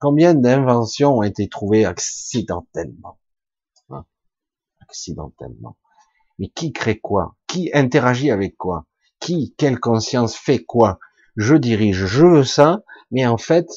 [0.00, 3.18] combien d'inventions ont été trouvées accidentellement?
[3.90, 4.04] Hein,
[4.80, 5.76] Accidentellement.
[6.38, 7.36] Mais qui crée quoi?
[7.46, 8.86] Qui interagit avec quoi?
[9.20, 10.98] Qui, quelle conscience fait quoi?
[11.36, 13.68] Je dirige, je veux ça, mais en fait,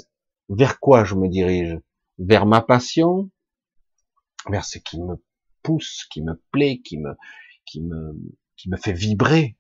[0.50, 1.80] vers quoi je me dirige?
[2.18, 3.30] Vers ma passion?
[4.50, 5.16] Vers ce qui me
[5.62, 7.16] pousse, qui me plaît, qui me,
[7.66, 8.14] qui me,
[8.58, 9.58] qui me fait vibrer.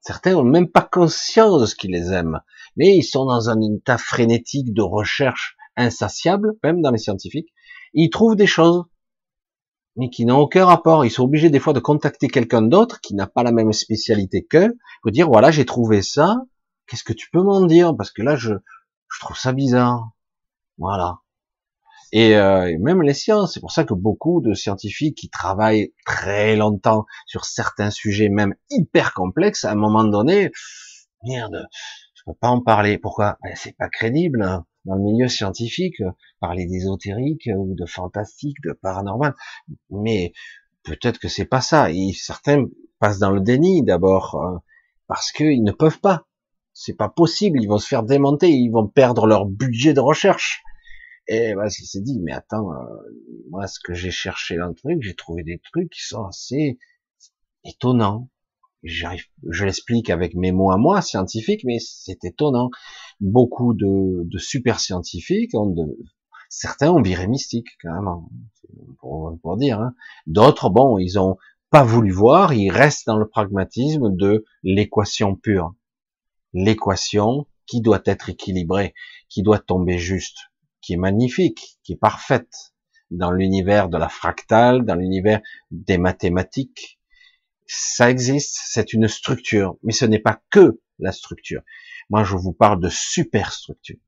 [0.00, 2.40] Certains ont même pas conscience de ce qui les aime,
[2.76, 7.52] mais ils sont dans un état frénétique de recherche insatiable, même dans les scientifiques.
[7.92, 8.84] Ils trouvent des choses,
[9.96, 11.04] mais qui n'ont aucun rapport.
[11.04, 14.44] Ils sont obligés des fois de contacter quelqu'un d'autre qui n'a pas la même spécialité
[14.44, 16.36] qu'eux, pour dire voilà j'ai trouvé ça,
[16.86, 17.94] qu'est-ce que tu peux m'en dire?
[17.96, 18.54] Parce que là je,
[19.12, 20.10] je trouve ça bizarre.
[20.78, 21.18] Voilà.
[22.14, 26.56] Euh, et, même les sciences, c'est pour ça que beaucoup de scientifiques qui travaillent très
[26.56, 30.50] longtemps sur certains sujets, même hyper complexes, à un moment donné,
[31.24, 31.68] merde,
[32.14, 32.98] je peux pas en parler.
[32.98, 33.38] Pourquoi?
[33.42, 34.66] Ben, C'est pas crédible hein.
[34.84, 36.02] dans le milieu scientifique,
[36.40, 39.34] parler d'ésotérique ou de fantastique, de paranormal.
[39.90, 40.32] Mais
[40.82, 41.90] peut-être que c'est pas ça.
[41.90, 42.64] Et certains
[42.98, 44.58] passent dans le déni d'abord euh,
[45.06, 46.26] parce qu'ils ne peuvent pas.
[46.72, 47.60] C'est pas possible.
[47.62, 48.48] Ils vont se faire démonter.
[48.48, 50.62] Ils vont perdre leur budget de recherche.
[51.32, 52.76] Et bah, il s'est dit, mais attends, euh,
[53.50, 56.76] moi, ce que j'ai cherché dans le truc, j'ai trouvé des trucs qui sont assez
[57.62, 58.28] étonnants.
[58.82, 62.70] J'arrive, je l'explique avec mes mots à moi, scientifiques, mais c'est étonnant.
[63.20, 65.84] Beaucoup de, de super scientifiques ont de,
[66.48, 68.28] certains ont viré mystique, carrément,
[68.98, 69.78] pour, pour dire.
[69.80, 69.94] Hein.
[70.26, 71.36] D'autres, bon, ils ont
[71.70, 75.76] pas voulu voir, ils restent dans le pragmatisme de l'équation pure.
[76.54, 78.94] L'équation qui doit être équilibrée,
[79.28, 80.49] qui doit tomber juste
[80.80, 82.72] qui est magnifique, qui est parfaite
[83.10, 85.40] dans l'univers de la fractale, dans l'univers
[85.70, 86.98] des mathématiques.
[87.66, 91.62] Ça existe, c'est une structure, mais ce n'est pas que la structure.
[92.08, 93.98] Moi, je vous parle de superstructure,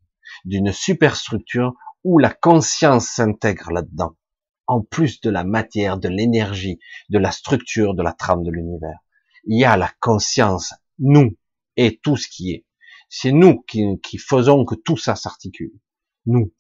[0.45, 1.75] d'une superstructure
[2.05, 4.17] où la conscience s'intègre là-dedans,
[4.67, 8.99] en plus de la matière, de l'énergie, de la structure, de la trame de l'univers.
[9.45, 11.37] Il y a la conscience, nous,
[11.77, 12.67] et tout ce qui est.
[13.09, 15.73] C'est nous qui, qui faisons que tout ça s'articule.
[16.27, 16.53] Nous.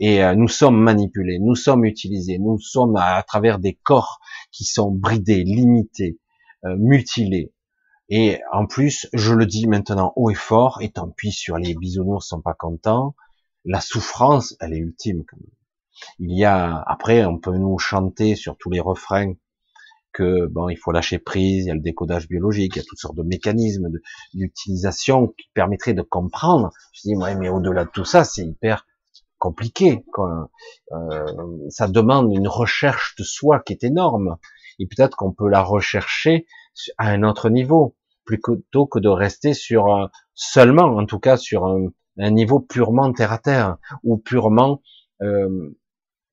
[0.00, 4.64] Et euh, nous sommes manipulés, nous sommes utilisés, nous sommes à, travers des corps qui
[4.64, 6.18] sont bridés, limités,
[6.64, 7.52] euh, mutilés.
[8.08, 11.74] Et en plus, je le dis maintenant haut et fort, et tant pis sur les
[11.74, 13.14] bisounours sont pas contents,
[13.64, 15.50] la souffrance, elle est ultime quand même.
[16.18, 19.34] Il y a, après, on peut nous chanter sur tous les refrains
[20.12, 22.84] que bon, il faut lâcher prise, il y a le décodage biologique, il y a
[22.86, 23.88] toutes sortes de mécanismes
[24.32, 26.70] d'utilisation qui permettraient de comprendre.
[26.92, 28.86] Je dis, ouais, mais au-delà de tout ça, c'est hyper
[29.44, 30.02] compliqué.
[30.10, 30.48] Quoi.
[30.92, 34.38] Euh, ça demande une recherche de soi qui est énorme.
[34.78, 36.46] Et peut-être qu'on peut la rechercher
[36.96, 37.94] à un autre niveau,
[38.24, 41.90] plutôt que de rester sur seulement, en tout cas, sur un,
[42.30, 44.80] niveau purement terre à terre ou purement,
[45.20, 45.76] euh,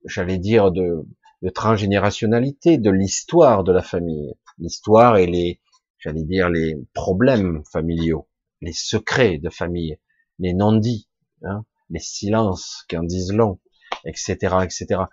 [0.05, 1.05] j'allais dire, de,
[1.41, 5.59] de transgénérationnalité, de l'histoire de la famille, l'histoire et les,
[5.99, 8.29] j'allais dire, les problèmes familiaux,
[8.61, 9.97] les secrets de famille,
[10.39, 11.09] les non-dits.
[11.43, 13.59] Hein les silences qui en disent long,
[14.05, 15.03] etc., etc.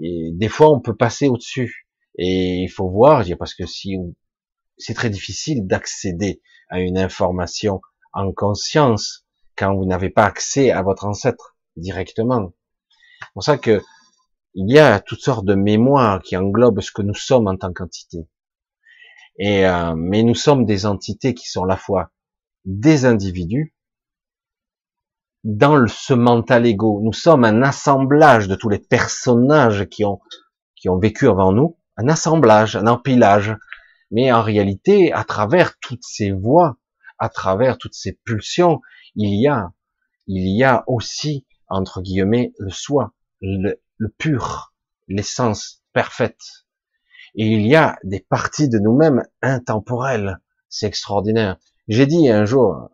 [0.00, 1.88] Et des fois, on peut passer au-dessus.
[2.16, 3.96] Et il faut voir, parce que si
[4.76, 7.80] c'est très difficile d'accéder à une information
[8.12, 12.52] en conscience quand vous n'avez pas accès à votre ancêtre directement.
[13.20, 13.82] C'est pour ça que
[14.54, 17.72] il y a toutes sortes de mémoires qui englobent ce que nous sommes en tant
[17.72, 18.28] qu'entité.
[19.38, 22.10] Et euh, mais nous sommes des entités qui sont à la fois
[22.64, 23.74] des individus
[25.44, 27.00] dans ce mental ego.
[27.02, 30.20] Nous sommes un assemblage de tous les personnages qui ont,
[30.76, 33.56] qui ont vécu avant nous, un assemblage, un empilage.
[34.10, 36.78] Mais en réalité, à travers toutes ces voix,
[37.18, 38.80] à travers toutes ces pulsions,
[39.14, 39.72] il y a,
[40.26, 44.74] il y a aussi, entre guillemets, le soi, le, le pur,
[45.08, 46.66] l'essence parfaite.
[47.34, 50.38] Et il y a des parties de nous-mêmes intemporelles.
[50.68, 51.56] C'est extraordinaire.
[51.88, 52.90] J'ai dit un jour,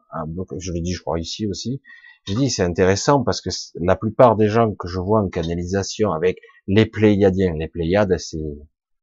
[0.58, 1.82] je l'ai dit, je crois ici aussi,
[2.26, 6.12] j'ai dit c'est intéressant parce que la plupart des gens que je vois en canalisation
[6.12, 8.38] avec les Pléiadiens, les Pléiades, c'est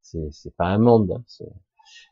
[0.02, 1.23] c'est pas un monde, hein,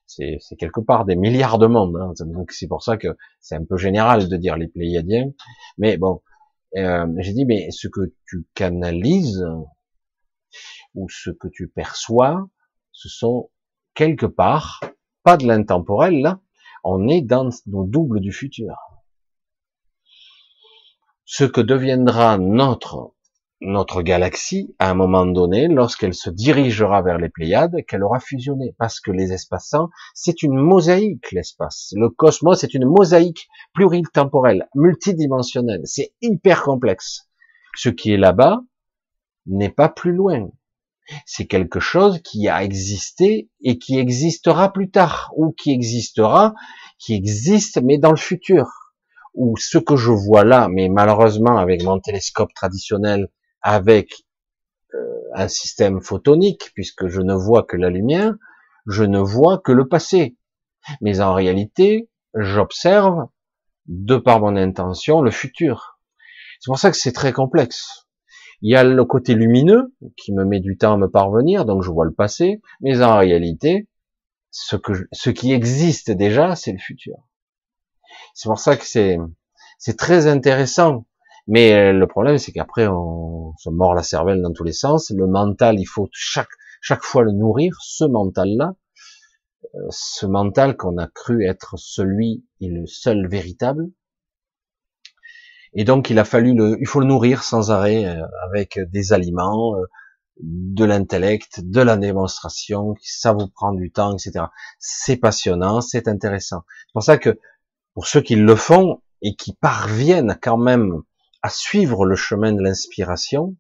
[0.05, 1.97] c'est c'est quelque part des milliards de mondes.
[1.97, 5.31] Hein, donc c'est pour ça que c'est un peu général de dire les Pléiadiens.
[5.77, 6.21] Mais bon,
[6.77, 9.45] euh, j'ai dit mais ce que tu canalises
[10.93, 12.47] ou ce que tu perçois,
[12.91, 13.49] ce sont
[13.95, 14.81] quelque part
[15.23, 16.39] pas de l'intemporel là.
[16.83, 18.88] On est dans nos doubles du futur
[21.31, 23.13] ce que deviendra notre
[23.61, 28.73] notre galaxie à un moment donné, lorsqu'elle se dirigera vers les Pléiades, qu'elle aura fusionné,
[28.79, 31.93] parce que les espaces-temps, c'est une mosaïque, l'espace.
[31.95, 35.81] Le cosmos est une mosaïque pluritemporelle, multidimensionnelle.
[35.83, 37.27] C'est hyper complexe.
[37.75, 38.61] Ce qui est là-bas
[39.45, 40.49] n'est pas plus loin.
[41.27, 46.55] C'est quelque chose qui a existé et qui existera plus tard, ou qui existera,
[46.97, 48.78] qui existe, mais dans le futur.
[49.35, 53.29] Ou ce que je vois là, mais malheureusement avec mon télescope traditionnel,
[53.61, 54.25] avec
[54.93, 58.33] euh, un système photonique, puisque je ne vois que la lumière,
[58.87, 60.35] je ne vois que le passé.
[61.01, 63.27] Mais en réalité, j'observe,
[63.85, 65.99] de par mon intention, le futur.
[66.59, 68.07] C'est pour ça que c'est très complexe.
[68.61, 71.83] Il y a le côté lumineux qui me met du temps à me parvenir, donc
[71.83, 73.87] je vois le passé, mais en réalité,
[74.51, 77.28] ce qui existe déjà, c'est le futur.
[78.33, 79.17] C'est pour ça que c'est
[79.77, 81.05] c'est très intéressant.
[81.47, 85.09] Mais euh, le problème, c'est qu'après, on se mord la cervelle dans tous les sens.
[85.09, 86.49] Le mental, il faut chaque
[86.81, 88.75] chaque fois le nourrir, ce mental-là,
[89.75, 93.89] euh, ce mental qu'on a cru être celui et le seul véritable.
[95.73, 99.13] Et donc, il a fallu le, il faut le nourrir sans arrêt euh, avec des
[99.13, 99.75] aliments,
[100.41, 102.95] de l'intellect, de la démonstration.
[103.01, 104.45] Ça vous prend du temps, etc.
[104.79, 106.63] C'est passionnant, c'est intéressant.
[106.67, 107.37] C'est pour ça que
[107.99, 111.01] pour ceux qui le font et qui parviennent quand même
[111.41, 113.57] à suivre le chemin de l'inspiration,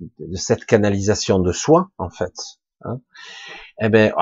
[0.00, 2.34] de cette canalisation de soi, en fait,
[2.82, 3.00] hein,
[3.80, 4.12] eh ben,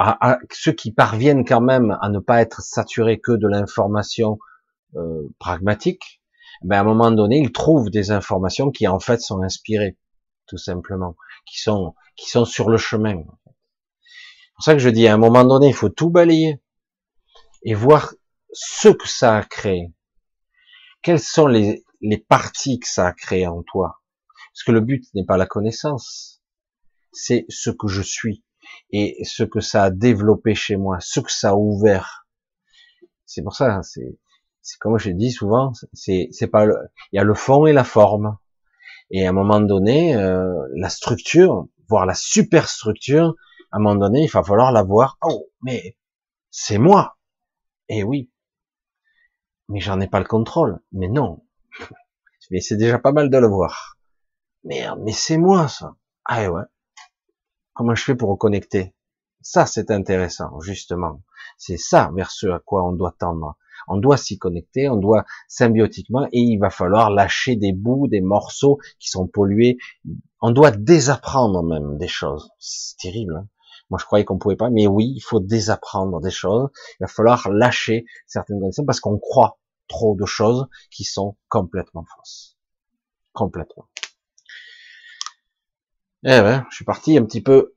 [0.52, 4.38] ceux qui parviennent quand même à ne pas être saturés que de l'information
[4.96, 6.20] euh, pragmatique,
[6.60, 9.96] ben à un moment donné, ils trouvent des informations qui en fait sont inspirées,
[10.46, 11.16] tout simplement,
[11.46, 13.14] qui sont qui sont sur le chemin.
[13.16, 16.60] C'est pour ça que je dis à un moment donné, il faut tout balayer
[17.62, 18.12] et voir
[18.52, 19.92] ce que ça a créé.
[21.02, 24.00] Quelles sont les, les parties que ça a créé en toi?
[24.52, 26.42] Parce que le but n'est pas la connaissance,
[27.12, 28.44] c'est ce que je suis
[28.90, 32.26] et ce que ça a développé chez moi, ce que ça a ouvert.
[33.26, 34.18] C'est pour ça, c'est
[34.62, 38.36] c'est comme je dis souvent, c'est pas il y a le fond et la forme.
[39.10, 43.34] Et à un moment donné, euh, la structure, voire la superstructure,
[43.72, 45.16] à un moment donné, il va falloir la voir.
[45.22, 45.96] Oh, mais
[46.50, 47.16] c'est moi.
[47.88, 48.30] Eh oui.
[49.68, 50.80] Mais j'en ai pas le contrôle.
[50.92, 51.44] Mais non.
[52.50, 53.98] Mais c'est déjà pas mal de le voir.
[54.64, 55.96] Merde, mais c'est moi ça.
[56.24, 56.62] Ah ouais.
[57.74, 58.94] Comment je fais pour reconnecter?
[59.40, 61.22] Ça, c'est intéressant, justement.
[61.56, 63.56] C'est ça vers ce à quoi on doit tendre.
[63.86, 68.20] On doit s'y connecter, on doit symbiotiquement, et il va falloir lâcher des bouts, des
[68.20, 69.78] morceaux qui sont pollués.
[70.40, 72.50] On doit désapprendre même des choses.
[72.58, 73.36] C'est terrible.
[73.36, 73.48] Hein.
[73.90, 76.68] Moi, je croyais qu'on pouvait pas, mais oui, il faut désapprendre des choses.
[77.00, 79.58] Il va falloir lâcher certaines connaissances parce qu'on croit
[79.88, 82.56] trop de choses qui sont complètement fausses.
[83.32, 83.88] Complètement.
[86.24, 87.74] Eh ben, je suis parti un petit peu.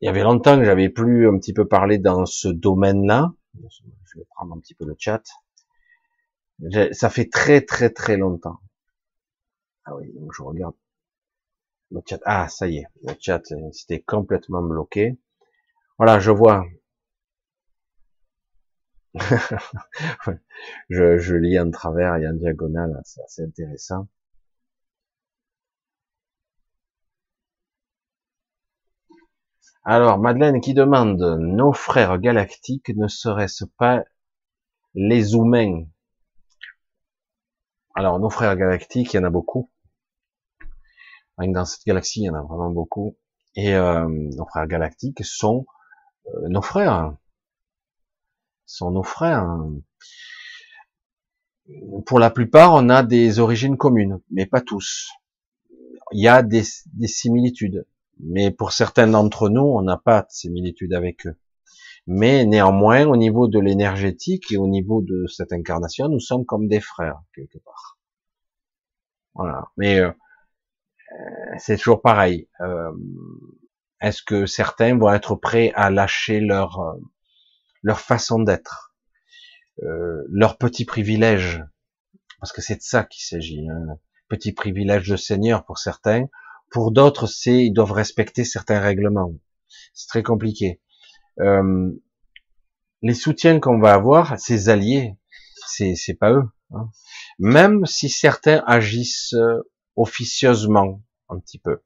[0.00, 3.32] Il y avait longtemps que j'avais plus un petit peu parlé dans ce domaine-là.
[3.54, 5.22] Je vais prendre un petit peu le chat.
[6.92, 8.58] Ça fait très très très longtemps.
[9.84, 10.74] Ah oui, donc je regarde
[11.90, 12.20] le chat.
[12.24, 15.18] Ah, ça y est, le chat c'était complètement bloqué.
[15.98, 16.64] Voilà, je vois.
[20.88, 24.08] je, lis en travers et en diagonale, c'est assez intéressant.
[29.84, 34.04] Alors, Madeleine qui demande, nos frères galactiques ne seraient-ce pas
[34.94, 35.84] les humains?
[37.94, 39.70] Alors, nos frères galactiques, il y en a beaucoup.
[41.38, 43.16] Dans cette galaxie, il y en a vraiment beaucoup.
[43.56, 45.66] Et euh, nos frères galactiques sont
[46.26, 47.16] euh, nos frères.
[48.66, 49.46] Sont nos frères.
[52.06, 55.10] Pour la plupart, on a des origines communes, mais pas tous.
[56.12, 56.62] Il y a des,
[56.94, 57.86] des similitudes.
[58.18, 61.36] Mais pour certains d'entre nous, on n'a pas de similitudes avec eux.
[62.06, 66.68] Mais néanmoins, au niveau de l'énergétique et au niveau de cette incarnation, nous sommes comme
[66.68, 67.98] des frères, quelque part.
[69.34, 69.68] Voilà.
[69.76, 70.12] Mais euh,
[71.58, 72.48] c'est toujours pareil.
[72.60, 72.92] Euh,
[74.02, 77.00] est-ce que certains vont être prêts à lâcher leur euh,
[77.82, 78.94] leur façon d'être,
[79.82, 81.62] euh, leurs petits privilèges,
[82.40, 83.68] parce que c'est de ça qu'il s'agit.
[83.68, 83.98] Hein.
[84.28, 86.26] Petit privilège de Seigneur pour certains,
[86.70, 89.34] pour d'autres, c'est ils doivent respecter certains règlements.
[89.92, 90.80] C'est très compliqué.
[91.40, 91.90] Euh,
[93.02, 95.16] les soutiens qu'on va avoir, ces alliés,
[95.66, 96.48] c'est c'est pas eux.
[96.72, 96.88] Hein.
[97.38, 101.82] Même si certains agissent euh, officieusement un petit peu.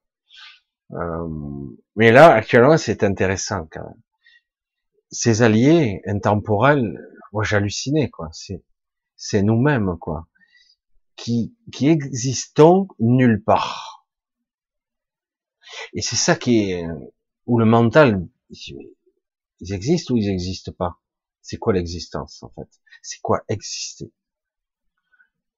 [0.93, 1.29] Euh,
[1.97, 4.01] mais là, actuellement, c'est intéressant quand même.
[5.11, 6.99] Ces alliés intemporels,
[7.33, 8.29] moi j'hallucinais quoi.
[8.33, 8.63] C'est
[9.17, 10.27] c'est nous-mêmes quoi,
[11.17, 14.07] qui qui existons nulle part.
[15.95, 16.87] Et c'est ça qui est
[17.47, 21.01] où le mental ils existent ou ils n'existent pas?
[21.43, 22.69] C'est quoi l'existence en fait?
[23.03, 24.13] C'est quoi exister?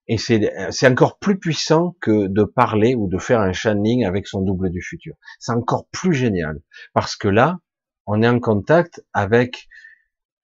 [0.09, 4.40] Et c'est encore plus puissant que de parler ou de faire un channeling avec son
[4.40, 5.14] double du futur.
[5.39, 6.62] C'est encore plus génial.
[6.94, 7.59] Parce que là,
[8.06, 9.68] on est en contact avec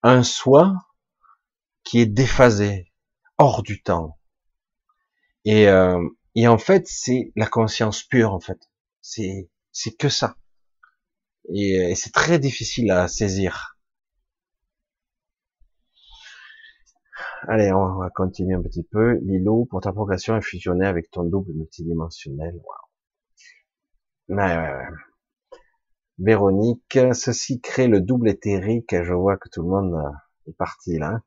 [0.03, 0.75] un soi
[1.83, 2.93] qui est déphasé,
[3.39, 4.19] hors du temps.
[5.47, 5.99] Et, euh,
[6.35, 8.59] et en fait, c'est la conscience pure, en fait.
[9.01, 9.49] C'est,
[9.99, 10.37] que ça.
[11.55, 13.74] Et c'est très difficile à saisir.
[17.47, 19.19] Allez, on va continuer un petit peu.
[19.23, 22.59] Lilo, pour ta progression est fusionné avec ton double multidimensionnel.
[26.19, 28.95] Véronique, ceci crée le double éthérique.
[29.03, 30.03] Je vois que tout le monde
[30.47, 31.21] est parti là.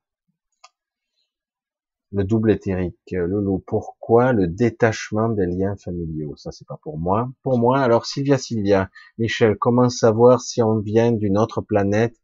[2.11, 3.11] Le double éthérique.
[3.11, 6.35] Loulou, pourquoi le détachement des liens familiaux?
[6.35, 7.29] Ça, c'est pas pour moi.
[7.43, 8.89] Pour moi, alors Sylvia, Sylvia,
[9.19, 12.15] Michel, comment savoir si on vient d'une autre planète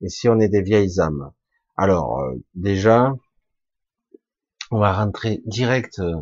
[0.00, 1.32] et si on est des vieilles âmes?
[1.76, 3.14] Alors, euh, déjà,
[4.72, 6.16] on va rentrer direct euh,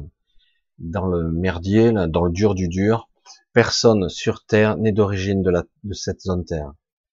[0.79, 3.09] dans le merdier, dans le dur du dur.
[3.53, 6.73] Personne sur Terre n'est d'origine de, cette zone Terre.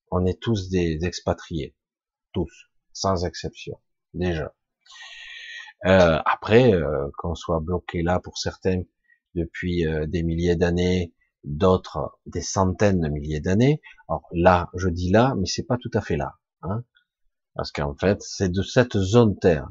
[0.10, 1.76] On est tous des expatriés,
[2.34, 3.80] tous, sans exception,
[4.16, 4.52] déjà.
[5.86, 8.82] Euh, après, euh, qu'on soit bloqué là pour certains
[9.36, 13.80] depuis des milliers d'années, d'autres des centaines de milliers d'années.
[14.10, 16.34] Alors là, je dis là, mais c'est pas tout à fait là,
[16.64, 16.84] hein,
[17.54, 19.70] parce qu'en fait, c'est de cette zone Terre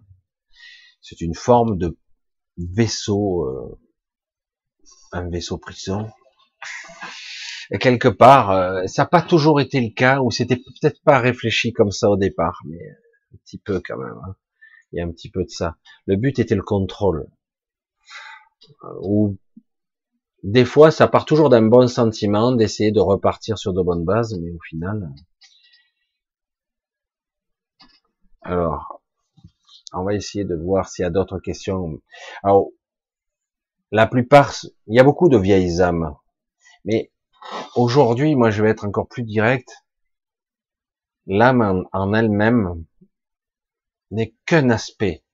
[1.01, 1.97] c'est une forme de
[2.59, 3.79] vaisseau, euh,
[5.13, 6.09] un vaisseau prison.
[7.71, 11.19] Et quelque part, euh, ça n'a pas toujours été le cas, ou c'était peut-être pas
[11.19, 12.79] réfléchi comme ça au départ, mais
[13.33, 14.19] un petit peu quand même.
[14.27, 14.37] Hein.
[14.93, 15.77] Il y a un petit peu de ça.
[16.07, 17.29] Le but était le contrôle.
[19.03, 19.37] Ou
[20.43, 24.39] des fois, ça part toujours d'un bon sentiment d'essayer de repartir sur de bonnes bases,
[24.41, 25.13] mais au final.
[28.43, 28.96] Alors,
[29.93, 32.01] on va essayer de voir s'il y a d'autres questions.
[32.43, 32.69] Alors,
[33.93, 34.55] la plupart,
[34.87, 36.17] il y a beaucoup de vieilles âmes.
[36.85, 37.13] Mais
[37.77, 39.85] aujourd'hui, moi, je vais être encore plus direct.
[41.27, 42.85] L'âme en, elle-même
[44.11, 45.25] n'est qu'un aspect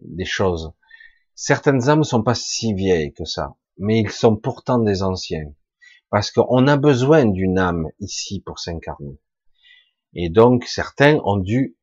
[0.00, 0.72] des choses.
[1.34, 5.52] Certaines âmes sont pas si vieilles que ça, mais ils sont pourtant des anciens.
[6.10, 9.18] Parce qu'on a besoin d'une âme ici pour s'incarner.
[10.14, 11.76] Et donc, certains ont dû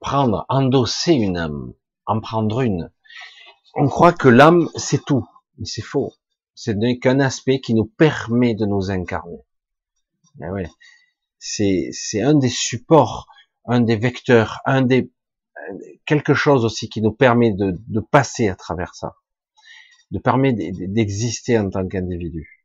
[0.00, 1.72] prendre, endosser une âme,
[2.06, 2.90] en prendre une.
[3.74, 5.26] On croit que l'âme, c'est tout.
[5.58, 6.14] Mais c'est faux.
[6.54, 9.44] Ce n'est qu'un aspect qui nous permet de nous incarner.
[10.36, 10.70] Ben ouais.
[11.38, 13.26] C'est, c'est un des supports,
[13.66, 15.10] un des vecteurs, un des,
[16.04, 19.16] quelque chose aussi qui nous permet de, de passer à travers ça.
[20.10, 22.55] De permettre d'exister en tant qu'individu.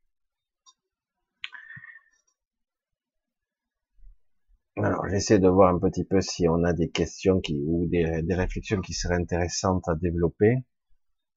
[4.83, 8.03] Alors, j'essaie de voir un petit peu si on a des questions qui, ou des,
[8.33, 10.55] réflexions qui seraient intéressantes à développer.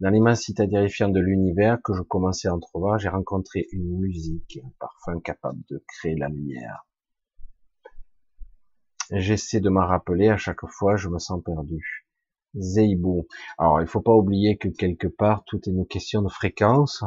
[0.01, 4.73] Dans l'immensité terrifiante de l'univers que je commençais à entrevoir, j'ai rencontré une musique, un
[4.79, 6.87] parfum capable de créer la lumière.
[9.11, 12.09] J'essaie de m'en rappeler, à chaque fois, je me sens perdu.
[12.57, 13.27] Zeibou.
[13.59, 17.05] Alors, il faut pas oublier que quelque part, tout est une question de fréquence.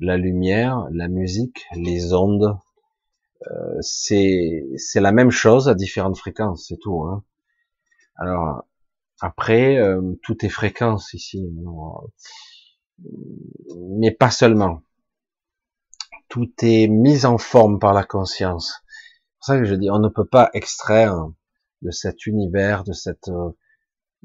[0.00, 2.58] La lumière, la musique, les ondes,
[3.50, 7.02] euh, c'est c'est la même chose à différentes fréquences, c'est tout.
[7.04, 7.24] Hein.
[8.16, 8.64] Alors
[9.20, 11.46] après, euh, tout est fréquence ici,
[13.76, 14.82] mais pas seulement.
[16.28, 18.82] Tout est mis en forme par la conscience.
[18.84, 21.28] C'est pour ça que je dis, on ne peut pas extraire
[21.82, 23.30] de cet univers, de cette,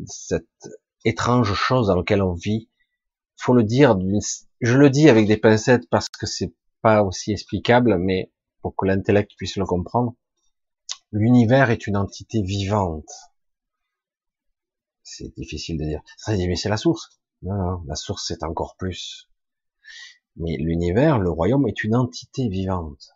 [0.05, 0.47] cette
[1.05, 2.69] étrange chose dans laquelle on vit.
[3.37, 3.97] Faut le dire,
[4.61, 8.85] je le dis avec des pincettes parce que c'est pas aussi explicable, mais pour que
[8.85, 10.15] l'intellect puisse le comprendre,
[11.11, 13.09] l'univers est une entité vivante.
[15.03, 16.01] C'est difficile de dire.
[16.17, 17.19] Ça dit, mais c'est la source.
[17.41, 19.29] Non, non, la source c'est encore plus.
[20.35, 23.09] Mais l'univers, le royaume est une entité vivante,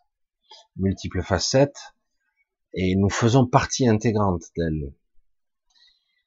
[0.76, 1.94] multiples facettes,
[2.72, 4.92] et nous faisons partie intégrante d'elle.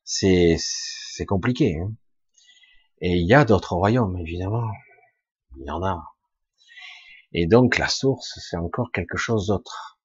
[0.04, 1.80] C'est, c'est compliqué.
[1.80, 1.94] Hein
[3.02, 4.72] et il y a d'autres royaumes, évidemment.
[5.58, 6.17] Il y en a.
[7.34, 10.00] Et donc la source, c'est encore quelque chose d'autre.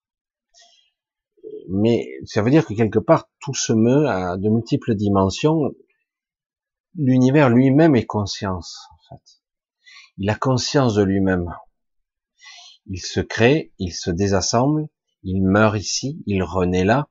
[1.69, 5.73] Mais ça veut dire que quelque part, tout se meut à de multiples dimensions.
[6.97, 9.43] L'univers lui-même est conscience, en fait.
[10.19, 11.55] Il a conscience de lui-même.
[12.87, 14.89] Il se crée, il se désassemble,
[15.23, 17.09] il meurt ici, il renaît là,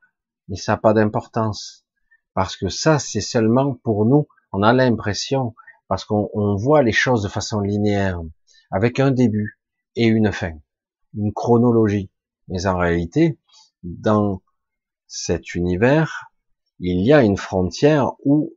[0.48, 1.86] mais ça n'a pas d'importance.
[2.34, 5.56] Parce que ça, c'est seulement pour nous, on a l'impression,
[5.88, 8.22] parce qu'on voit les choses de façon linéaire,
[8.70, 9.61] avec un début,
[9.96, 10.54] et une fin,
[11.14, 12.10] une chronologie.
[12.48, 13.40] Mais en réalité,
[13.84, 14.42] dans
[15.08, 16.32] cet univers,
[16.80, 18.56] il y a une frontière où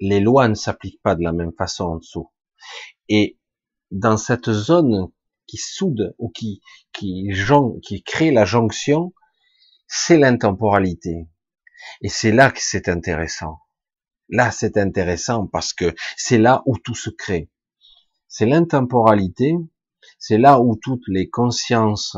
[0.00, 2.30] les lois ne s'appliquent pas de la même façon en dessous.
[3.08, 3.38] Et
[3.90, 5.08] dans cette zone
[5.46, 6.60] qui soude ou qui
[6.92, 7.30] qui,
[7.82, 9.12] qui crée la jonction,
[9.86, 11.28] c'est l'intemporalité.
[12.00, 13.58] Et c'est là que c'est intéressant.
[14.28, 17.50] Là, c'est intéressant parce que c'est là où tout se crée.
[18.28, 19.54] C'est l'intemporalité,
[20.18, 22.16] c'est là où toutes les consciences,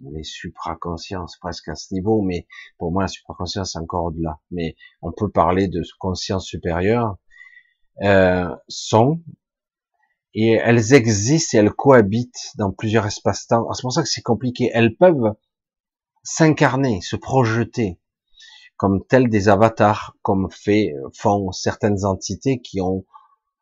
[0.00, 2.46] les supraconsciences presque à ce niveau, mais
[2.78, 4.40] pour moi la supraconscience encore au-delà.
[4.50, 7.16] Mais on peut parler de conscience supérieure,
[8.02, 9.20] euh, sont
[10.34, 13.72] et elles existent et elles cohabitent dans plusieurs espaces-temps.
[13.72, 14.70] C'est pour ça que c'est compliqué.
[14.72, 15.34] Elles peuvent
[16.22, 17.98] s'incarner, se projeter
[18.78, 23.04] comme tels des avatars, comme fait, font certaines entités qui ont,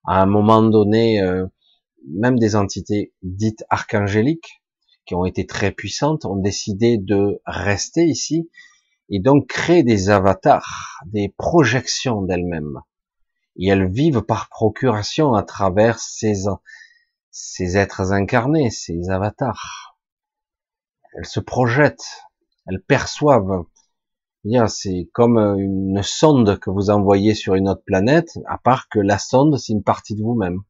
[0.06, 1.46] à un moment donné, euh,
[2.08, 4.62] même des entités dites archangéliques,
[5.06, 8.50] qui ont été très puissantes, ont décidé de rester ici
[9.08, 12.80] et donc créer des avatars, des projections d'elles-mêmes.
[13.56, 16.44] Et elles vivent par procuration à travers ces,
[17.30, 19.96] ces êtres incarnés, ces avatars.
[21.14, 22.26] Elles se projettent,
[22.66, 23.64] elles perçoivent.
[24.68, 29.18] C'est comme une sonde que vous envoyez sur une autre planète, à part que la
[29.18, 30.62] sonde, c'est une partie de vous-même.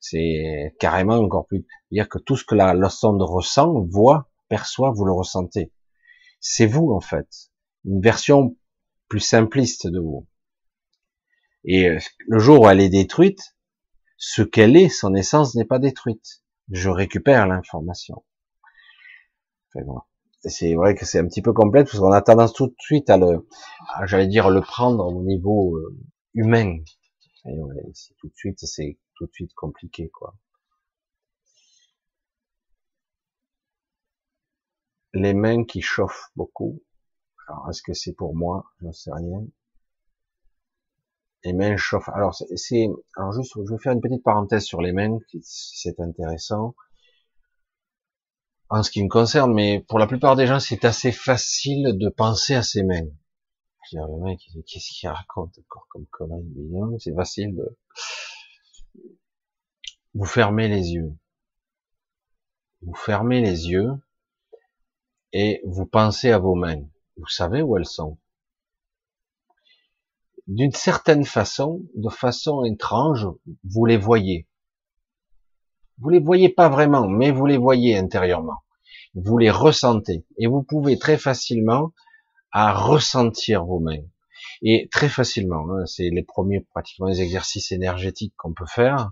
[0.00, 1.66] C'est carrément encore plus.
[1.90, 5.72] dire que tout ce que la, la sonde ressent, voit, perçoit, vous le ressentez.
[6.40, 7.28] C'est vous en fait,
[7.84, 8.56] une version
[9.08, 10.26] plus simpliste de vous.
[11.64, 11.98] Et euh,
[12.28, 13.56] le jour où elle est détruite,
[14.16, 16.42] ce qu'elle est, son essence n'est pas détruite.
[16.70, 18.24] Je récupère l'information.
[20.40, 23.10] C'est vrai que c'est un petit peu complexe parce qu'on a tendance tout de suite
[23.10, 23.46] à le,
[24.06, 25.96] j'allais dire, le prendre au niveau euh,
[26.34, 26.78] humain.
[27.44, 30.34] Tout de suite, c'est tout de suite compliqué, quoi.
[35.14, 36.82] Les mains qui chauffent beaucoup.
[37.48, 38.70] Alors, est-ce que c'est pour moi?
[38.82, 39.46] J'en sais rien.
[41.44, 42.10] Les mains chauffent.
[42.10, 46.74] Alors, c'est, alors juste, je vais faire une petite parenthèse sur les mains, c'est intéressant.
[48.68, 52.08] En ce qui me concerne, mais pour la plupart des gens, c'est assez facile de
[52.08, 53.06] penser à ses mains.
[53.92, 56.44] Je le mec, qu'est-ce qu'il raconte encore comme connerie
[56.98, 57.78] C'est facile de,
[60.16, 61.14] vous fermez les yeux.
[62.80, 63.90] Vous fermez les yeux
[65.34, 66.80] et vous pensez à vos mains.
[67.18, 68.16] Vous savez où elles sont.
[70.46, 73.28] D'une certaine façon, de façon étrange,
[73.64, 74.48] vous les voyez.
[75.98, 78.62] Vous les voyez pas vraiment, mais vous les voyez intérieurement.
[79.14, 80.24] Vous les ressentez.
[80.38, 81.92] Et vous pouvez très facilement
[82.52, 84.04] à ressentir vos mains.
[84.62, 89.10] Et très facilement, hein, c'est les premiers pratiquement les exercices énergétiques qu'on peut faire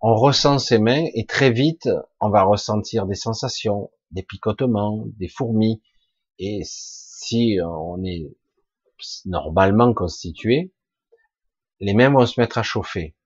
[0.00, 1.88] on ressent ses mains et très vite,
[2.20, 5.82] on va ressentir des sensations, des picotements, des fourmis.
[6.38, 8.30] Et si on est
[9.26, 10.72] normalement constitué,
[11.80, 13.16] les mains vont se mettre à chauffer.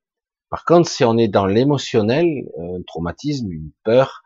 [0.49, 2.27] Par contre, si on est dans l'émotionnel,
[2.59, 4.23] un traumatisme, une peur,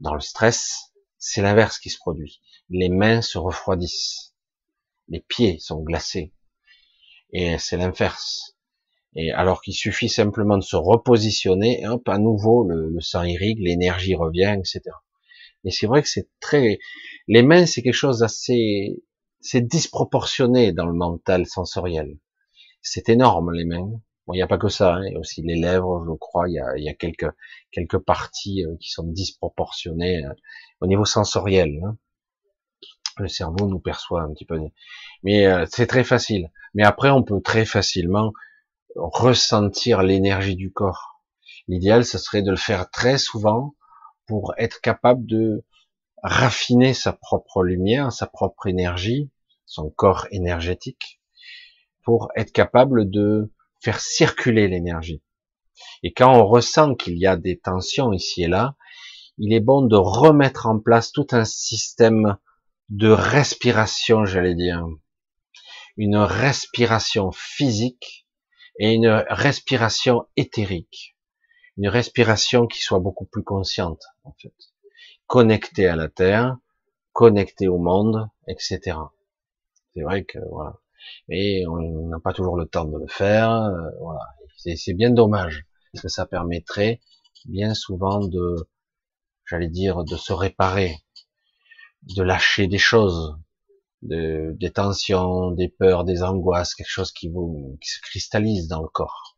[0.00, 2.40] dans le stress, c'est l'inverse qui se produit.
[2.68, 4.34] Les mains se refroidissent.
[5.08, 6.32] Les pieds sont glacés.
[7.32, 8.56] Et c'est l'inverse.
[9.16, 14.14] Et alors qu'il suffit simplement de se repositionner, hop, à nouveau, le, sang irrigue, l'énergie
[14.14, 14.82] revient, etc.
[15.64, 16.78] Et c'est vrai que c'est très,
[17.26, 19.02] les mains, c'est quelque chose d'assez,
[19.40, 22.18] c'est disproportionné dans le mental sensoriel.
[22.82, 23.90] C'est énorme, les mains.
[24.26, 25.04] Bon, il n'y a pas que ça, hein.
[25.06, 27.28] il y a aussi les lèvres, je crois, il y a, y a quelques,
[27.72, 30.32] quelques parties euh, qui sont disproportionnées euh,
[30.80, 31.80] au niveau sensoriel.
[31.84, 31.96] Hein.
[33.18, 34.58] Le cerveau nous perçoit un petit peu.
[35.24, 36.50] Mais euh, c'est très facile.
[36.74, 38.32] Mais après, on peut très facilement
[38.96, 41.22] ressentir l'énergie du corps.
[41.68, 43.74] L'idéal, ce serait de le faire très souvent
[44.26, 45.64] pour être capable de
[46.22, 49.30] raffiner sa propre lumière, sa propre énergie,
[49.66, 51.20] son corps énergétique,
[52.02, 55.22] pour être capable de faire circuler l'énergie.
[56.02, 58.76] Et quand on ressent qu'il y a des tensions ici et là,
[59.38, 62.36] il est bon de remettre en place tout un système
[62.90, 64.84] de respiration, j'allais dire.
[65.96, 68.19] Une respiration physique
[68.80, 71.14] et une respiration éthérique,
[71.76, 74.54] une respiration qui soit beaucoup plus consciente, en fait,
[75.26, 76.56] connectée à la terre,
[77.12, 78.96] connectée au monde, etc.
[79.92, 80.78] C'est vrai que voilà,
[81.28, 84.20] et on n'a pas toujours le temps de le faire, euh, voilà,
[84.56, 87.00] c'est bien dommage parce que ça permettrait
[87.44, 88.66] bien souvent de,
[89.44, 90.96] j'allais dire, de se réparer,
[92.16, 93.36] de lâcher des choses,
[94.02, 98.82] de, des tensions, des peurs, des angoisses, quelque chose qui vous qui se cristallise dans
[98.82, 99.36] le corps.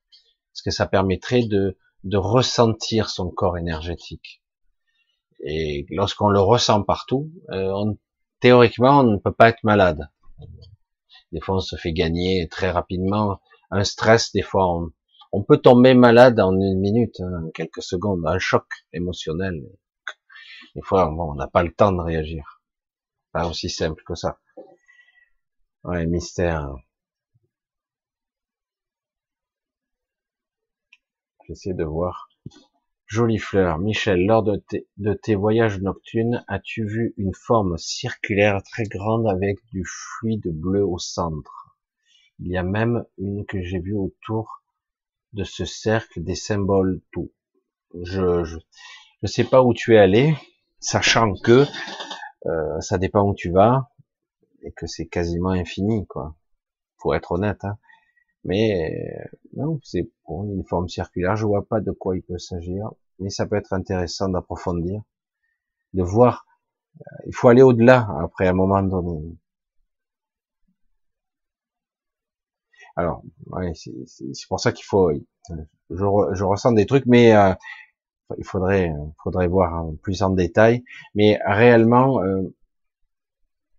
[0.52, 1.76] Parce que ça permettrait de,
[2.14, 4.42] ressentir son corps énergétique.
[5.44, 7.98] Et lorsqu'on le ressent partout, euh, on,
[8.40, 10.08] théoriquement, on ne peut pas être malade.
[11.32, 13.40] Des fois, on se fait gagner très rapidement
[13.72, 14.66] un stress, des fois,
[15.32, 19.62] on, peut tomber malade en une minute, hein, quelques secondes, un choc émotionnel.
[20.74, 22.51] Des fois, on n'a pas le temps de réagir.
[23.32, 24.38] Pas aussi simple que ça.
[25.84, 26.76] Ouais, mystère.
[31.48, 32.28] J'essaie de voir.
[33.06, 33.78] Jolie fleur.
[33.78, 34.62] Michel, lors de
[35.14, 40.98] tes, voyages nocturnes, as-tu vu une forme circulaire très grande avec du fluide bleu au
[40.98, 41.76] centre?
[42.38, 44.62] Il y a même une que j'ai vue autour
[45.32, 47.32] de ce cercle des symboles tout.
[48.02, 48.58] Je, je,
[49.22, 50.34] je sais pas où tu es allé,
[50.80, 51.66] sachant que
[52.46, 53.90] euh, ça dépend où tu vas
[54.62, 56.34] et que c'est quasiment infini, quoi.
[56.98, 57.64] Faut être honnête.
[57.64, 57.78] Hein.
[58.44, 59.16] Mais
[59.54, 61.36] non, c'est pour une forme circulaire.
[61.36, 65.02] Je vois pas de quoi il peut s'agir, mais ça peut être intéressant d'approfondir,
[65.94, 66.46] de voir.
[67.00, 69.36] Euh, il faut aller au-delà après un moment donné.
[72.96, 73.22] Alors,
[73.74, 75.10] c'est pour ça qu'il faut.
[75.90, 76.04] Je,
[76.34, 77.54] je, ressens des trucs, mais euh,
[78.38, 78.92] il faudrait,
[79.22, 80.84] faudrait voir plus en détail.
[81.14, 82.54] Mais réellement, euh,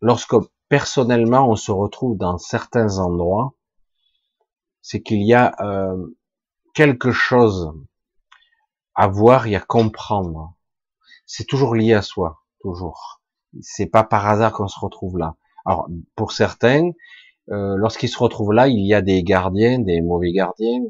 [0.01, 0.35] lorsque
[0.69, 3.53] personnellement on se retrouve dans certains endroits,
[4.81, 6.15] c'est qu'il y a euh,
[6.73, 7.73] quelque chose
[8.95, 10.55] à voir et à comprendre.
[11.25, 13.21] C'est toujours lié à soi, toujours.
[13.61, 15.35] C'est pas par hasard qu'on se retrouve là.
[15.65, 16.91] Alors pour certains,
[17.49, 20.83] euh, lorsqu'ils se retrouvent là, il y a des gardiens, des mauvais gardiens.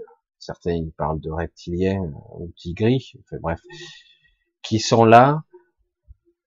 [0.45, 2.01] Certains ils parlent de reptiliens
[2.35, 3.61] ou tigris, enfin, bref,
[4.61, 5.43] qui sont là,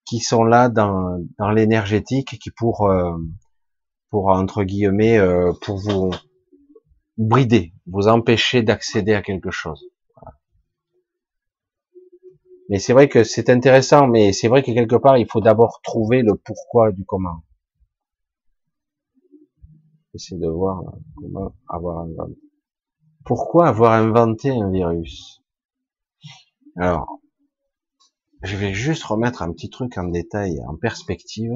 [0.05, 3.16] qui sont là dans, dans l'énergétique, qui pour euh,
[4.10, 6.10] pour entre guillemets euh, pour vous
[7.16, 9.89] brider, vous empêcher d'accéder à quelque chose.
[12.68, 15.81] Mais c'est vrai que c'est intéressant, mais c'est vrai que quelque part, il faut d'abord
[15.82, 17.43] trouver le pourquoi du comment.
[20.14, 20.82] Essayer de voir
[21.14, 22.45] comment avoir inventé.
[23.26, 25.42] Pourquoi avoir inventé un virus?
[26.76, 27.20] Alors,
[28.42, 31.52] je vais juste remettre un petit truc en détail, en perspective.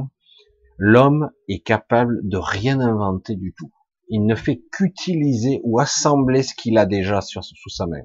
[0.76, 3.70] L'homme est capable de rien inventer du tout
[4.10, 8.02] il ne fait qu'utiliser ou assembler ce qu'il a déjà sous sa main.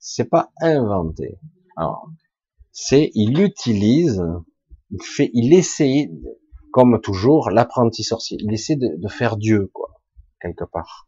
[0.00, 1.38] C'est pas inventé.
[1.76, 2.10] Alors,
[2.72, 4.22] c'est, il utilise,
[4.90, 6.10] il fait, il essaie,
[6.72, 8.38] comme toujours, l'apprenti sorcier.
[8.40, 10.02] Il essaie de, faire Dieu, quoi,
[10.40, 11.06] quelque part.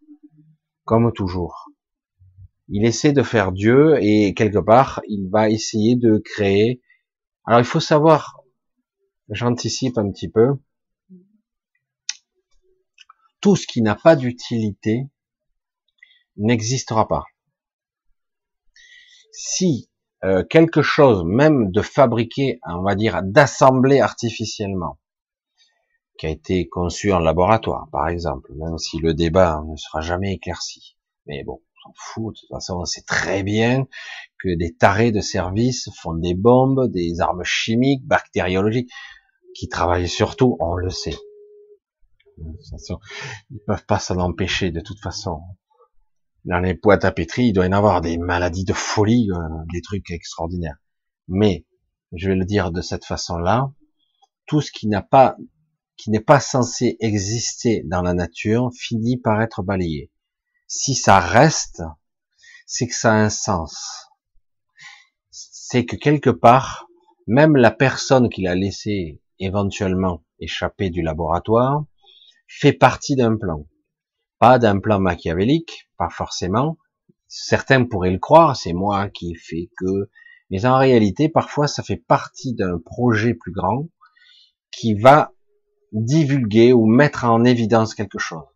[0.84, 1.68] Comme toujours.
[2.74, 6.81] Il essaie de faire Dieu et quelque part, il va essayer de créer.
[7.44, 8.40] Alors, il faut savoir,
[9.28, 10.55] j'anticipe un petit peu,
[13.43, 15.11] tout ce qui n'a pas d'utilité
[16.39, 17.27] n'existera pas.
[19.32, 19.90] Si
[20.24, 24.99] euh, quelque chose, même de fabriquer, on va dire, d'assembler artificiellement,
[26.16, 30.32] qui a été conçu en laboratoire, par exemple, même si le débat ne sera jamais
[30.32, 30.97] éclairci.
[31.27, 33.86] Mais bon, on s'en fout, de toute façon, on sait très bien
[34.38, 38.90] que des tarés de service font des bombes, des armes chimiques, bactériologiques,
[39.54, 41.16] qui travaillent surtout, on le sait,
[43.50, 45.40] ils peuvent pas s'en empêcher de toute façon.
[46.44, 49.64] Dans les boîtes à pétri, il doit y en avoir des maladies de folie, euh,
[49.72, 50.76] des trucs extraordinaires.
[51.28, 51.66] Mais,
[52.12, 53.72] je vais le dire de cette façon-là,
[54.46, 55.36] tout ce qui n'a pas,
[55.96, 60.10] qui n'est pas censé exister dans la nature finit par être balayé.
[60.74, 61.82] Si ça reste,
[62.65, 64.09] c'est que ça a un sens.
[65.31, 66.86] C'est que quelque part,
[67.27, 71.85] même la personne qui l'a laissé éventuellement échapper du laboratoire,
[72.49, 73.69] fait partie d'un plan.
[74.39, 76.78] Pas d'un plan machiavélique, pas forcément.
[77.28, 80.09] Certains pourraient le croire, c'est moi qui fais que,
[80.49, 83.90] mais en réalité, parfois, ça fait partie d'un projet plus grand
[84.70, 85.32] qui va
[85.93, 88.52] divulguer ou mettre en évidence quelque chose.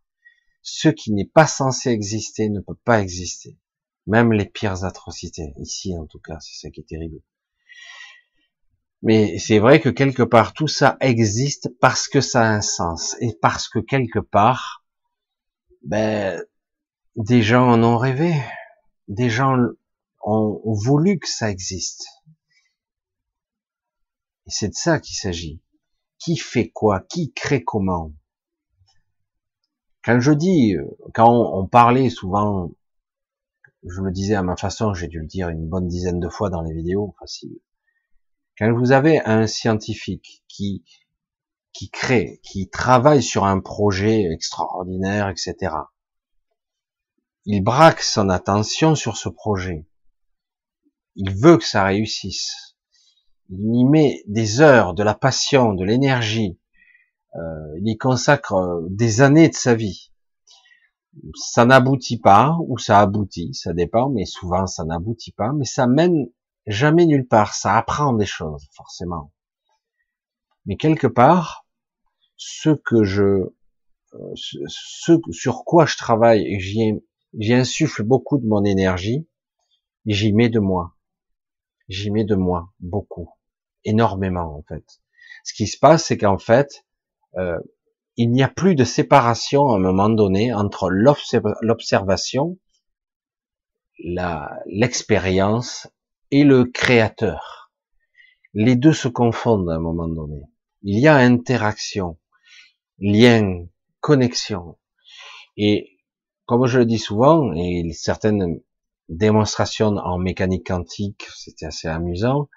[0.69, 3.57] Ce qui n'est pas censé exister ne peut pas exister.
[4.09, 5.55] Même les pires atrocités.
[5.59, 7.21] Ici, en tout cas, c'est ça qui est terrible.
[9.01, 13.15] Mais c'est vrai que quelque part tout ça existe parce que ça a un sens
[13.21, 14.85] et parce que quelque part,
[15.85, 16.45] ben,
[17.15, 18.35] des gens en ont rêvé,
[19.07, 19.57] des gens
[20.25, 22.09] ont, voulu que ça existe.
[24.47, 25.63] Et c'est de ça qu'il s'agit.
[26.19, 27.03] Qui fait quoi?
[27.09, 28.11] Qui crée comment?
[30.07, 30.77] Quand je dis,
[31.13, 32.71] quand on parlait souvent,
[33.83, 36.49] je le disais à ma façon, j'ai dû le dire une bonne dizaine de fois
[36.49, 37.59] dans les vidéos, facile
[38.59, 40.85] quand vous avez un scientifique qui
[41.73, 45.75] qui crée, qui travaille sur un projet extraordinaire, etc.
[47.45, 49.87] Il braque son attention sur ce projet.
[51.17, 52.79] Il veut que ça réussisse.
[53.51, 56.59] Il y met des heures, de la passion, de l'énergie.
[57.37, 60.13] Euh, il y consacre des années de sa vie.
[61.35, 65.87] ça n'aboutit pas, ou ça aboutit, ça dépend, mais souvent ça n'aboutit pas, mais ça
[65.87, 66.29] mène
[66.67, 69.33] jamais nulle part, ça apprend des choses, forcément.
[70.67, 71.67] Mais quelque part,
[72.37, 76.59] ce que je, euh, ce sur quoi je travaille
[77.39, 79.29] j'y insuffle beaucoup de mon énergie,
[80.07, 80.97] j'y mets de moi.
[81.89, 83.31] J'y mets de moi, beaucoup.
[83.85, 84.85] Énormément, en fait.
[85.45, 86.86] Ce qui se passe, c'est qu'en fait,
[87.37, 87.59] euh,
[88.17, 92.59] il n'y a plus de séparation à un moment donné entre l'observation,
[93.99, 95.89] l'expérience
[96.31, 97.71] et le créateur.
[98.55, 100.43] Les deux se confondent à un moment donné.
[100.83, 102.19] Il y a interaction,
[102.99, 103.67] lien,
[104.01, 104.79] connexion.
[105.57, 105.99] Et
[106.47, 108.61] comme je le dis souvent, et certaines
[109.09, 112.49] démonstrations en mécanique quantique, c'était assez amusant,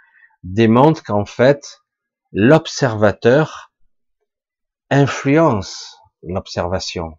[0.44, 1.82] démontrent qu'en fait,
[2.32, 3.69] l'observateur
[4.90, 7.18] influence l'observation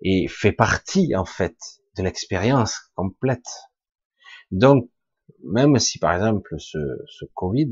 [0.00, 1.56] et fait partie en fait
[1.96, 3.48] de l'expérience complète.
[4.50, 4.88] Donc,
[5.44, 7.70] même si par exemple ce, ce Covid,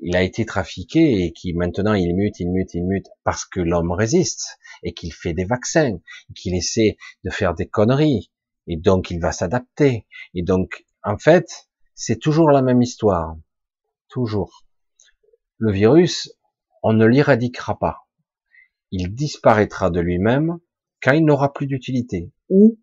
[0.00, 3.60] il a été trafiqué et qui maintenant il mute, il mute, il mute parce que
[3.60, 5.98] l'homme résiste et qu'il fait des vaccins,
[6.34, 8.30] qu'il essaie de faire des conneries
[8.66, 10.06] et donc il va s'adapter.
[10.34, 13.36] Et donc en fait, c'est toujours la même histoire,
[14.08, 14.64] toujours.
[15.58, 16.33] Le virus,
[16.84, 18.06] on ne l'éradiquera pas.
[18.92, 20.58] Il disparaîtra de lui-même
[21.02, 22.30] quand il n'aura plus d'utilité.
[22.50, 22.78] Ou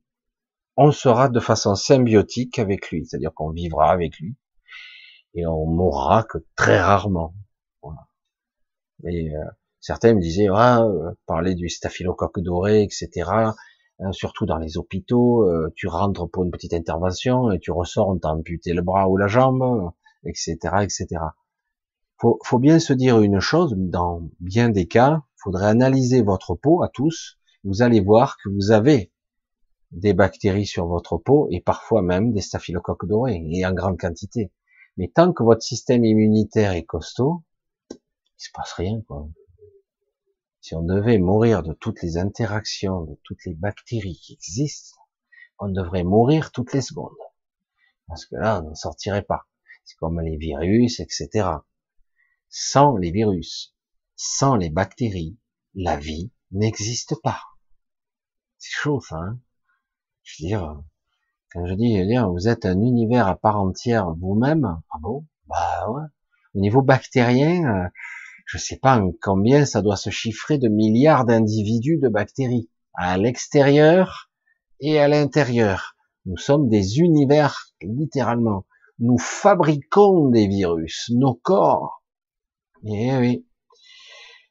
[0.75, 4.35] on sera de façon symbiotique avec lui, c'est-à-dire qu'on vivra avec lui
[5.35, 7.35] et on mourra que très rarement.
[7.83, 8.07] Voilà.
[9.05, 9.45] Et euh,
[9.79, 10.83] certains me disaient, ah,
[11.27, 13.29] parler du staphylocoque doré, etc.
[13.99, 18.09] Hein, surtout dans les hôpitaux, euh, tu rentres pour une petite intervention et tu ressors,
[18.09, 19.91] on t'a amputé le bras ou la jambe,
[20.25, 21.07] etc., etc.
[22.22, 26.84] Faut, faut bien se dire une chose, dans bien des cas, faudrait analyser votre peau
[26.84, 27.39] à tous.
[27.64, 29.11] Vous allez voir que vous avez
[29.89, 34.52] des bactéries sur votre peau et parfois même des staphylocoques dorés et en grande quantité.
[34.98, 37.41] Mais tant que votre système immunitaire est costaud,
[37.89, 37.98] il
[38.38, 39.27] se passe rien, quoi.
[40.60, 44.99] Si on devait mourir de toutes les interactions, de toutes les bactéries qui existent,
[45.57, 47.10] on devrait mourir toutes les secondes.
[48.07, 49.48] Parce que là, on n'en sortirait pas.
[49.85, 51.49] C'est comme les virus, etc.
[52.53, 53.73] Sans les virus,
[54.17, 55.37] sans les bactéries,
[55.73, 57.39] la vie n'existe pas.
[58.57, 59.39] C'est chaud, ça, hein
[60.23, 60.83] Je veux dire,
[61.53, 64.81] quand je dis, je vous êtes un univers à part entière vous-même.
[64.91, 65.25] Ah bon?
[65.47, 66.03] Bah ouais.
[66.53, 67.89] Au niveau bactérien, euh,
[68.45, 74.29] je sais pas combien ça doit se chiffrer de milliards d'individus de bactéries à l'extérieur
[74.81, 75.95] et à l'intérieur.
[76.25, 78.65] Nous sommes des univers littéralement.
[78.99, 82.00] Nous fabriquons des virus, nos corps.
[82.83, 83.45] Et eh oui.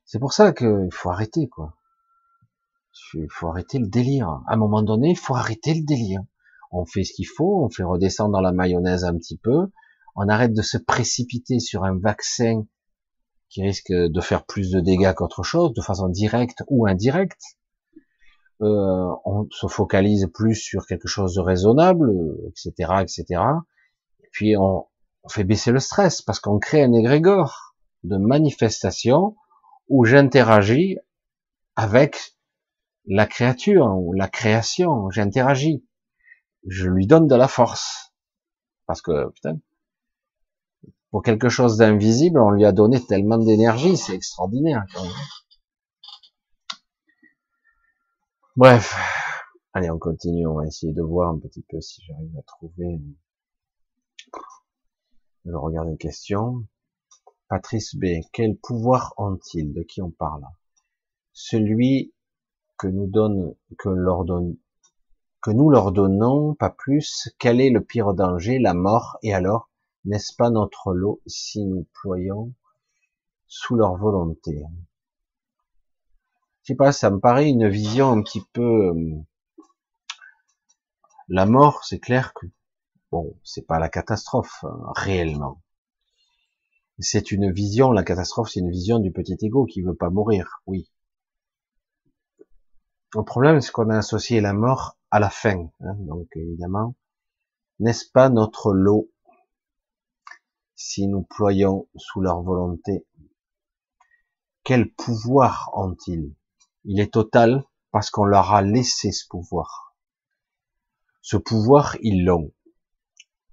[0.04, 1.76] C'est pour ça qu'il faut arrêter, quoi.
[3.14, 4.28] Il faut arrêter le délire.
[4.46, 6.22] À un moment donné, il faut arrêter le délire
[6.70, 9.68] on fait ce qu'il faut, on fait redescendre dans la mayonnaise un petit peu,
[10.16, 12.64] on arrête de se précipiter sur un vaccin
[13.48, 17.42] qui risque de faire plus de dégâts qu'autre chose, de façon directe ou indirecte.
[18.62, 22.12] Euh, on se focalise plus sur quelque chose de raisonnable,
[22.48, 23.24] etc., etc.
[24.22, 24.86] Et puis on,
[25.24, 27.69] on fait baisser le stress parce qu'on crée un égrégore
[28.04, 29.36] de manifestation
[29.88, 30.98] où j'interagis
[31.76, 32.36] avec
[33.06, 35.84] la créature ou la création, j'interagis
[36.66, 38.12] je lui donne de la force.
[38.86, 39.58] Parce que, putain,
[41.10, 44.84] pour quelque chose d'invisible, on lui a donné tellement d'énergie, c'est extraordinaire.
[48.56, 48.94] Bref,
[49.72, 53.00] allez, on continue, on va essayer de voir un petit peu si j'arrive à trouver.
[55.46, 56.64] Je regarde les questions.
[57.50, 58.22] Patrice B.
[58.32, 59.74] Quel pouvoir ont-ils?
[59.74, 60.44] De qui on parle?
[61.32, 62.14] Celui
[62.78, 68.60] que nous donne, que leur nous leur donnons, pas plus, quel est le pire danger,
[68.60, 69.68] la mort, et alors,
[70.04, 72.54] n'est-ce pas notre lot si nous ployons
[73.48, 74.62] sous leur volonté?
[76.62, 78.90] Je sais pas, ça me paraît une vision un petit peu...
[78.90, 79.16] Euh,
[81.26, 82.46] la mort, c'est clair que,
[83.10, 85.60] bon, c'est pas la catastrophe, hein, réellement.
[87.02, 90.60] C'est une vision, la catastrophe, c'est une vision du petit ego qui veut pas mourir,
[90.66, 90.90] oui.
[93.14, 95.70] Le problème, c'est qu'on a associé la mort à la fin.
[95.80, 96.94] Hein, donc évidemment,
[97.78, 99.10] n'est-ce pas notre lot
[100.74, 103.06] si nous ployons sous leur volonté?
[104.62, 106.34] Quel pouvoir ont-ils?
[106.84, 109.96] Il est total parce qu'on leur a laissé ce pouvoir.
[111.22, 112.52] Ce pouvoir, ils l'ont.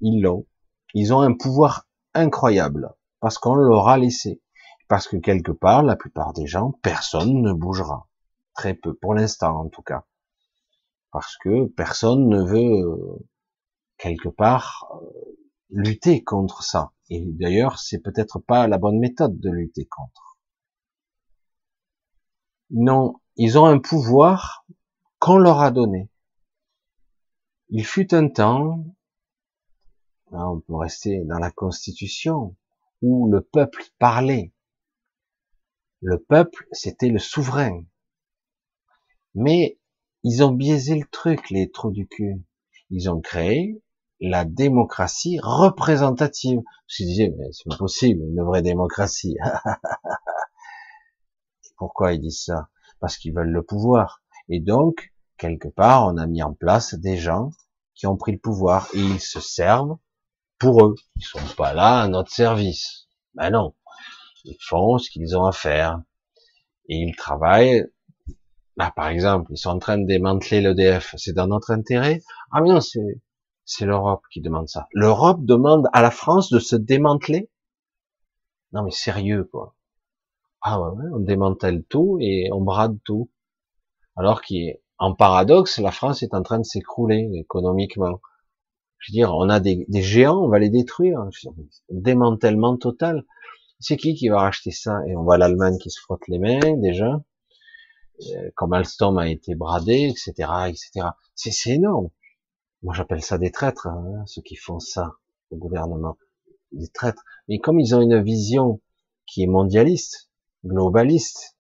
[0.02, 0.46] Ils l'ont.
[0.94, 4.42] Ils ont un pouvoir incroyable parce qu'on leur a laissé.
[4.88, 8.08] Parce que quelque part, la plupart des gens, personne ne bougera.
[8.54, 10.06] Très peu, pour l'instant en tout cas.
[11.12, 13.26] parce que personne ne veut euh,
[13.98, 15.38] quelque part euh,
[15.70, 16.92] lutter contre ça.
[17.10, 20.38] Et d'ailleurs, c'est peut-être pas la bonne méthode de lutter contre.
[22.70, 24.66] Non, ils ont un pouvoir
[25.20, 26.10] qu'on leur a donné.
[27.70, 28.86] Il fut un temps,
[30.32, 32.56] on peut rester dans la Constitution,
[33.02, 34.54] où le peuple parlait.
[36.02, 37.84] Le peuple, c'était le souverain.
[39.36, 39.80] Mais
[40.24, 42.44] ils ont biaisé le truc, les trous du cul.
[42.90, 43.82] Ils ont créé
[44.20, 46.60] la démocratie représentative.
[46.88, 49.38] Je disais, mais c'est impossible, une vraie démocratie.
[51.78, 52.70] Pourquoi ils disent ça?
[53.00, 54.24] Parce qu'ils veulent le pouvoir.
[54.50, 57.52] Et donc, quelque part, on a mis en place des gens
[57.94, 59.98] qui ont pris le pouvoir et ils se servent
[60.60, 60.96] pour eux.
[61.16, 63.08] Ils sont pas là à notre service.
[63.36, 63.76] Ben non.
[64.46, 66.02] Ils font ce qu'ils ont à faire.
[66.90, 67.86] Et ils travaillent.
[68.78, 71.16] Là, par exemple, ils sont en train de démanteler l'EDF.
[71.18, 72.22] C'est dans notre intérêt?
[72.52, 73.22] Ah, mais non, c'est,
[73.66, 74.88] c'est l'Europe qui demande ça.
[74.94, 77.50] L'Europe demande à la France de se démanteler?
[78.72, 79.76] Non, mais sérieux, quoi.
[80.62, 83.32] Ah ouais, on démantèle tout et on brade tout.
[84.16, 88.22] Alors qu'en paradoxe, la France est en train de s'écrouler économiquement.
[89.00, 91.28] Je veux dire, on a des, géants, on va les détruire.
[91.90, 93.26] démantèlement total.
[93.80, 95.02] C'est qui qui va racheter ça?
[95.08, 97.22] Et on voit l'Allemagne qui se frotte les mains déjà.
[98.32, 100.34] Euh, comme Alstom a été bradé, etc.,
[100.68, 101.10] etc.
[101.36, 102.10] C'est énorme.
[102.82, 105.14] Moi, j'appelle ça des traîtres, hein, ceux qui font ça
[105.52, 106.18] au gouvernement.
[106.72, 107.24] Des traîtres.
[107.48, 108.82] Mais comme ils ont une vision
[109.28, 110.30] qui est mondialiste,
[110.66, 111.56] globaliste,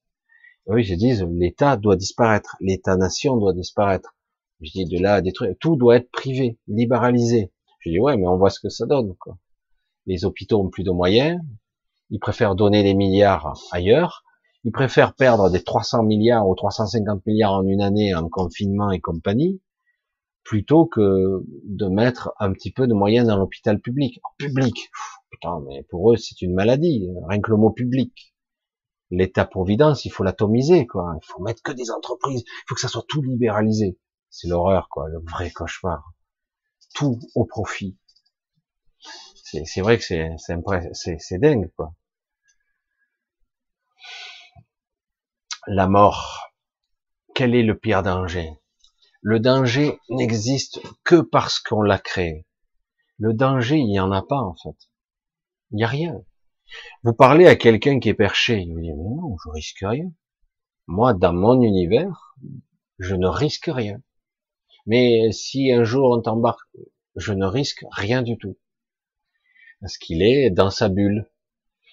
[0.65, 4.16] oui, je dis, l'État doit disparaître, l'État-nation doit disparaître.
[4.61, 7.51] Je dis, de là à détruire, tout doit être privé, libéralisé.
[7.79, 9.37] Je dis, ouais, mais on voit ce que ça donne, quoi.
[10.05, 11.39] Les hôpitaux ont plus de moyens,
[12.09, 14.23] ils préfèrent donner des milliards ailleurs,
[14.63, 18.99] ils préfèrent perdre des 300 milliards ou 350 milliards en une année en confinement et
[18.99, 19.61] compagnie,
[20.43, 24.19] plutôt que de mettre un petit peu de moyens dans l'hôpital public.
[24.37, 24.89] public,
[25.29, 28.33] putain, mais pour eux, c'est une maladie, rien que le mot public
[29.11, 31.13] l'État-providence, il faut l'atomiser, quoi.
[31.21, 32.43] Il faut mettre que des entreprises.
[32.45, 33.97] Il faut que ça soit tout libéralisé.
[34.39, 35.09] C'est l'horreur, quoi.
[35.09, 36.13] Le vrai cauchemar.
[36.93, 37.97] Tout au profit.
[39.43, 40.35] C'est vrai que c'est
[40.93, 41.95] c'est dingue, quoi.
[45.65, 46.51] La mort.
[47.33, 48.51] Quel est le pire danger?
[49.23, 52.45] Le danger n'existe que parce qu'on l'a créé.
[53.17, 54.77] Le danger, il n'y en a pas, en fait.
[55.71, 56.21] Il n'y a rien.
[57.01, 60.11] Vous parlez à quelqu'un qui est perché, il vous dit, mais non, je risque rien.
[60.85, 62.35] Moi, dans mon univers,
[62.99, 63.99] je ne risque rien.
[64.87, 66.67] Mais si un jour on t'embarque,
[67.15, 68.57] je ne risque rien du tout.
[69.79, 71.29] Parce qu'il est dans sa bulle.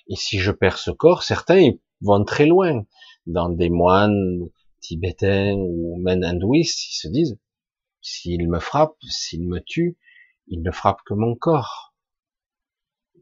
[0.09, 2.87] Et si je perds ce corps, certains vont très loin.
[3.27, 4.49] Dans des moines
[4.81, 7.39] tibétains ou même hindouistes, ils se disent,
[8.01, 9.99] s'il me frappe, s'il me tue,
[10.47, 11.95] il ne frappe que mon corps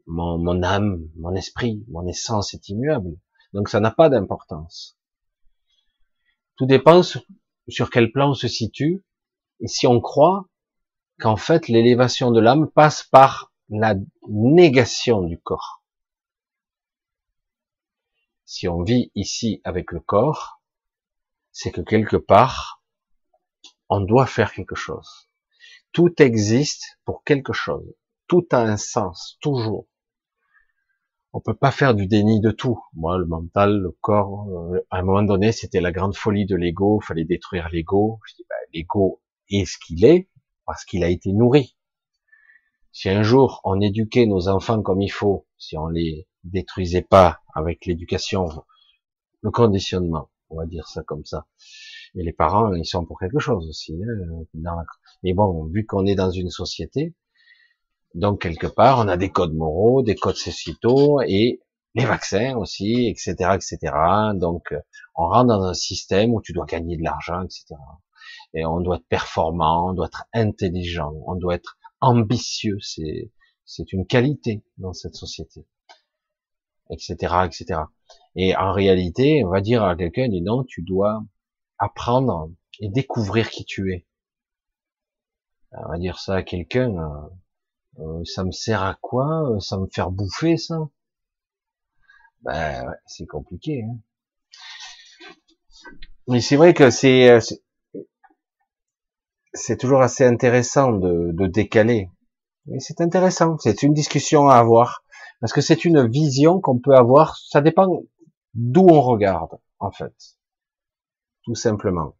[0.05, 3.17] mon, âme, mon esprit, mon essence est immuable.
[3.53, 4.97] Donc ça n'a pas d'importance.
[6.55, 7.01] Tout dépend
[7.67, 9.03] sur quel plan on se situe
[9.63, 10.45] et si on croit
[11.19, 13.95] qu'en fait l'élévation de l'âme passe par la
[14.27, 15.83] négation du corps.
[18.45, 20.61] Si on vit ici avec le corps,
[21.51, 22.83] c'est que quelque part,
[23.89, 25.29] on doit faire quelque chose.
[25.91, 27.95] Tout existe pour quelque chose.
[28.27, 29.87] Tout a un sens, toujours
[31.33, 32.79] on peut pas faire du déni de tout.
[32.93, 36.55] Moi, le mental, le corps, euh, à un moment donné, c'était la grande folie de
[36.55, 36.99] l'ego.
[37.01, 38.19] Il fallait détruire l'ego.
[38.27, 39.22] Je dis, bah, l'ego
[39.53, 40.29] est ce qu'il est
[40.65, 41.75] parce qu'il a été nourri.
[42.91, 47.39] Si un jour on éduquait nos enfants comme il faut, si on les détruisait pas
[47.55, 48.47] avec l'éducation,
[49.41, 51.45] le conditionnement, on va dire ça comme ça.
[52.15, 53.93] Et les parents, ils sont pour quelque chose aussi.
[53.93, 54.85] Hein,
[55.23, 57.15] mais bon, vu qu'on est dans une société,
[58.13, 61.61] donc quelque part, on a des codes moraux, des codes sociétaux et
[61.95, 63.93] les vaccins aussi, etc., etc.
[64.35, 64.73] Donc
[65.15, 67.75] on rentre dans un système où tu dois gagner de l'argent, etc.
[68.53, 72.77] Et on doit être performant, on doit être intelligent, on doit être ambitieux.
[72.81, 73.31] C'est
[73.65, 75.65] c'est une qualité dans cette société,
[76.89, 77.81] etc., etc.
[78.35, 81.23] Et en réalité, on va dire à quelqu'un, dis non, tu dois
[81.77, 84.05] apprendre et découvrir qui tu es.
[85.71, 87.29] On va dire ça à quelqu'un, euh,
[87.99, 90.77] euh, ça me sert à quoi euh, Ça me faire bouffer ça?
[92.41, 93.83] Ben ouais, c'est compliqué.
[93.83, 93.97] Hein.
[96.27, 97.41] Mais c'est vrai que c'est
[99.53, 102.09] c'est toujours assez intéressant de, de décaler.
[102.65, 105.03] Mais c'est intéressant, c'est une discussion à avoir,
[105.41, 108.03] parce que c'est une vision qu'on peut avoir, ça dépend
[108.53, 110.13] d'où on regarde, en fait.
[111.43, 112.15] Tout simplement.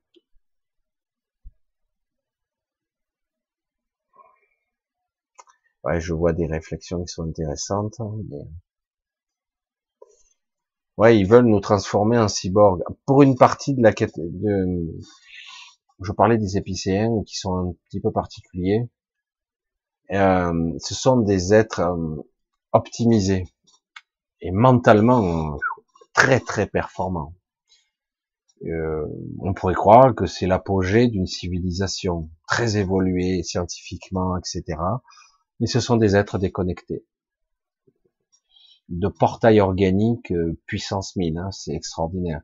[5.84, 8.00] Ouais, je vois des réflexions qui sont intéressantes.
[8.00, 8.16] Hein,
[10.98, 12.82] ouais, ils veulent nous transformer en cyborg.
[13.06, 14.94] Pour une partie de la, de,
[16.04, 18.90] je parlais des épicéens qui sont un petit peu particuliers.
[20.12, 22.22] Euh, ce sont des êtres euh,
[22.72, 23.46] optimisés
[24.42, 25.58] et mentalement
[26.14, 27.34] très très performants.
[28.66, 29.06] Euh,
[29.40, 34.64] on pourrait croire que c'est l'apogée d'une civilisation très évoluée scientifiquement, etc.
[35.60, 37.06] Mais ce sont des êtres déconnectés
[38.90, 42.42] de portail organique euh, puissance mine, hein, c'est extraordinaire.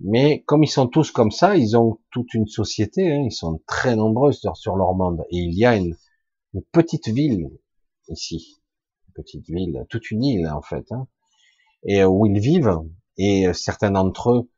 [0.00, 3.60] Mais comme ils sont tous comme ça, ils ont toute une société, hein, ils sont
[3.66, 5.24] très nombreux sur, leur monde.
[5.30, 5.96] Et il y a une,
[6.72, 7.48] petite ville
[8.08, 8.60] ici,
[9.06, 11.06] une petite ville, toute une île en fait, hein,
[11.84, 12.80] et euh, où ils vivent.
[13.16, 14.50] Et euh, certains d'entre eux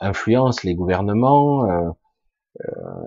[0.00, 1.90] influencent les gouvernements, euh,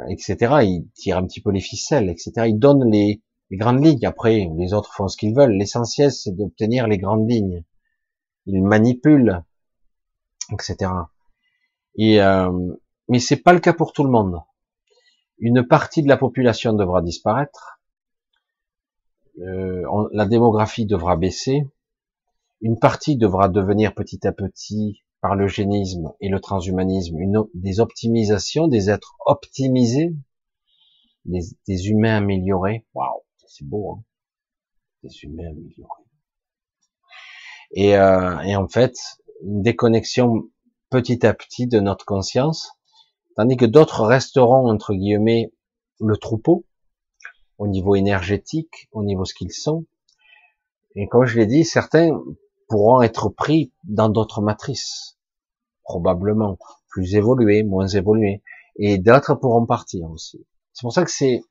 [0.09, 0.35] etc.
[0.63, 2.47] Ils tirent un petit peu les ficelles, etc.
[2.47, 3.21] Ils donnent les
[3.51, 4.05] grandes lignes.
[4.05, 5.53] Après, les autres font ce qu'ils veulent.
[5.53, 7.63] L'essentiel, c'est d'obtenir les grandes lignes.
[8.45, 9.43] Ils manipulent,
[10.51, 10.91] etc.
[11.95, 12.51] Et euh,
[13.09, 14.41] mais c'est pas le cas pour tout le monde.
[15.39, 17.79] Une partie de la population devra disparaître.
[19.39, 21.67] Euh, la démographie devra baisser.
[22.61, 28.67] Une partie devra devenir petit à petit, par l'eugénisme et le transhumanisme, une, des optimisations,
[28.67, 30.15] des êtres optimisés,
[31.25, 32.85] des, des humains améliorés.
[32.93, 34.03] Waouh c'est beau, hein
[35.03, 36.03] des humains améliorés.
[37.71, 38.95] Et, euh, et en fait,
[39.43, 40.49] une déconnexion
[40.93, 42.73] petit à petit de notre conscience,
[43.35, 45.51] tandis que d'autres resteront, entre guillemets,
[45.99, 46.65] le troupeau,
[47.57, 49.87] au niveau énergétique, au niveau ce qu'ils sont.
[50.95, 52.11] Et comme je l'ai dit, certains
[52.69, 55.17] pourront être pris dans d'autres matrices,
[55.83, 56.59] probablement
[56.89, 58.43] plus évoluées, moins évoluées,
[58.75, 60.45] et d'autres pourront partir aussi.
[60.73, 61.41] C'est pour ça que c'est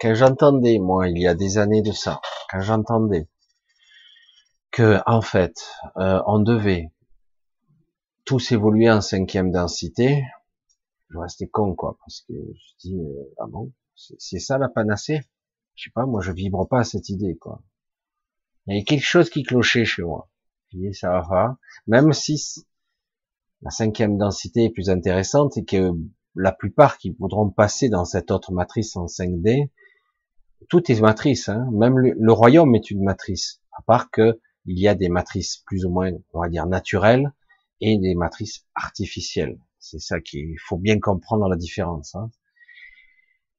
[0.00, 3.28] quand j'entendais, moi, il y a des années de ça, quand j'entendais
[4.72, 5.54] que, en fait,
[5.98, 6.90] euh, on devait
[8.26, 10.24] tous évoluer en cinquième densité,
[11.10, 15.20] je restais con, quoi, parce que je dis, euh, ah bon, c'est ça la panacée?
[15.76, 17.62] Je sais pas, moi, je vibre pas à cette idée, quoi.
[18.66, 20.28] Il y a quelque chose qui clochait chez moi.
[20.72, 21.56] Je dis, ça va.
[21.86, 22.66] Même si
[23.62, 25.92] la cinquième densité est plus intéressante et que
[26.34, 29.70] la plupart qui voudront passer dans cette autre matrice en 5D,
[30.68, 31.68] tout est matrice, hein.
[31.72, 35.84] même le, royaume est une matrice, à part que il y a des matrices plus
[35.84, 37.32] ou moins, on va dire, naturelles
[37.80, 39.58] et des matrices artificielles.
[39.78, 42.14] C'est ça qu'il faut bien comprendre la différence.
[42.14, 42.30] Hein.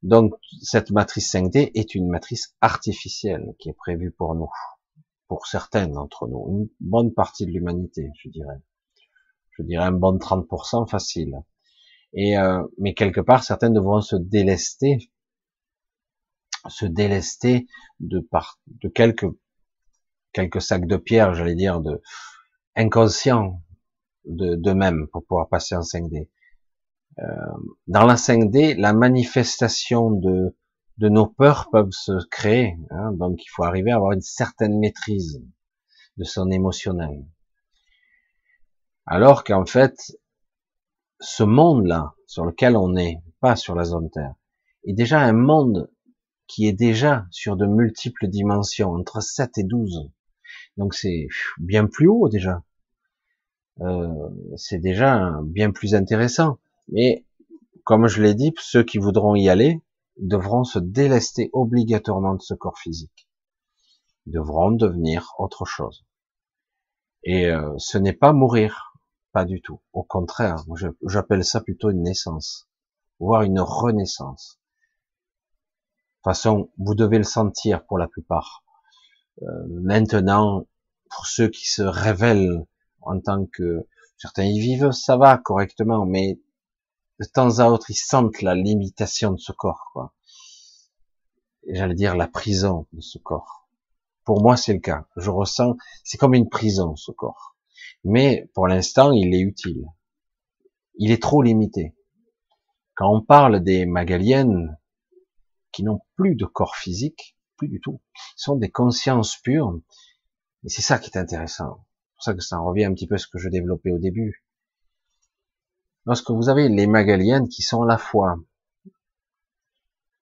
[0.04, 4.50] Donc, cette matrice 5D est une matrice artificielle qui est prévue pour nous,
[5.28, 8.62] pour certaines d'entre nous, une bonne partie de l'humanité, je dirais.
[9.52, 11.36] Je dirais un bon 30% facile.
[12.14, 15.10] Et euh, mais quelque part, certaines devront se délester
[16.70, 17.68] se délester
[18.00, 19.28] de par, de quelques,
[20.34, 22.02] quelques sacs de pierre, j'allais dire, de
[22.76, 23.62] inconscient
[24.28, 26.30] de, de même pour pouvoir passer en 5D.
[27.20, 27.24] Euh,
[27.88, 30.56] dans la 5D, la manifestation de,
[30.98, 34.78] de nos peurs peuvent se créer, hein, donc il faut arriver à avoir une certaine
[34.80, 35.42] maîtrise
[36.18, 37.26] de son émotionnel.
[39.06, 39.96] Alors qu'en fait,
[41.20, 44.36] ce monde-là, sur lequel on est, pas sur la zone Terre,
[44.86, 45.90] est déjà un monde
[46.48, 50.10] qui est déjà sur de multiples dimensions, entre 7 et 12.
[50.78, 51.28] Donc c'est
[51.58, 52.64] bien plus haut déjà.
[53.82, 56.58] Euh, c'est déjà bien plus intéressant.
[56.90, 57.26] Mais
[57.84, 59.82] comme je l'ai dit, ceux qui voudront y aller
[60.18, 63.28] devront se délester obligatoirement de ce corps physique.
[64.26, 66.06] Ils devront devenir autre chose.
[67.24, 68.94] Et euh, ce n'est pas mourir,
[69.32, 69.80] pas du tout.
[69.94, 70.64] Au contraire,
[71.06, 72.68] j'appelle ça plutôt une naissance,
[73.20, 74.60] voire une renaissance
[76.28, 78.66] façon, vous devez le sentir pour la plupart.
[79.44, 80.68] Euh, maintenant,
[81.10, 82.66] pour ceux qui se révèlent
[83.08, 86.40] en tant que certains y vivent, ça va correctement, mais
[87.20, 90.14] de temps à autre, ils sentent la limitation de ce corps, quoi.
[91.68, 93.68] J'allais dire la prison de ce corps.
[94.24, 95.08] Pour moi, c'est le cas.
[95.16, 97.56] Je ressens, c'est comme une prison, ce corps.
[98.04, 99.86] Mais pour l'instant, il est utile.
[100.96, 101.96] Il est trop limité.
[102.96, 104.78] Quand on parle des Magaliennes,
[105.72, 108.02] qui n'ont plus de corps physique, plus du tout.
[108.36, 109.80] Sont des consciences pures.
[110.64, 111.86] Et c'est ça qui est intéressant.
[112.18, 114.00] C'est pour ça que ça revient un petit peu à ce que je développais au
[114.00, 114.44] début.
[116.08, 118.40] Lorsque vous avez les Magaliennes qui sont à la fois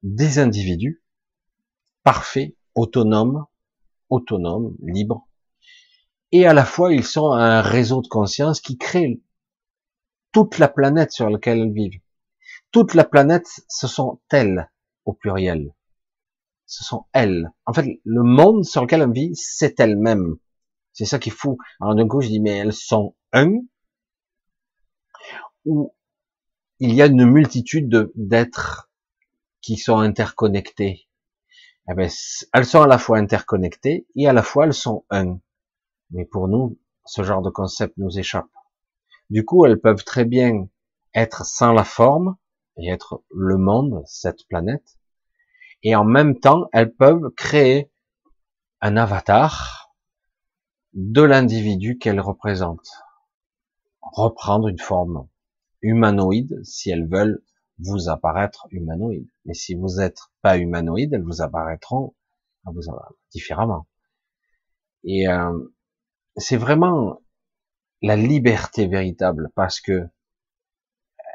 [0.04, 1.02] des individus
[2.04, 3.46] parfaits, autonomes,
[4.10, 5.26] autonomes, libres,
[6.34, 9.22] et à la fois ils sont un réseau de conscience qui crée
[10.34, 12.02] toute la planète sur laquelle elles vivent.
[12.72, 14.70] Toute la planète, ce sont elles
[15.06, 15.74] au pluriel.
[16.66, 17.52] ce sont elles.
[17.66, 20.36] En fait, le monde sur lequel on vit, c'est elles-mêmes.
[20.96, 21.58] C'est ça qui est fou.
[21.82, 23.52] Alors d'un coup, je dis, mais elles sont un,
[25.66, 25.94] ou
[26.80, 28.90] il y a une multitude d'êtres
[29.62, 31.08] qui sont interconnectés.
[31.90, 32.10] Eh ben,
[32.54, 35.40] elles sont à la fois interconnectées et à la fois elles sont un.
[36.12, 38.50] Mais pour nous, ce genre de concept nous échappe.
[39.30, 40.70] Du coup, elles peuvent très bien
[41.14, 42.38] être sans la forme
[42.78, 44.98] et être le monde, cette planète,
[45.84, 47.92] et en même temps, elles peuvent créer
[48.82, 49.85] un avatar
[50.96, 53.04] de l'individu qu'elles représentent,
[54.02, 55.28] reprendre une forme
[55.82, 57.44] humanoïde si elles veulent
[57.80, 59.30] vous apparaître humanoïde.
[59.46, 62.16] Mais si vous n'êtes pas humanoïde, elles vous apparaîtront
[62.72, 62.82] vous
[63.32, 63.88] différemment.
[65.04, 65.74] Et euh,
[66.36, 67.22] c'est vraiment
[68.02, 70.08] la liberté véritable parce que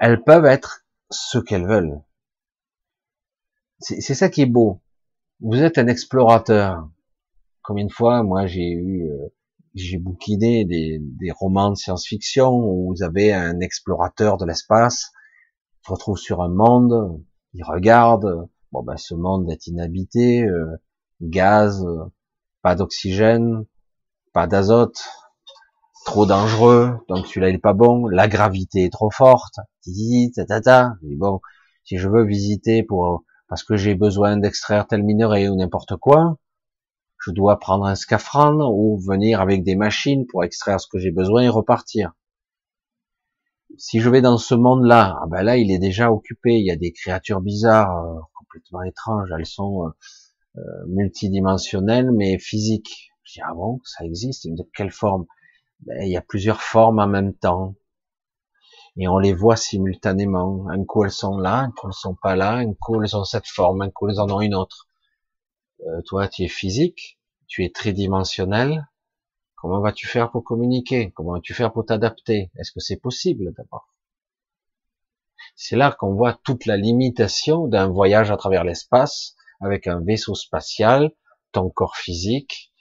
[0.00, 2.02] elles peuvent être ce qu'elles veulent.
[3.80, 4.82] C'est ça qui est beau.
[5.40, 6.86] Vous êtes un explorateur.
[7.62, 9.28] Combien de fois, moi, j'ai eu, euh,
[9.74, 15.12] j'ai bouquiné des, des romans de science-fiction où vous avez un explorateur de l'espace,
[15.86, 17.22] se retrouve sur un monde,
[17.54, 20.76] il regarde, bon ben ce monde est inhabité, euh,
[21.20, 21.86] gaz,
[22.62, 23.64] pas d'oxygène,
[24.32, 25.02] pas d'azote,
[26.04, 29.56] trop dangereux, donc celui-là il est pas bon, la gravité est trop forte,
[30.34, 31.40] ta ta mais bon,
[31.84, 36.36] si je veux visiter pour parce que j'ai besoin d'extraire tel minerai ou n'importe quoi,
[37.24, 41.10] je dois prendre un scaphandre ou venir avec des machines pour extraire ce que j'ai
[41.10, 42.12] besoin et repartir.
[43.78, 46.54] Si je vais dans ce monde-là, ah ben là, il est déjà occupé.
[46.54, 49.30] Il y a des créatures bizarres, euh, complètement étranges.
[49.36, 49.90] Elles sont euh,
[50.58, 53.12] euh, multidimensionnelles, mais physiques.
[53.22, 54.46] Je dis ah bon, ça existe?
[54.48, 55.26] De quelle forme?
[55.80, 57.74] Ben, Il y a plusieurs formes en même temps
[58.96, 60.66] et on les voit simultanément.
[60.68, 63.24] Un coup elles sont là, un coup elles sont pas là, un coup elles ont
[63.24, 64.89] cette forme, un coup elles en ont une autre.
[65.86, 68.88] Euh, toi, tu es physique, tu es tridimensionnel.
[69.56, 71.10] Comment vas-tu faire pour communiquer?
[71.12, 72.50] Comment vas-tu faire pour t'adapter?
[72.58, 73.94] Est-ce que c'est possible d'abord?
[75.54, 80.34] C'est là qu'on voit toute la limitation d'un voyage à travers l'espace avec un vaisseau
[80.34, 81.12] spatial,
[81.52, 82.72] ton corps physique.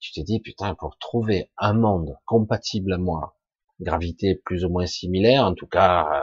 [0.00, 3.36] Tu te dis, putain, pour trouver un monde compatible à moi,
[3.80, 6.20] gravité plus ou moins similaire, en tout cas euh,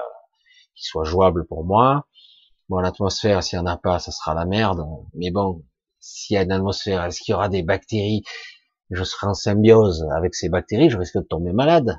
[0.75, 2.07] qui soit jouable pour moi.
[2.69, 4.85] Bon, l'atmosphère, s'il n'y en a pas, ça sera la merde.
[5.13, 5.63] Mais bon,
[6.01, 8.23] s'il y a une atmosphère, est-ce qu'il y aura des bactéries?
[8.89, 11.97] Je serai en symbiose avec ces bactéries, je risque de tomber malade.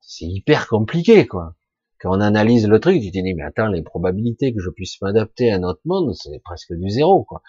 [0.00, 1.56] C'est hyper compliqué, quoi.
[2.00, 5.00] Quand on analyse le truc, tu te dis, mais attends, les probabilités que je puisse
[5.00, 7.42] m'adapter à notre monde, c'est presque du zéro, quoi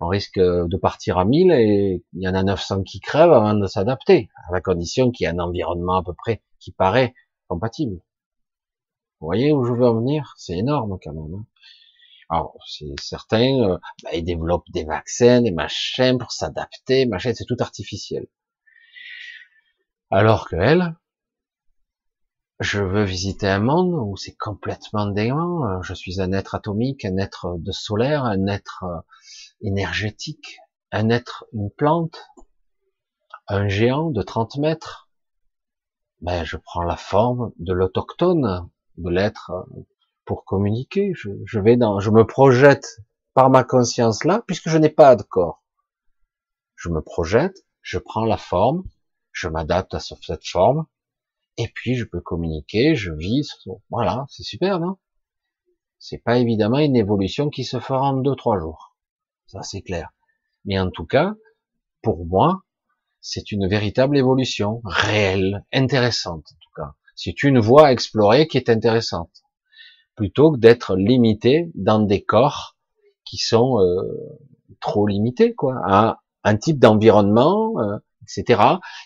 [0.00, 3.54] on risque de partir à 1000 et il y en a 900 qui crèvent avant
[3.54, 7.14] de s'adapter, à la condition qu'il y ait un environnement à peu près qui paraît
[7.48, 8.00] compatible.
[9.20, 10.34] Vous voyez où je veux en venir?
[10.36, 11.44] C'est énorme quand même.
[12.30, 17.46] Alors, c'est certain, euh, bah, ils développent des vaccins, des machins pour s'adapter, machin, c'est
[17.46, 18.26] tout artificiel.
[20.10, 20.96] Alors que elle,
[22.60, 25.80] je veux visiter un monde où c'est complètement dément.
[25.82, 29.00] Je suis un être atomique, un être de solaire, un être euh,
[29.60, 30.58] énergétique,
[30.90, 32.18] un être, une plante,
[33.48, 35.08] un géant de 30 mètres,
[36.20, 39.86] ben, je prends la forme de l'autochtone, de l'être euh,
[40.28, 41.12] pour communiquer.
[41.14, 43.00] Je, vais dans, je me projette
[43.34, 45.64] par ma conscience là, puisque je n'ai pas de corps.
[46.76, 48.84] Je me projette, je prends la forme,
[49.32, 50.86] je m'adapte à cette forme,
[51.56, 54.98] et puis je peux communiquer, je vis, voilà, c'est super, non
[55.98, 58.88] C'est pas évidemment une évolution qui se fera en deux trois jours
[59.48, 60.10] ça c'est clair.
[60.64, 61.34] Mais en tout cas,
[62.02, 62.62] pour moi,
[63.20, 66.94] c'est une véritable évolution, réelle, intéressante en tout cas.
[67.16, 69.42] C'est une voie à explorer qui est intéressante,
[70.18, 72.76] plutôt que d'être limité dans des corps
[73.24, 74.02] qui sont euh,
[74.80, 78.60] trop limités, quoi, à un type d'environnement, euh, etc.,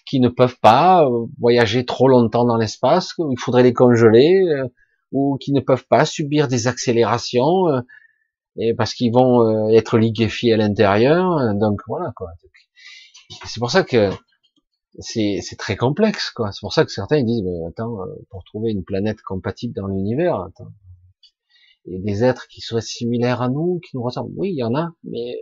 [0.06, 4.42] qui ne peuvent pas euh, voyager trop longtemps dans l'espace, il faudrait les congeler,
[5.12, 7.66] ou qui ne peuvent pas subir des accélérations
[8.56, 11.54] et parce qu'ils vont euh, être liquéfiés à l'intérieur.
[11.54, 12.28] Donc voilà quoi.
[13.46, 14.10] C'est pour ça que
[14.98, 16.52] c'est très complexe quoi.
[16.52, 19.74] C'est pour ça que certains ils disent mais attends euh, pour trouver une planète compatible
[19.74, 20.70] dans l'univers, attends.
[21.86, 24.32] Et des êtres qui soient similaires à nous, qui nous ressemblent.
[24.36, 25.36] Oui, il y en a, mais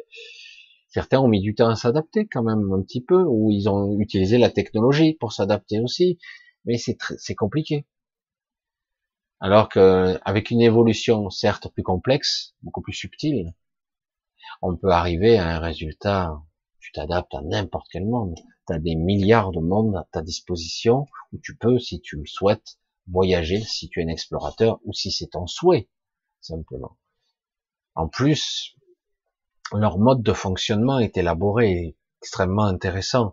[0.88, 3.98] certains ont mis du temps à s'adapter quand même un petit peu, ou ils ont
[3.98, 6.18] utilisé la technologie pour s'adapter aussi.
[6.64, 7.86] Mais c'est compliqué.
[9.40, 13.54] Alors que avec une évolution certes plus complexe, beaucoup plus subtile,
[14.62, 16.38] on peut arriver à un résultat.
[16.78, 18.34] Tu t'adaptes à n'importe quel monde.
[18.66, 22.26] Tu as des milliards de mondes à ta disposition où tu peux, si tu le
[22.26, 25.88] souhaites, voyager si tu es un explorateur ou si c'est ton souhait,
[26.40, 26.98] simplement.
[27.94, 28.76] En plus,
[29.72, 33.32] leur mode de fonctionnement est élaboré et extrêmement intéressant,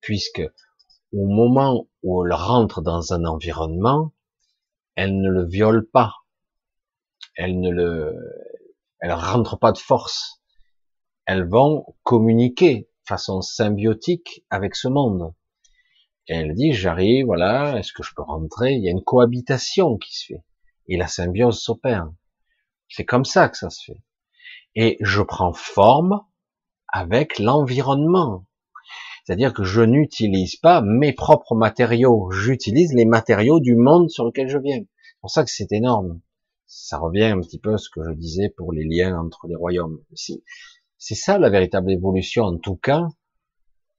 [0.00, 0.42] puisque
[1.12, 4.12] au moment où elles rentrent dans un environnement,
[4.94, 6.14] elles ne le violent pas,
[7.36, 8.14] elles ne le,
[9.00, 10.42] elles rentrent pas de force,
[11.24, 15.34] elles vont communiquer façon symbiotique avec ce monde.
[16.26, 18.74] Et elle dit, j'arrive, voilà, est-ce que je peux rentrer?
[18.74, 20.44] Il y a une cohabitation qui se fait.
[20.86, 22.10] Et la symbiose s'opère.
[22.88, 24.02] C'est comme ça que ça se fait.
[24.74, 26.20] Et je prends forme
[26.88, 28.44] avec l'environnement.
[29.24, 34.48] C'est-à-dire que je n'utilise pas mes propres matériaux, j'utilise les matériaux du monde sur lequel
[34.48, 34.80] je viens.
[34.80, 36.20] C'est pour ça que c'est énorme.
[36.66, 39.54] Ça revient un petit peu à ce que je disais pour les liens entre les
[39.54, 40.02] royaumes.
[40.14, 43.06] C'est ça la véritable évolution, en tout cas,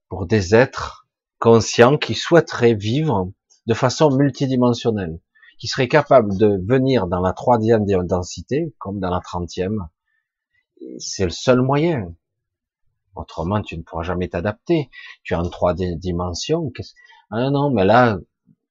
[0.07, 1.07] pour des êtres
[1.37, 3.31] conscients qui souhaiteraient vivre
[3.67, 5.19] de façon multidimensionnelle,
[5.59, 9.89] qui seraient capables de venir dans la troisième densité, comme dans la trentième.
[10.97, 12.15] C'est le seul moyen.
[13.15, 14.89] Autrement, tu ne pourras jamais t'adapter.
[15.23, 16.71] Tu es en trois dimensions.
[17.29, 18.17] Ah non, mais là,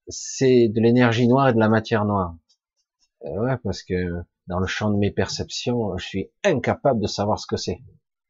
[0.09, 2.35] c'est de l'énergie noire et de la matière noire.
[3.27, 7.39] Euh, ouais, parce que dans le champ de mes perceptions, je suis incapable de savoir
[7.39, 7.83] ce que c'est.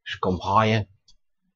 [0.03, 0.85] Je comprends rien.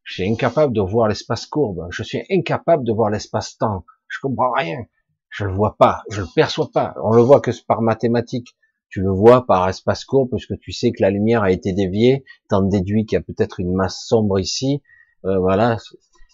[0.05, 1.89] Je suis incapable de voir l'espace courbe.
[1.91, 3.85] Je suis incapable de voir l'espace-temps.
[4.09, 4.85] Je comprends rien.
[5.33, 6.03] Je le vois pas.
[6.11, 6.95] Je le perçois pas.
[7.03, 8.55] On le voit que par mathématiques.
[8.91, 11.73] Tu le vois par espace courbe parce que tu sais que la lumière a été
[11.73, 12.25] déviée.
[12.51, 14.83] T'en déduis qu'il y a peut-être une masse sombre ici.
[15.25, 15.79] Euh, voilà.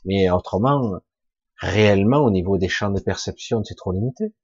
[0.04, 0.94] Mais autrement,
[1.58, 4.34] réellement, au niveau des champs de perception, c'est trop limité.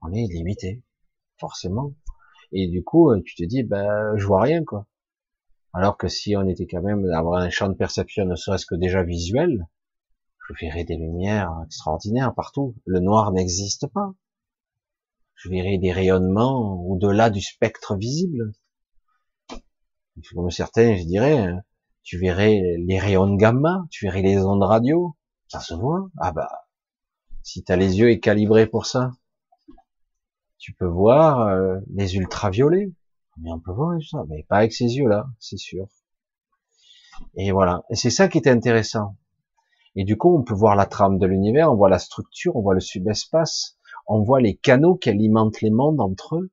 [0.00, 0.82] On est limité.
[1.38, 1.92] Forcément.
[2.52, 4.86] Et du coup, tu te dis, ben, je vois rien, quoi.
[5.74, 8.76] Alors que si on était quand même d'avoir un champ de perception, ne serait-ce que
[8.76, 9.66] déjà visuel,
[10.48, 12.74] je verrais des lumières extraordinaires partout.
[12.84, 14.14] Le noir n'existe pas.
[15.34, 18.52] Je verrais des rayonnements au-delà du spectre visible.
[20.34, 21.52] Comme certains, je dirais,
[22.02, 25.16] tu verrais les rayons gamma, tu verrais les ondes radio.
[25.48, 26.08] Ça se voit.
[26.18, 26.48] Ah bah,
[27.42, 29.12] si tu as les yeux calibrés pour ça,
[30.58, 32.92] tu peux voir euh, les ultraviolets.
[33.38, 35.86] Mais on peut voir ça, mais pas avec ces yeux-là, c'est sûr.
[37.34, 37.84] Et voilà.
[37.90, 39.16] Et c'est ça qui est intéressant.
[39.96, 42.62] Et du coup, on peut voir la trame de l'univers, on voit la structure, on
[42.62, 46.50] voit le subespace, on voit les canaux qui alimentent les mondes entre eux.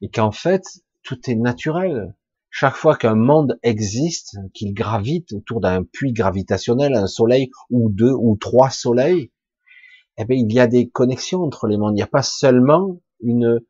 [0.00, 0.64] Et qu'en fait,
[1.02, 2.14] tout est naturel.
[2.50, 8.12] Chaque fois qu'un monde existe, qu'il gravite autour d'un puits gravitationnel, un soleil ou deux
[8.12, 9.30] ou trois soleils,
[10.16, 11.92] eh bien, il y a des connexions entre les mondes.
[11.92, 13.60] Il n'y a pas seulement une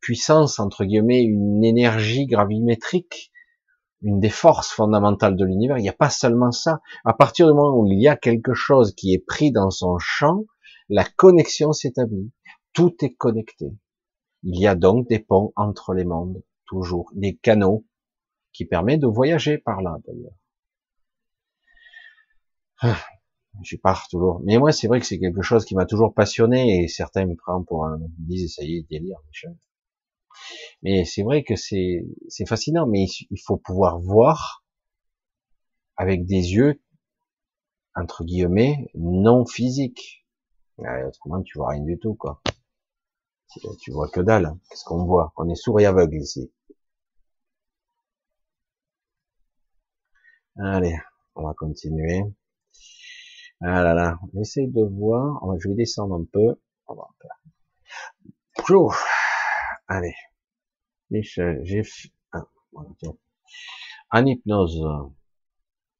[0.00, 3.32] puissance, entre guillemets, une énergie gravimétrique,
[4.04, 5.78] une des forces fondamentales de l'univers.
[5.78, 6.80] Il n'y a pas seulement ça.
[7.04, 9.98] À partir du moment où il y a quelque chose qui est pris dans son
[9.98, 10.44] champ,
[10.90, 12.30] la connexion s'établit.
[12.74, 13.72] Tout est connecté.
[14.42, 17.86] Il y a donc des ponts entre les mondes, toujours, des canaux
[18.52, 20.36] qui permettent de voyager par là, d'ailleurs.
[22.80, 23.02] Ah,
[23.62, 24.42] je pars toujours.
[24.44, 27.36] Mais moi, c'est vrai que c'est quelque chose qui m'a toujours passionné et certains me
[27.36, 29.56] prennent pour un, ils disent, ça y est, délire, Michel.
[30.82, 34.64] Mais c'est vrai que c'est fascinant, mais il faut pouvoir voir
[35.96, 36.80] avec des yeux
[37.94, 40.26] entre guillemets non physiques.
[40.78, 42.40] autrement, tu vois rien du tout, quoi.
[43.80, 44.46] Tu vois que dalle.
[44.46, 44.58] Hein.
[44.68, 45.32] Qu'est-ce qu'on voit?
[45.36, 46.50] On est sourd et aveugle ici.
[50.58, 50.96] Allez,
[51.36, 52.22] on va continuer.
[53.60, 55.40] Ah là là, on essaye de voir.
[55.58, 56.56] Je vais descendre un peu.
[59.88, 60.14] Allez.
[61.10, 61.82] J'ai
[62.32, 62.46] ah,
[64.10, 64.82] en hypnose,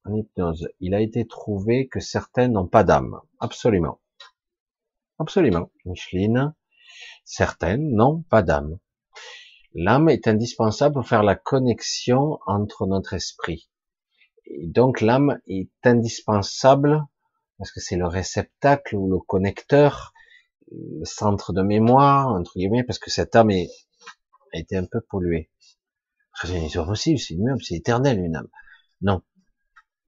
[0.05, 3.19] en hypnose, il a été trouvé que certains n'ont pas d'âme.
[3.39, 3.99] Absolument.
[5.19, 5.71] Absolument.
[5.85, 6.53] Micheline,
[7.23, 8.79] certaines n'ont pas d'âme.
[9.73, 13.69] L'âme est indispensable pour faire la connexion entre notre esprit.
[14.45, 17.03] Et donc l'âme est indispensable
[17.57, 20.13] parce que c'est le réceptacle ou le connecteur,
[20.99, 23.69] le centre de mémoire, entre guillemets, parce que cette âme est
[24.55, 25.49] a été un peu polluée.
[26.41, 28.49] C'est possible, c'est une âme, c'est éternel une âme.
[29.01, 29.21] Non,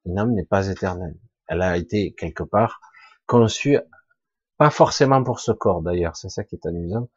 [0.05, 1.17] une âme n'est pas éternelle.
[1.47, 2.81] Elle a été quelque part
[3.25, 3.77] conçue,
[4.57, 7.09] pas forcément pour ce corps d'ailleurs, c'est ça qui est amusant,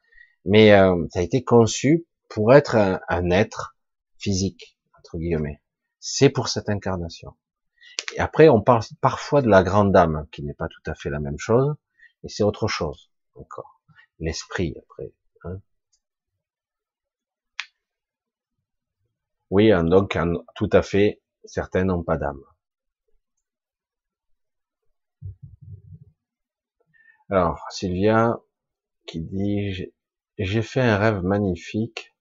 [0.44, 2.77] mais euh, ça a été conçu pour être
[3.09, 3.77] un, être
[4.18, 5.60] physique entre guillemets.
[5.98, 7.36] C'est pour cette incarnation.
[8.14, 11.10] Et après, on parle parfois de la grande âme, qui n'est pas tout à fait
[11.10, 11.74] la même chose,
[12.22, 13.81] et c'est autre chose encore.
[14.19, 15.12] L'esprit après.
[15.44, 15.61] Hein.
[19.51, 20.16] Oui, donc
[20.55, 22.43] tout à fait, certains n'ont pas d'âme.
[27.28, 28.40] Alors, Sylvia
[29.07, 29.93] qui dit,
[30.39, 32.15] j'ai fait un rêve magnifique,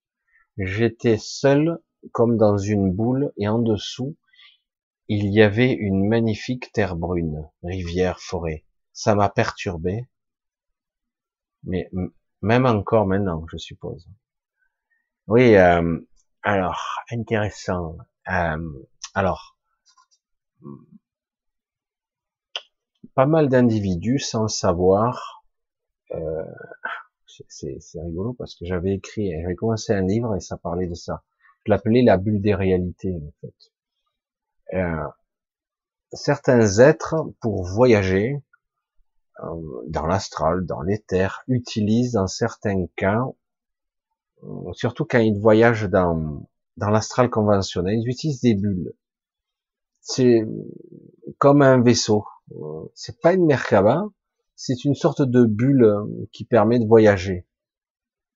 [0.58, 1.80] j'étais seul
[2.12, 4.18] comme dans une boule et en dessous,
[5.08, 8.66] il y avait une magnifique terre brune, rivière, forêt.
[8.94, 10.08] Ça m'a perturbé,
[11.64, 11.90] mais
[12.42, 14.08] même encore maintenant, je suppose.
[15.28, 16.00] Oui, euh,
[16.44, 16.82] alors
[17.12, 17.98] intéressant.
[18.32, 19.58] Euh, alors,
[23.16, 25.44] pas mal d'individus sans savoir.
[26.12, 26.44] Euh,
[27.48, 31.24] c'est rigolo parce que j'avais écrit, j'avais commencé un livre et ça parlait de ça.
[31.66, 34.78] Je l'appelais la bulle des réalités en fait.
[34.78, 35.08] Euh,
[36.12, 38.42] certains êtres pour voyager
[39.88, 43.26] dans l'astral, dans l'éther, utilisent dans certains cas,
[44.44, 46.48] euh, surtout quand ils voyagent dans
[46.78, 48.94] dans l'astral conventionnel, ils utilisent des bulles.
[50.00, 50.48] C'est
[51.38, 52.26] comme un vaisseau.
[52.94, 54.06] C'est pas une Merkaba,
[54.56, 57.46] c'est une sorte de bulle euh, qui permet de voyager.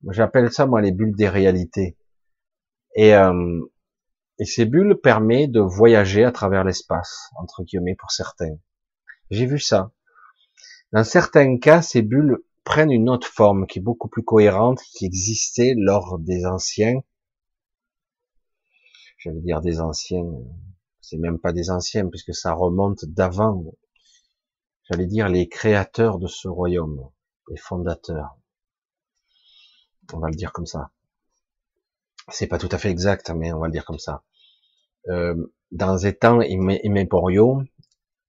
[0.10, 1.98] J'appelle ça moi les bulles des réalités.
[2.96, 3.62] Et, euh,
[4.40, 8.58] et ces bulles permettent de voyager à travers l'espace, entre guillemets pour certains.
[9.32, 9.92] J'ai vu ça.
[10.94, 15.06] Dans certains cas, ces bulles prennent une autre forme qui est beaucoup plus cohérente, qui
[15.06, 17.02] existait lors des anciens.
[19.18, 20.30] J'allais dire des anciens,
[21.02, 23.66] c'est même pas des anciens puisque ça remonte d'avant.
[24.84, 27.10] J'allais dire les créateurs de ce royaume,
[27.50, 28.38] les fondateurs.
[30.14, 30.92] On va le dire comme ça.
[32.30, 34.24] C'est pas tout à fait exact, mais on va le dire comme ça.
[35.08, 35.36] Euh,
[35.72, 37.64] dans les temps immémoriaux,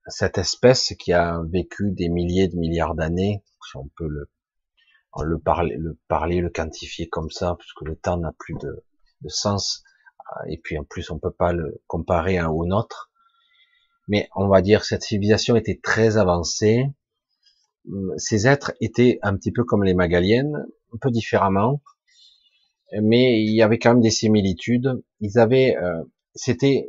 [0.06, 4.28] cette espèce qui a vécu des milliers de milliards d'années, si on peut le,
[5.22, 8.84] le, parler, le parler, le quantifier comme ça, puisque le temps n'a plus de,
[9.22, 9.82] de, sens,
[10.48, 13.10] et puis en plus on peut pas le comparer un au nôtre,
[14.08, 16.86] mais on va dire cette civilisation était très avancée,
[18.16, 21.82] ces êtres étaient un petit peu comme les Magaliennes, un peu différemment,
[23.02, 25.02] mais il y avait quand même des similitudes.
[25.20, 26.02] Ils avaient, euh,
[26.34, 26.88] c'était,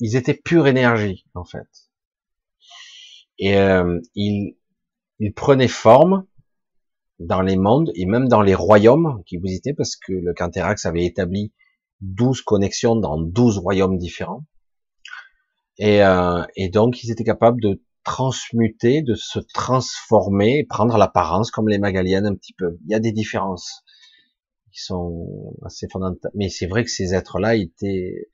[0.00, 1.87] ils étaient pure énergie en fait,
[3.38, 4.56] et euh, ils,
[5.18, 6.26] ils prenaient forme
[7.18, 10.86] dans les mondes et même dans les royaumes qui vous étaient, parce que le Canterax
[10.86, 11.52] avait établi
[12.00, 14.44] 12 connexions dans 12 royaumes différents.
[15.78, 21.68] Et, euh, et donc ils étaient capables de transmuter, de se transformer, prendre l'apparence comme
[21.68, 22.78] les Magaliennes un petit peu.
[22.86, 23.84] Il y a des différences
[24.72, 26.32] qui sont assez fondamentales.
[26.34, 28.28] Mais c'est vrai que ces êtres-là étaient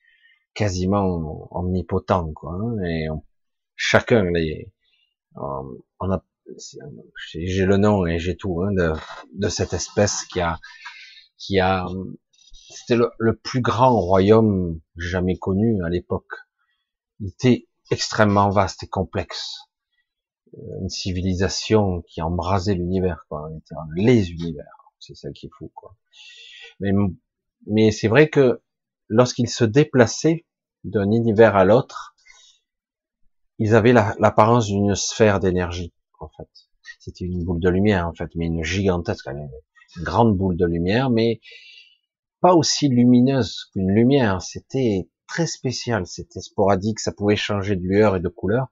[0.55, 2.53] quasiment omnipotents, quoi.
[2.53, 3.09] Hein, et
[3.77, 4.73] chacun les,
[5.37, 6.25] on a,
[7.27, 8.93] j'ai le nom et j'ai tout hein, de,
[9.33, 10.59] de, cette espèce qui a,
[11.39, 11.87] qui a,
[12.69, 16.33] c'était le, plus grand royaume jamais connu à l'époque.
[17.21, 19.59] Il était extrêmement vaste et complexe.
[20.55, 23.49] Euh, une civilisation qui a embrasé l'univers, quoi.
[23.97, 24.93] Les univers.
[24.99, 25.97] C'est ça qui est fou, quoi.
[26.81, 26.93] Mais,
[27.67, 28.63] mais c'est vrai que
[29.09, 30.47] lorsqu'ils se déplaçaient
[30.83, 32.14] d'un univers à l'autre,
[33.59, 36.49] ils avaient l'apparence d'une sphère d'énergie, en fait.
[36.99, 39.49] C'était une boule de lumière, en fait, mais une gigantesque, une
[40.03, 41.41] grande boule de lumière, mais
[42.41, 44.43] pas aussi lumineuse qu'une lumière.
[44.43, 48.69] C'était très spécial, c'était sporadique, ça pouvait changer de lueur et de couleur,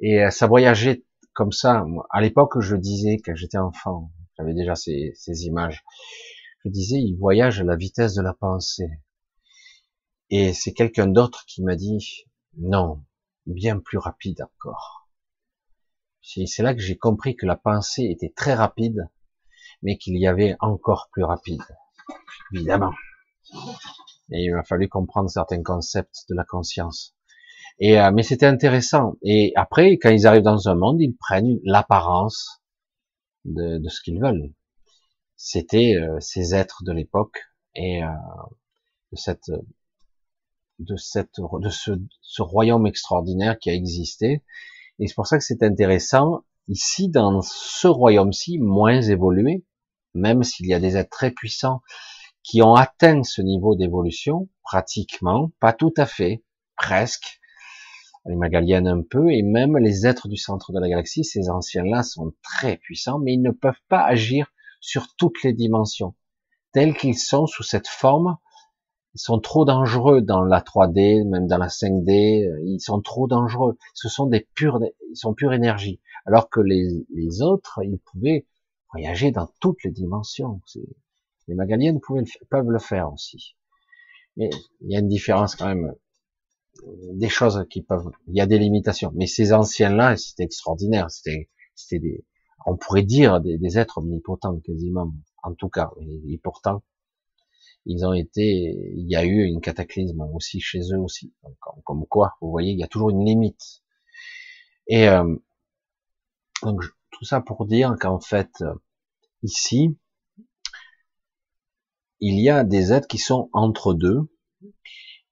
[0.00, 1.84] et euh, ça voyageait comme ça.
[2.10, 5.82] À l'époque, je disais, quand j'étais enfant, j'avais déjà ces, ces images,
[6.64, 8.90] je disais, il voyage à la vitesse de la pensée.
[10.30, 12.26] Et c'est quelqu'un d'autre qui m'a dit,
[12.58, 13.04] non,
[13.46, 15.08] bien plus rapide encore.
[16.22, 19.08] C'est là que j'ai compris que la pensée était très rapide,
[19.82, 21.62] mais qu'il y avait encore plus rapide,
[22.52, 22.92] évidemment.
[24.32, 27.14] Et il m'a fallu comprendre certains concepts de la conscience.
[27.78, 29.14] Et euh, mais c'était intéressant.
[29.22, 32.62] Et après, quand ils arrivent dans un monde, ils prennent l'apparence
[33.44, 34.52] de, ce qu'ils veulent.
[35.36, 37.38] C'était euh, ces êtres de l'époque
[37.74, 38.08] et euh,
[39.12, 39.52] de cette
[40.78, 44.42] de cette de ce, ce, royaume extraordinaire qui a existé.
[44.98, 49.64] Et c'est pour ça que c'est intéressant ici dans ce royaume-ci moins évolué,
[50.14, 51.82] même s'il y a des êtres très puissants
[52.42, 56.44] qui ont atteint ce niveau d'évolution, pratiquement, pas tout à fait,
[56.76, 57.40] presque,
[58.24, 62.02] les Magaliennes un peu, et même les êtres du centre de la galaxie, ces anciens-là
[62.02, 66.14] sont très puissants, mais ils ne peuvent pas agir sur toutes les dimensions,
[66.72, 68.36] tels qu'ils sont sous cette forme
[69.16, 73.78] ils sont trop dangereux dans la 3D, même dans la 5D, ils sont trop dangereux.
[73.94, 74.78] Ce sont des pures,
[75.10, 76.02] ils sont pure énergie.
[76.26, 78.46] Alors que les, les autres, ils pouvaient
[78.92, 80.60] voyager dans toutes les dimensions.
[81.48, 81.98] Les Magaliennes
[82.50, 83.56] peuvent le faire aussi.
[84.36, 84.50] Mais
[84.82, 85.94] il y a une différence quand même.
[87.14, 89.12] Des choses qui peuvent, il y a des limitations.
[89.14, 91.10] Mais ces anciens-là, c'était extraordinaire.
[91.10, 92.24] C'était, c'était des,
[92.66, 95.10] on pourrait dire des, des êtres omnipotents quasiment,
[95.42, 95.90] en tout cas.
[96.02, 96.82] Et, et pourtant,
[97.86, 98.42] ils ont été,
[98.96, 101.32] il y a eu une cataclysme aussi chez eux aussi.
[101.84, 103.82] comme, quoi, vous voyez, il y a toujours une limite.
[104.88, 105.36] Et euh,
[106.62, 108.64] donc tout ça pour dire qu'en fait,
[109.42, 109.96] ici,
[112.20, 114.20] il y a des êtres qui sont entre deux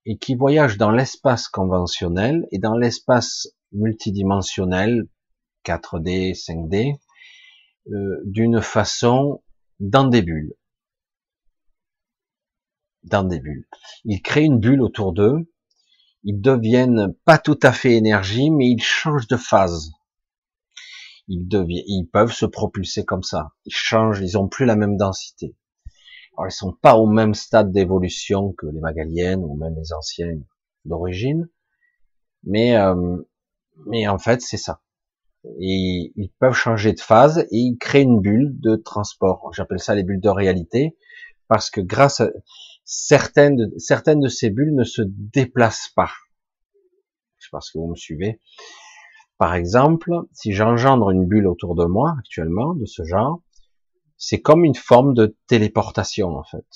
[0.07, 5.09] et qui voyagent dans l'espace conventionnel et dans l'espace multidimensionnel
[5.65, 6.99] 4D, 5D,
[7.89, 9.43] euh, d'une façon
[9.81, 10.55] dans des bulles
[13.05, 13.67] dans des bulles.
[14.05, 15.47] Ils créent une bulle autour d'eux,
[16.25, 19.93] ils deviennent pas tout à fait énergie, mais ils changent de phase.
[21.29, 23.53] Ils, peuvent se propulser comme ça.
[23.65, 25.55] Ils changent, ils ont plus la même densité.
[26.37, 30.45] Alors, ils sont pas au même stade d'évolution que les Magaliennes ou même les anciennes
[30.85, 31.49] d'origine,
[32.43, 33.17] mais euh,
[33.87, 34.83] mais en fait c'est ça.
[35.61, 39.51] Et ils peuvent changer de phase et ils créent une bulle de transport.
[39.55, 40.97] J'appelle ça les bulles de réalité
[41.49, 42.31] parce que grâce à
[42.85, 46.11] certaines de, certaines de ces bulles ne se déplacent pas.
[47.39, 48.41] Je pense que vous me suivez.
[49.39, 53.43] Par exemple, si j'engendre une bulle autour de moi actuellement de ce genre,
[54.17, 56.67] c'est comme une forme de téléportation en fait.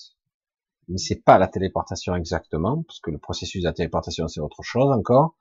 [0.88, 4.62] Mais c'est pas la téléportation exactement, parce que le processus de la téléportation c'est autre
[4.62, 5.36] chose encore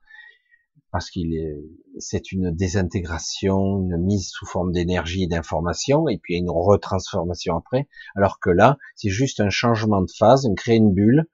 [0.90, 1.58] parce qu'il est,
[1.98, 7.88] c'est une désintégration, une mise sous forme d'énergie et d'information, et puis une retransformation après,
[8.16, 11.26] alors que là, c'est juste un changement de phase, on crée une bulle,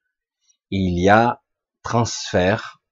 [0.70, 1.42] et il y a
[1.82, 2.82] transfert,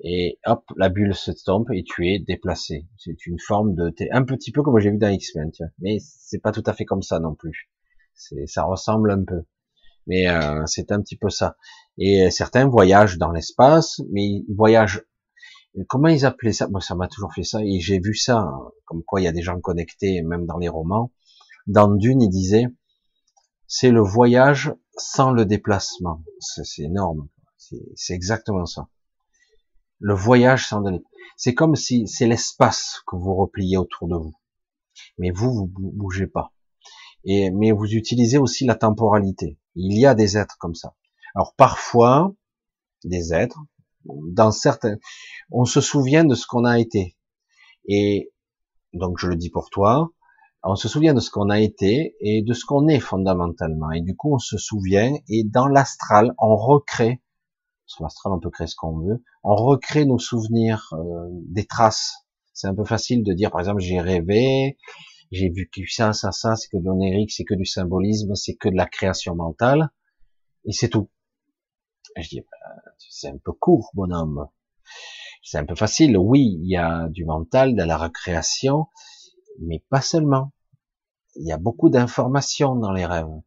[0.00, 2.86] et hop, la bulle se tombe et tu es déplacé.
[2.98, 6.52] C'est une forme de, un petit peu comme j'ai vu dans X-Men, mais c'est pas
[6.52, 7.70] tout à fait comme ça non plus.
[8.14, 9.44] C'est, ça ressemble un peu,
[10.06, 11.56] mais euh, c'est un petit peu ça.
[11.98, 15.02] Et certains voyagent dans l'espace, mais ils voyagent
[15.84, 16.68] comment ils appelaient ça?
[16.68, 19.28] Moi, ça m'a toujours fait ça, et j'ai vu ça, hein, comme quoi il y
[19.28, 21.12] a des gens connectés, même dans les romans.
[21.66, 22.66] Dans Dune, il disait,
[23.66, 26.22] c'est le voyage sans le déplacement.
[26.40, 27.28] C'est énorme.
[27.96, 28.88] C'est exactement ça.
[29.98, 31.02] Le voyage sans le
[31.36, 34.34] C'est comme si c'est l'espace que vous repliez autour de vous.
[35.18, 36.52] Mais vous, vous bougez pas.
[37.24, 39.58] Et, mais vous utilisez aussi la temporalité.
[39.74, 40.94] Il y a des êtres comme ça.
[41.34, 42.34] Alors parfois,
[43.04, 43.58] des êtres,
[44.32, 44.96] dans certains,
[45.50, 47.16] on se souvient de ce qu'on a été.
[47.88, 48.32] Et
[48.92, 50.10] donc je le dis pour toi,
[50.68, 53.90] on se souvient de ce qu'on a été et de ce qu'on est fondamentalement.
[53.92, 57.22] Et du coup, on se souvient et dans l'astral, on recrée,
[57.86, 62.14] sur l'astral, on peut créer ce qu'on veut, on recrée nos souvenirs, euh, des traces.
[62.52, 64.76] C'est un peu facile de dire, par exemple, j'ai rêvé,
[65.30, 68.54] j'ai vu que ça, ça, ça, c'est que de l'onérique, c'est que du symbolisme, c'est
[68.54, 69.90] que de la création mentale,
[70.64, 71.08] et c'est tout.
[72.16, 74.48] Je dis, bah, c'est un peu court, bonhomme.
[75.42, 76.16] C'est un peu facile.
[76.16, 78.86] Oui, il y a du mental, de la recréation,
[79.60, 80.52] mais pas seulement.
[81.36, 83.42] Il y a beaucoup d'informations dans les rêves,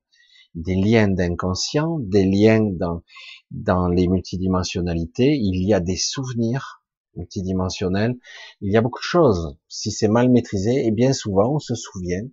[0.53, 3.01] des liens d'inconscient, des liens dans,
[3.49, 5.35] dans les multidimensionnalités.
[5.35, 6.83] Il y a des souvenirs
[7.15, 8.19] multidimensionnels.
[8.61, 9.57] Il y a beaucoup de choses.
[9.67, 12.27] Si c'est mal maîtrisé, et bien souvent, on se souvient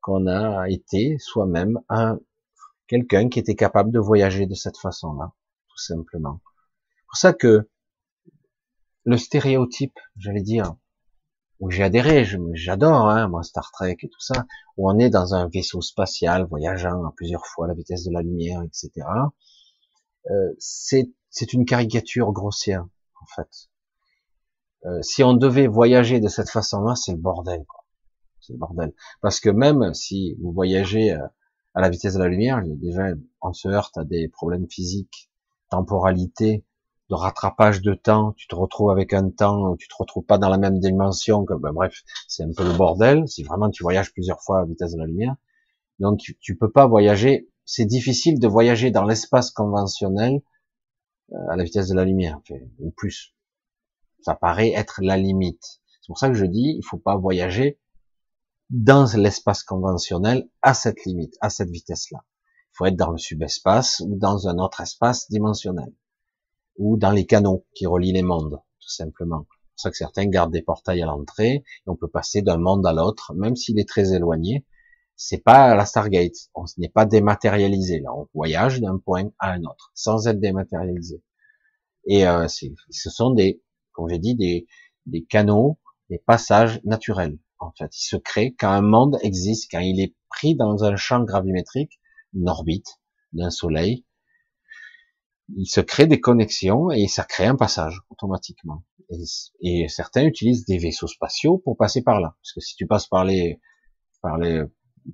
[0.00, 2.18] qu'on a été soi-même un
[2.86, 5.32] quelqu'un qui était capable de voyager de cette façon-là
[5.74, 6.40] tout simplement.
[6.96, 7.68] C'est pour ça que
[9.04, 10.76] le stéréotype, j'allais dire,
[11.60, 14.46] où j'ai adhéré, j'adore, hein, moi Star Trek et tout ça,
[14.76, 18.22] où on est dans un vaisseau spatial voyageant à plusieurs fois la vitesse de la
[18.22, 19.06] lumière, etc.
[20.30, 22.86] Euh, c'est une caricature grossière,
[23.20, 23.70] en fait.
[24.86, 27.64] Euh, si on devait voyager de cette façon-là, c'est le bordel.
[28.40, 28.92] C'est le bordel.
[29.20, 31.26] Parce que même si vous voyagez euh,
[31.74, 33.08] à la vitesse de la lumière, déjà
[33.40, 35.30] on se heurte à des problèmes physiques
[35.70, 36.64] temporalité,
[37.10, 40.48] de rattrapage de temps, tu te retrouves avec un temps tu te retrouves pas dans
[40.48, 44.12] la même dimension, que, ben, bref, c'est un peu le bordel, si vraiment tu voyages
[44.12, 45.34] plusieurs fois à la vitesse de la lumière.
[45.98, 50.40] Donc tu, tu peux pas voyager, c'est difficile de voyager dans l'espace conventionnel
[51.32, 52.40] euh, à la vitesse de la lumière,
[52.78, 53.34] ou plus.
[54.22, 55.80] Ça paraît être la limite.
[56.00, 57.78] C'est pour ça que je dis, il faut pas voyager
[58.70, 62.24] dans l'espace conventionnel à cette limite, à cette vitesse-là
[62.74, 65.92] faut être dans le subespace ou dans un autre espace dimensionnel
[66.76, 69.46] ou dans les canaux qui relient les mondes, tout simplement.
[69.48, 72.58] C'est pour ça que certains gardent des portails à l'entrée et on peut passer d'un
[72.58, 74.64] monde à l'autre, même s'il est très éloigné.
[75.16, 78.00] C'est pas la Stargate, on n'est pas dématérialisé.
[78.00, 81.22] Là, on voyage d'un point à un autre sans être dématérialisé.
[82.06, 83.62] Et euh, ce sont des,
[83.92, 84.66] comme j'ai dit, des,
[85.06, 85.78] des canaux,
[86.10, 87.38] des passages naturels.
[87.58, 90.96] En fait, il se crée quand un monde existe, quand il est pris dans un
[90.96, 92.00] champ gravimétrique,
[92.34, 93.00] une orbite
[93.32, 94.04] d'un soleil,
[95.56, 98.84] il se crée des connexions et ça crée un passage automatiquement.
[99.60, 102.34] Et, certains utilisent des vaisseaux spatiaux pour passer par là.
[102.40, 103.60] Parce que si tu passes par les,
[104.22, 104.62] par les,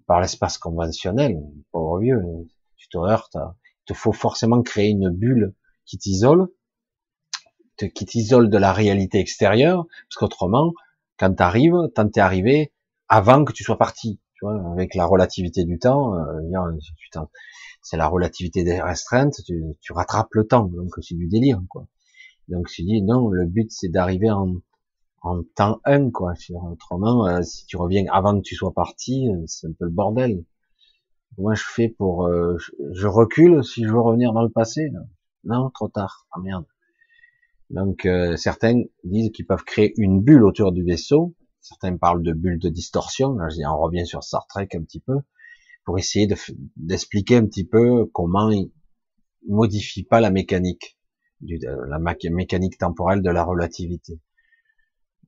[0.07, 1.37] par l'espace conventionnel,
[1.73, 2.23] pauvre vieux,
[2.77, 3.37] tu te heurtes.
[3.37, 6.49] Il te faut forcément créer une bulle qui t'isole,
[7.77, 10.73] qui t'isole de la réalité extérieure, parce qu'autrement,
[11.19, 12.73] quand t'arrives, quand t'es arrivé,
[13.09, 16.79] avant que tu sois parti, tu vois, avec la relativité du temps, euh,
[17.83, 21.87] c'est la relativité des restreintes, tu, tu, rattrapes le temps, donc c'est du délire, quoi.
[22.49, 24.57] Donc je dis non, le but c'est d'arriver en,
[25.23, 26.35] en temps 1, quoi.
[26.71, 29.91] Autrement, euh, si tu reviens avant que tu sois parti, euh, c'est un peu le
[29.91, 30.45] bordel.
[31.39, 32.57] Moi, je fais pour, euh,
[32.93, 34.91] je, recule si je veux revenir dans le passé.
[35.45, 36.27] Non, trop tard.
[36.33, 36.67] Ah merde.
[37.71, 41.37] Donc certains disent qu'ils peuvent créer une bulle autour du vaisseau.
[41.61, 43.35] Certains parlent de bulle de distorsion.
[43.35, 45.15] Là, on revient sur Star Trek un petit peu
[45.85, 46.29] pour essayer
[46.77, 48.71] d'expliquer un petit peu comment il
[49.49, 50.99] modifie pas la mécanique,
[51.41, 51.99] du, la
[52.31, 54.21] mécanique temporelle de la relativité.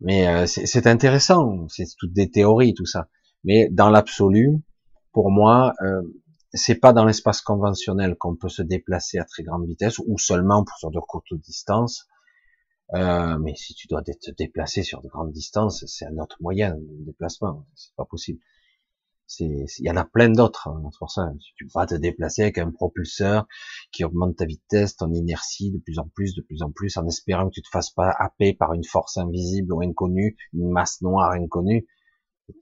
[0.00, 3.08] Mais euh, c'est intéressant, c'est toutes des théories, tout ça.
[3.44, 4.60] Mais dans l'absolu,
[5.12, 6.02] pour moi, euh,
[6.52, 10.64] c'est pas dans l'espace conventionnel qu'on peut se déplacer à très grande vitesse, ou seulement
[10.64, 12.06] pour sur de courtes distances.
[12.94, 16.74] Euh, mais si tu dois te déplacer sur de grandes distances, c'est un autre moyen
[16.74, 17.66] de déplacement.
[17.74, 18.40] C'est pas possible
[19.40, 20.68] il y en a plein d'autres.
[20.68, 23.46] Hein, c'est pour ça, tu vas te déplacer avec un propulseur
[23.92, 27.06] qui augmente ta vitesse, ton inertie de plus en plus, de plus en plus, en
[27.06, 31.00] espérant que tu te fasses pas happer par une force invisible ou inconnue, une masse
[31.02, 31.86] noire inconnue.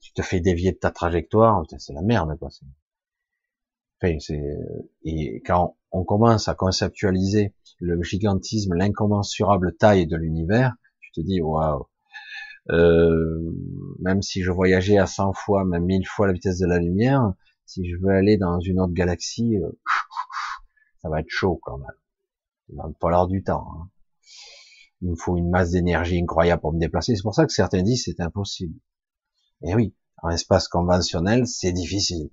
[0.01, 2.51] Tu te fais dévier de ta trajectoire, c'est la merde, quoi.
[4.03, 4.17] Enfin,
[5.05, 11.41] et quand on commence à conceptualiser le gigantisme, l'incommensurable taille de l'univers, tu te dis,
[11.43, 11.87] waouh,
[12.71, 13.53] euh,
[14.01, 17.33] même si je voyageais à 100 fois, même 1000 fois la vitesse de la lumière,
[17.67, 19.71] si je veux aller dans une autre galaxie, euh,
[21.03, 21.89] ça va être chaud quand même.
[22.69, 23.67] Il va falloir du temps.
[23.75, 23.89] Hein.
[25.03, 27.17] Il me faut une masse d'énergie incroyable pour me déplacer.
[27.17, 28.79] C'est pour ça que certains disent c'est impossible.
[29.63, 32.31] Et oui, en espace conventionnel, c'est difficile.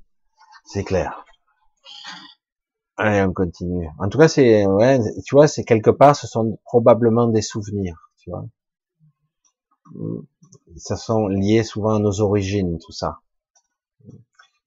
[0.65, 1.26] C'est clair.
[2.97, 3.89] Allez, on continue.
[3.97, 8.11] En tout cas, c'est, ouais, tu vois, c'est quelque part, ce sont probablement des souvenirs,
[8.19, 8.45] tu vois
[10.77, 13.19] ça sont liés souvent à nos origines, tout ça.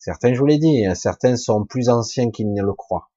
[0.00, 3.08] Certains, je vous l'ai dit, hein, certains sont plus anciens qu'ils ne le croient.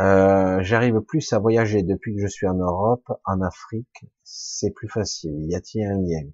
[0.00, 4.88] Euh, J'arrive plus à voyager depuis que je suis en Europe, en Afrique, c'est plus
[4.88, 5.44] facile.
[5.48, 6.28] Y a-t-il un lien?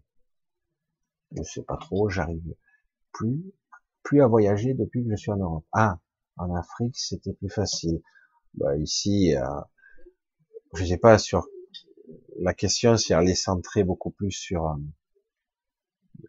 [1.33, 2.09] Je sais pas trop.
[2.09, 2.55] J'arrive
[3.13, 3.43] plus,
[4.03, 5.67] plus à voyager depuis que je suis en Europe.
[5.73, 5.99] Ah,
[6.37, 8.03] en Afrique, c'était plus facile.
[8.55, 9.61] Bah, ici, euh,
[10.75, 11.47] je sais pas sur
[12.39, 14.77] la question si elle est centrée beaucoup plus sur euh,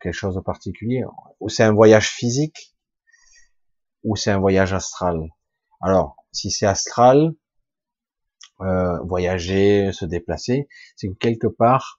[0.01, 1.03] quelque chose de particulier,
[1.39, 2.75] ou c'est un voyage physique,
[4.03, 5.29] ou c'est un voyage astral.
[5.81, 7.33] Alors, si c'est astral,
[8.61, 11.97] euh, voyager, se déplacer, c'est que quelque part,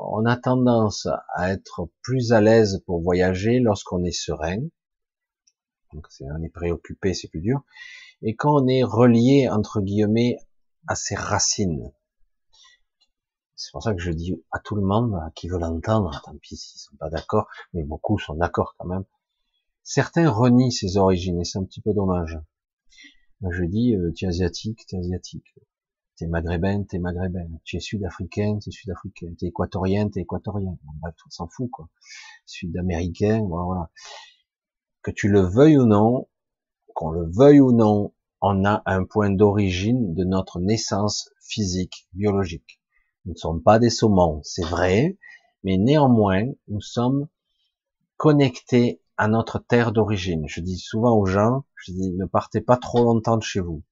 [0.00, 4.60] on a tendance à être plus à l'aise pour voyager lorsqu'on est serein.
[5.92, 7.62] Donc, on est préoccupé, c'est plus dur.
[8.22, 10.38] Et quand on est relié, entre guillemets,
[10.86, 11.92] à ses racines.
[13.54, 16.56] C'est pour ça que je dis à tout le monde qui veut l'entendre, tant pis
[16.56, 19.04] s'ils sont pas d'accord, mais beaucoup sont d'accord quand même.
[19.82, 22.38] Certains renient ses origines et c'est un petit peu dommage.
[23.42, 25.54] je dis, euh, tu asiatique, tu asiatique.
[26.18, 27.46] Tu es maghrébin, tu es maghrébin.
[27.62, 29.34] Tu es sud-africain, tu es sud-africain.
[29.38, 30.76] Tu es équatorien, tu es équatorien.
[31.04, 31.88] on s'en fout, quoi.
[32.44, 33.88] Sud-américain, voilà.
[35.02, 36.28] Que tu le veuilles ou non,
[36.92, 42.80] qu'on le veuille ou non, on a un point d'origine de notre naissance physique, biologique.
[43.24, 45.18] Nous ne sommes pas des saumons, c'est vrai,
[45.62, 47.28] mais néanmoins, nous sommes
[48.16, 50.48] connectés à notre terre d'origine.
[50.48, 53.84] Je dis souvent aux gens, je dis, ne partez pas trop longtemps de chez vous.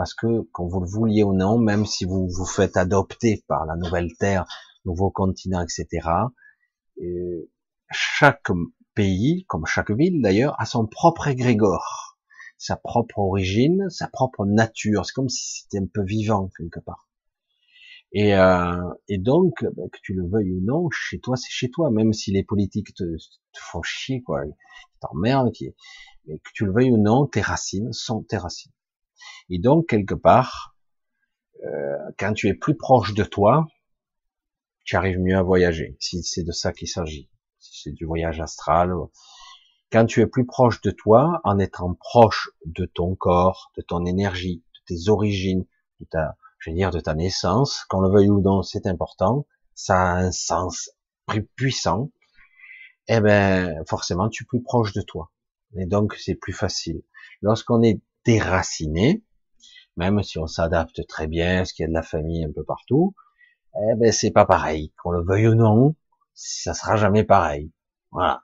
[0.00, 3.66] Parce que, quand vous le vouliez ou non, même si vous vous faites adopter par
[3.66, 4.46] la nouvelle terre,
[4.86, 6.08] nouveau continent, etc.,
[7.02, 7.50] euh,
[7.90, 8.46] chaque
[8.94, 12.16] pays, comme chaque ville d'ailleurs, a son propre égrégore
[12.56, 15.04] sa propre origine, sa propre nature.
[15.04, 17.06] C'est comme si c'était un peu vivant quelque part.
[18.12, 21.70] Et, euh, et donc, ben, que tu le veuilles ou non, chez toi, c'est chez
[21.70, 23.04] toi, même si les politiques te,
[23.54, 24.44] font chier, quoi,
[25.00, 25.52] t'emmerdent,
[26.24, 28.72] mais que tu le veuilles ou non, tes racines sont tes racines.
[29.48, 30.76] Et donc, quelque part,
[31.64, 33.66] euh, quand tu es plus proche de toi,
[34.84, 37.30] tu arrives mieux à voyager, si c'est de ça qu'il s'agit.
[37.58, 38.92] Si c'est du voyage astral,
[39.92, 44.06] quand tu es plus proche de toi, en étant proche de ton corps, de ton
[44.06, 45.66] énergie, de tes origines,
[46.00, 49.46] de ta, je veux dire, de ta naissance, qu'on le veuille ou non, c'est important,
[49.74, 50.90] ça a un sens
[51.26, 52.10] plus puissant,
[53.08, 55.32] eh ben, forcément, tu es plus proche de toi.
[55.76, 57.02] Et donc, c'est plus facile.
[57.42, 59.22] Lorsqu'on est déraciné,
[59.96, 62.64] même si on s'adapte très bien, ce qu'il y a de la famille un peu
[62.64, 63.14] partout,
[63.76, 64.92] eh ben, c'est pas pareil.
[65.02, 65.94] Qu'on le veuille ou non,
[66.34, 67.72] ça sera jamais pareil.
[68.10, 68.42] Voilà.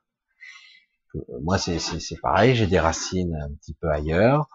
[1.43, 4.49] moi, c'est pareil, j'ai des racines un petit peu ailleurs.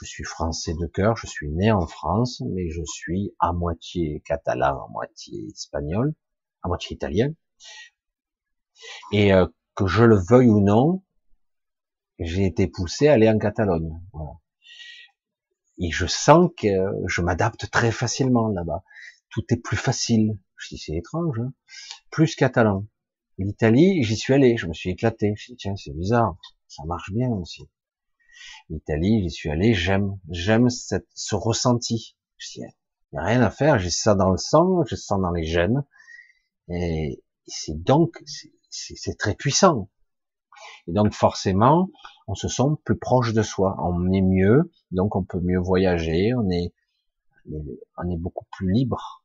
[0.00, 4.22] Je suis français de cœur, je suis né en France, mais je suis à moitié
[4.24, 6.14] catalan, à moitié espagnol,
[6.62, 7.32] à moitié italien.
[9.12, 11.02] Et euh, que je le veuille ou non,
[12.18, 14.00] j'ai été poussé à aller en Catalogne.
[15.80, 16.68] Et je sens que
[17.06, 18.84] je m'adapte très facilement là-bas.
[19.30, 20.38] Tout est plus facile.
[20.56, 21.52] Je dis c'est étrange, hein
[22.10, 22.86] plus catalan.
[23.38, 25.34] L'Italie, j'y suis allé, je me suis éclaté.
[25.36, 26.36] Je dis tiens c'est bizarre,
[26.68, 27.68] ça marche bien aussi.
[28.68, 32.16] L'Italie, j'y suis allé, j'aime, j'aime ce ressenti.
[32.38, 35.16] Je dis, il n'y a rien à faire, j'ai ça dans le sang, j'ai ça
[35.16, 35.84] dans les gènes.
[36.68, 38.22] Et c'est donc,
[38.70, 39.90] c'est très puissant.
[40.86, 41.88] Et donc forcément,
[42.26, 46.32] on se sent plus proche de soi, on est mieux, donc on peut mieux voyager,
[46.34, 46.72] on est,
[47.98, 49.24] on est beaucoup plus libre.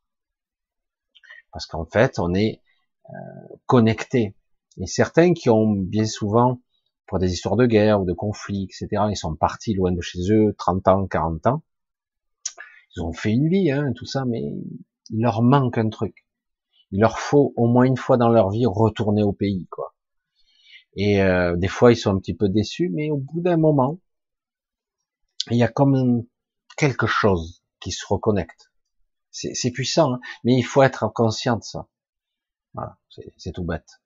[1.52, 2.62] Parce qu'en fait, on est
[3.10, 4.36] euh, connecté.
[4.78, 6.62] Et certains qui ont bien souvent,
[7.08, 10.20] pour des histoires de guerre ou de conflits, etc., ils sont partis loin de chez
[10.32, 11.64] eux, 30 ans, 40 ans,
[12.96, 14.42] ils ont fait une vie, hein, tout ça, mais
[15.10, 16.26] il leur manque un truc.
[16.92, 19.95] Il leur faut au moins une fois dans leur vie retourner au pays, quoi.
[20.96, 24.00] Et euh, des fois, ils sont un petit peu déçus, mais au bout d'un moment,
[25.52, 26.26] il y a comme
[26.78, 28.72] quelque chose qui se reconnecte.
[29.32, 31.90] C'est puissant, hein, mais il faut être conscient de ça.
[32.74, 32.98] Voilà,
[33.38, 34.00] c'est tout bête.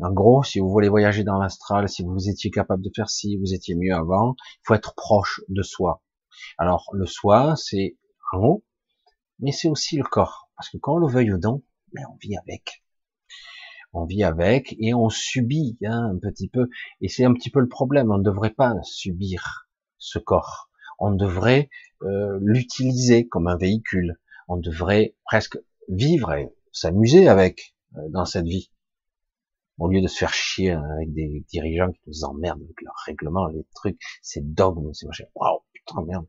[0.00, 3.36] En gros, si vous voulez voyager dans l'astral, si vous étiez capable de faire ci,
[3.36, 6.02] vous étiez mieux avant, il faut être proche de soi.
[6.58, 7.96] Alors, le soi, c'est
[8.32, 8.64] en haut,
[9.38, 10.50] mais c'est aussi le corps.
[10.56, 12.83] Parce que quand on le veuille ou non, mais on vit avec
[13.94, 16.68] on vit avec et on subit hein, un petit peu.
[17.00, 18.10] Et c'est un petit peu le problème.
[18.10, 20.68] On ne devrait pas subir ce corps.
[20.98, 21.70] On devrait
[22.02, 24.18] euh, l'utiliser comme un véhicule.
[24.48, 25.58] On devrait presque
[25.88, 28.70] vivre et s'amuser avec euh, dans cette vie.
[29.78, 33.46] Au lieu de se faire chier avec des dirigeants qui nous emmerdent avec leurs règlements,
[33.48, 35.24] les trucs, ces dogmes, c'est machin.
[35.34, 36.26] Waouh, putain merde.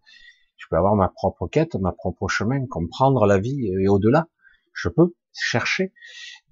[0.57, 4.27] Je peux avoir ma propre quête, ma propre chemin, comprendre la vie et au-delà.
[4.73, 5.93] Je peux chercher.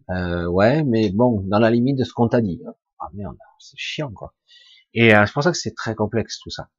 [0.10, 2.62] Euh, ouais, mais bon, dans la limite de ce qu'on t'a dit.
[3.00, 4.34] Ah merde, c'est chiant quoi.
[4.94, 6.70] Et euh, c'est pour ça que c'est très complexe tout ça.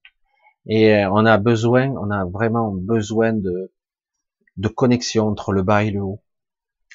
[0.66, 3.72] Et euh, on a besoin, on a vraiment besoin de
[4.56, 6.22] de connexion entre le bas et le haut.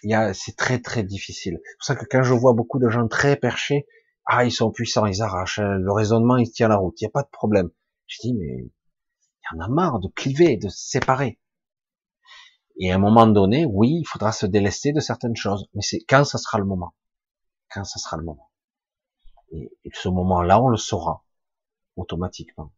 [0.03, 1.59] Il y a, c'est très très difficile.
[1.63, 3.85] C'est pour ça que quand je vois beaucoup de gens très perchés,
[4.25, 7.09] ah ils sont puissants, ils arrachent, hein, le raisonnement il tient la route, il n'y
[7.09, 7.69] a pas de problème.
[8.07, 11.39] Je dis mais il y en a marre de cliver, de se séparer.
[12.79, 15.99] Et à un moment donné, oui, il faudra se délester de certaines choses, mais c'est
[16.07, 16.93] quand ça sera le moment.
[17.69, 18.49] Quand ça sera le moment.
[19.51, 21.25] Et, ce moment-là, on le saura
[21.97, 22.71] automatiquement.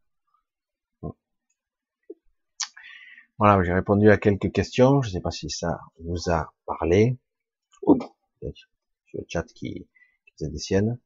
[3.38, 5.02] Voilà, j'ai répondu à quelques questions.
[5.02, 7.18] Je ne sais pas si ça vous a parlé.
[7.82, 8.06] Oups,
[8.42, 8.52] le
[9.28, 9.86] chat qui,
[10.26, 10.98] qui faisait des siennes.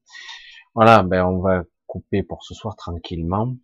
[0.75, 3.57] Voilà, ben on va couper pour ce soir tranquillement.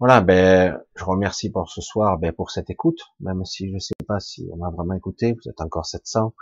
[0.00, 3.78] Voilà, ben, je remercie pour ce soir, ben, pour cette écoute, même si je ne
[3.80, 6.34] sais pas si on a vraiment écouté, vous êtes encore 700.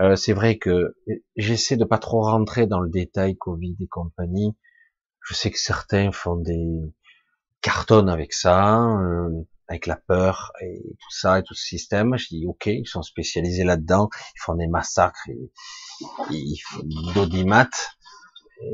[0.00, 0.96] Euh, c'est vrai que
[1.36, 4.56] j'essaie de pas trop rentrer dans le détail Covid et compagnie.
[5.20, 6.92] Je sais que certains font des
[7.62, 9.30] cartons avec ça, euh,
[9.68, 12.16] avec la peur et tout ça et tout ce système.
[12.18, 15.50] Je dis ok, ils sont spécialisés là-dedans, ils font des massacres, et,
[16.30, 16.82] ils font
[17.14, 17.70] d'audimat.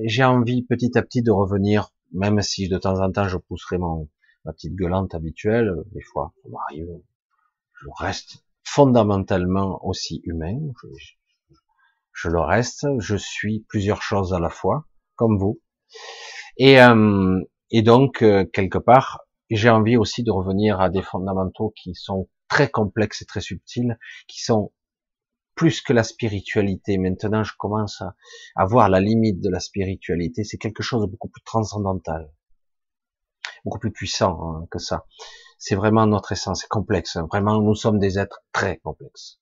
[0.04, 3.78] J'ai envie petit à petit de revenir même si de temps en temps je pousserai
[3.78, 4.08] mon,
[4.44, 6.89] ma petite gueulante habituelle, des fois ça m'arrive,
[7.74, 10.58] je reste fondamentalement aussi humain,
[12.12, 15.60] je, le reste, je suis plusieurs choses à la fois, comme vous,
[16.57, 21.73] et, euh, et donc euh, quelque part, j'ai envie aussi de revenir à des fondamentaux
[21.76, 24.73] qui sont très complexes et très subtils, qui sont
[25.55, 26.98] plus que la spiritualité.
[26.98, 28.02] Maintenant, je commence
[28.56, 30.44] à, voir la limite de la spiritualité.
[30.44, 32.31] C'est quelque chose de beaucoup plus transcendantal,
[33.64, 35.06] beaucoup plus puissant hein, que ça.
[35.58, 37.16] C'est vraiment notre essence, c'est complexe.
[37.16, 37.26] Hein.
[37.31, 39.39] Vraiment, nous sommes des êtres très complexes.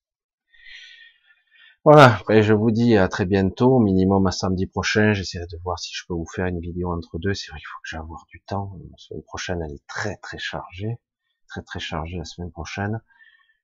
[1.83, 5.15] Voilà, ben, je vous dis à très bientôt, minimum à samedi prochain.
[5.15, 7.33] J'essaierai de voir si je peux vous faire une vidéo entre deux.
[7.33, 8.77] C'est vrai qu'il faut que j'ai avoir du temps.
[8.91, 10.99] La semaine prochaine, elle est très très chargée,
[11.49, 13.01] très très chargée la semaine prochaine.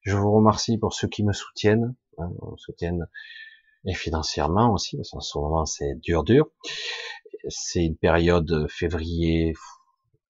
[0.07, 3.09] Je vous remercie pour ceux qui me soutiennent, hein, soutiennent
[3.85, 6.49] et financièrement aussi, parce qu'en ce moment c'est dur dur.
[7.49, 9.55] C'est une période février,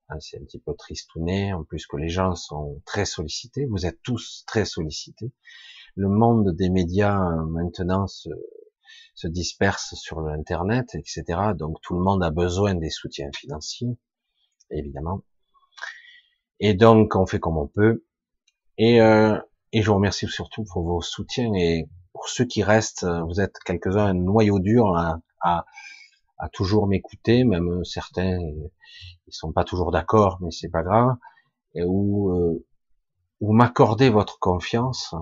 [0.08, 3.84] hein, c'est un petit peu tristouné, en plus que les gens sont très sollicités, vous
[3.84, 5.30] êtes tous très sollicités.
[5.94, 8.30] Le monde des médias maintenant se,
[9.14, 11.52] se disperse sur l'internet, etc.
[11.54, 13.98] Donc tout le monde a besoin des soutiens financiers,
[14.70, 15.22] évidemment.
[16.60, 18.06] Et donc on fait comme on peut.
[18.78, 19.38] Et euh,
[19.72, 23.58] et je vous remercie surtout pour vos soutiens et pour ceux qui restent, vous êtes
[23.64, 25.20] quelques-uns un noyau dur à,
[26.38, 28.38] à toujours m'écouter, même certains
[29.26, 31.16] ils sont pas toujours d'accord, mais c'est pas grave,
[31.74, 32.64] et où euh,
[33.40, 35.14] vous m'accordez votre confiance.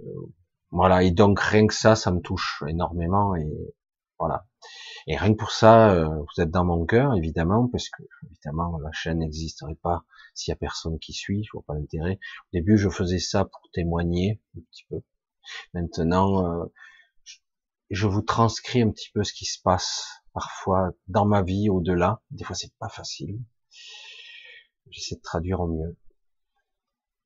[0.00, 0.32] Euh,
[0.70, 3.50] voilà, et donc rien que ça, ça me touche énormément, et
[4.18, 4.46] voilà.
[5.06, 8.78] Et rien que pour ça, euh, vous êtes dans mon cœur, évidemment, parce que évidemment
[8.78, 10.04] la chaîne n'existerait pas
[10.36, 12.18] s'il y a personne qui suit, je vois pas l'intérêt.
[12.44, 15.02] Au début, je faisais ça pour témoigner un petit peu.
[15.74, 16.66] Maintenant, euh,
[17.90, 22.20] je vous transcris un petit peu ce qui se passe parfois dans ma vie, au-delà.
[22.30, 23.40] Des fois, c'est pas facile.
[24.90, 25.96] J'essaie de traduire au mieux.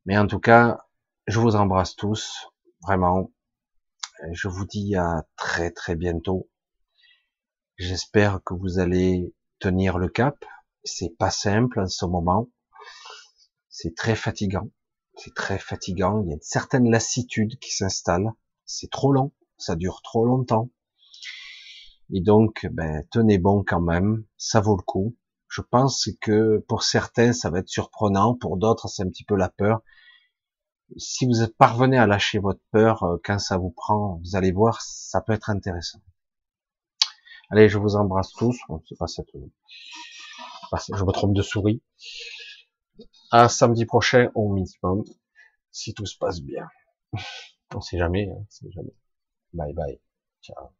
[0.06, 0.86] Mais en tout cas,
[1.26, 2.50] je vous embrasse tous,
[2.82, 3.32] vraiment.
[4.32, 6.48] Je vous dis à très très bientôt.
[7.76, 10.44] J'espère que vous allez tenir le cap.
[10.84, 12.48] C'est pas simple en ce moment.
[13.82, 14.68] C'est très fatigant.
[15.16, 16.22] C'est très fatigant.
[16.22, 18.30] Il y a une certaine lassitude qui s'installe.
[18.66, 19.32] C'est trop long.
[19.56, 20.68] Ça dure trop longtemps.
[22.12, 24.26] Et donc, ben, tenez bon quand même.
[24.36, 25.16] Ça vaut le coup.
[25.48, 28.34] Je pense que pour certains, ça va être surprenant.
[28.34, 29.80] Pour d'autres, c'est un petit peu la peur.
[30.98, 34.82] Si vous parvenez à lâcher votre peur euh, quand ça vous prend, vous allez voir,
[34.82, 36.00] ça peut être intéressant.
[37.48, 38.58] Allez, je vous embrasse tous.
[38.86, 39.30] c'est pas cette,
[40.94, 41.82] je me trompe de souris.
[43.30, 45.04] À samedi prochain au minimum,
[45.70, 46.68] si tout se passe bien.
[47.74, 48.94] On sait jamais, hein, sait jamais.
[49.54, 50.00] Bye bye.
[50.42, 50.70] Ciao.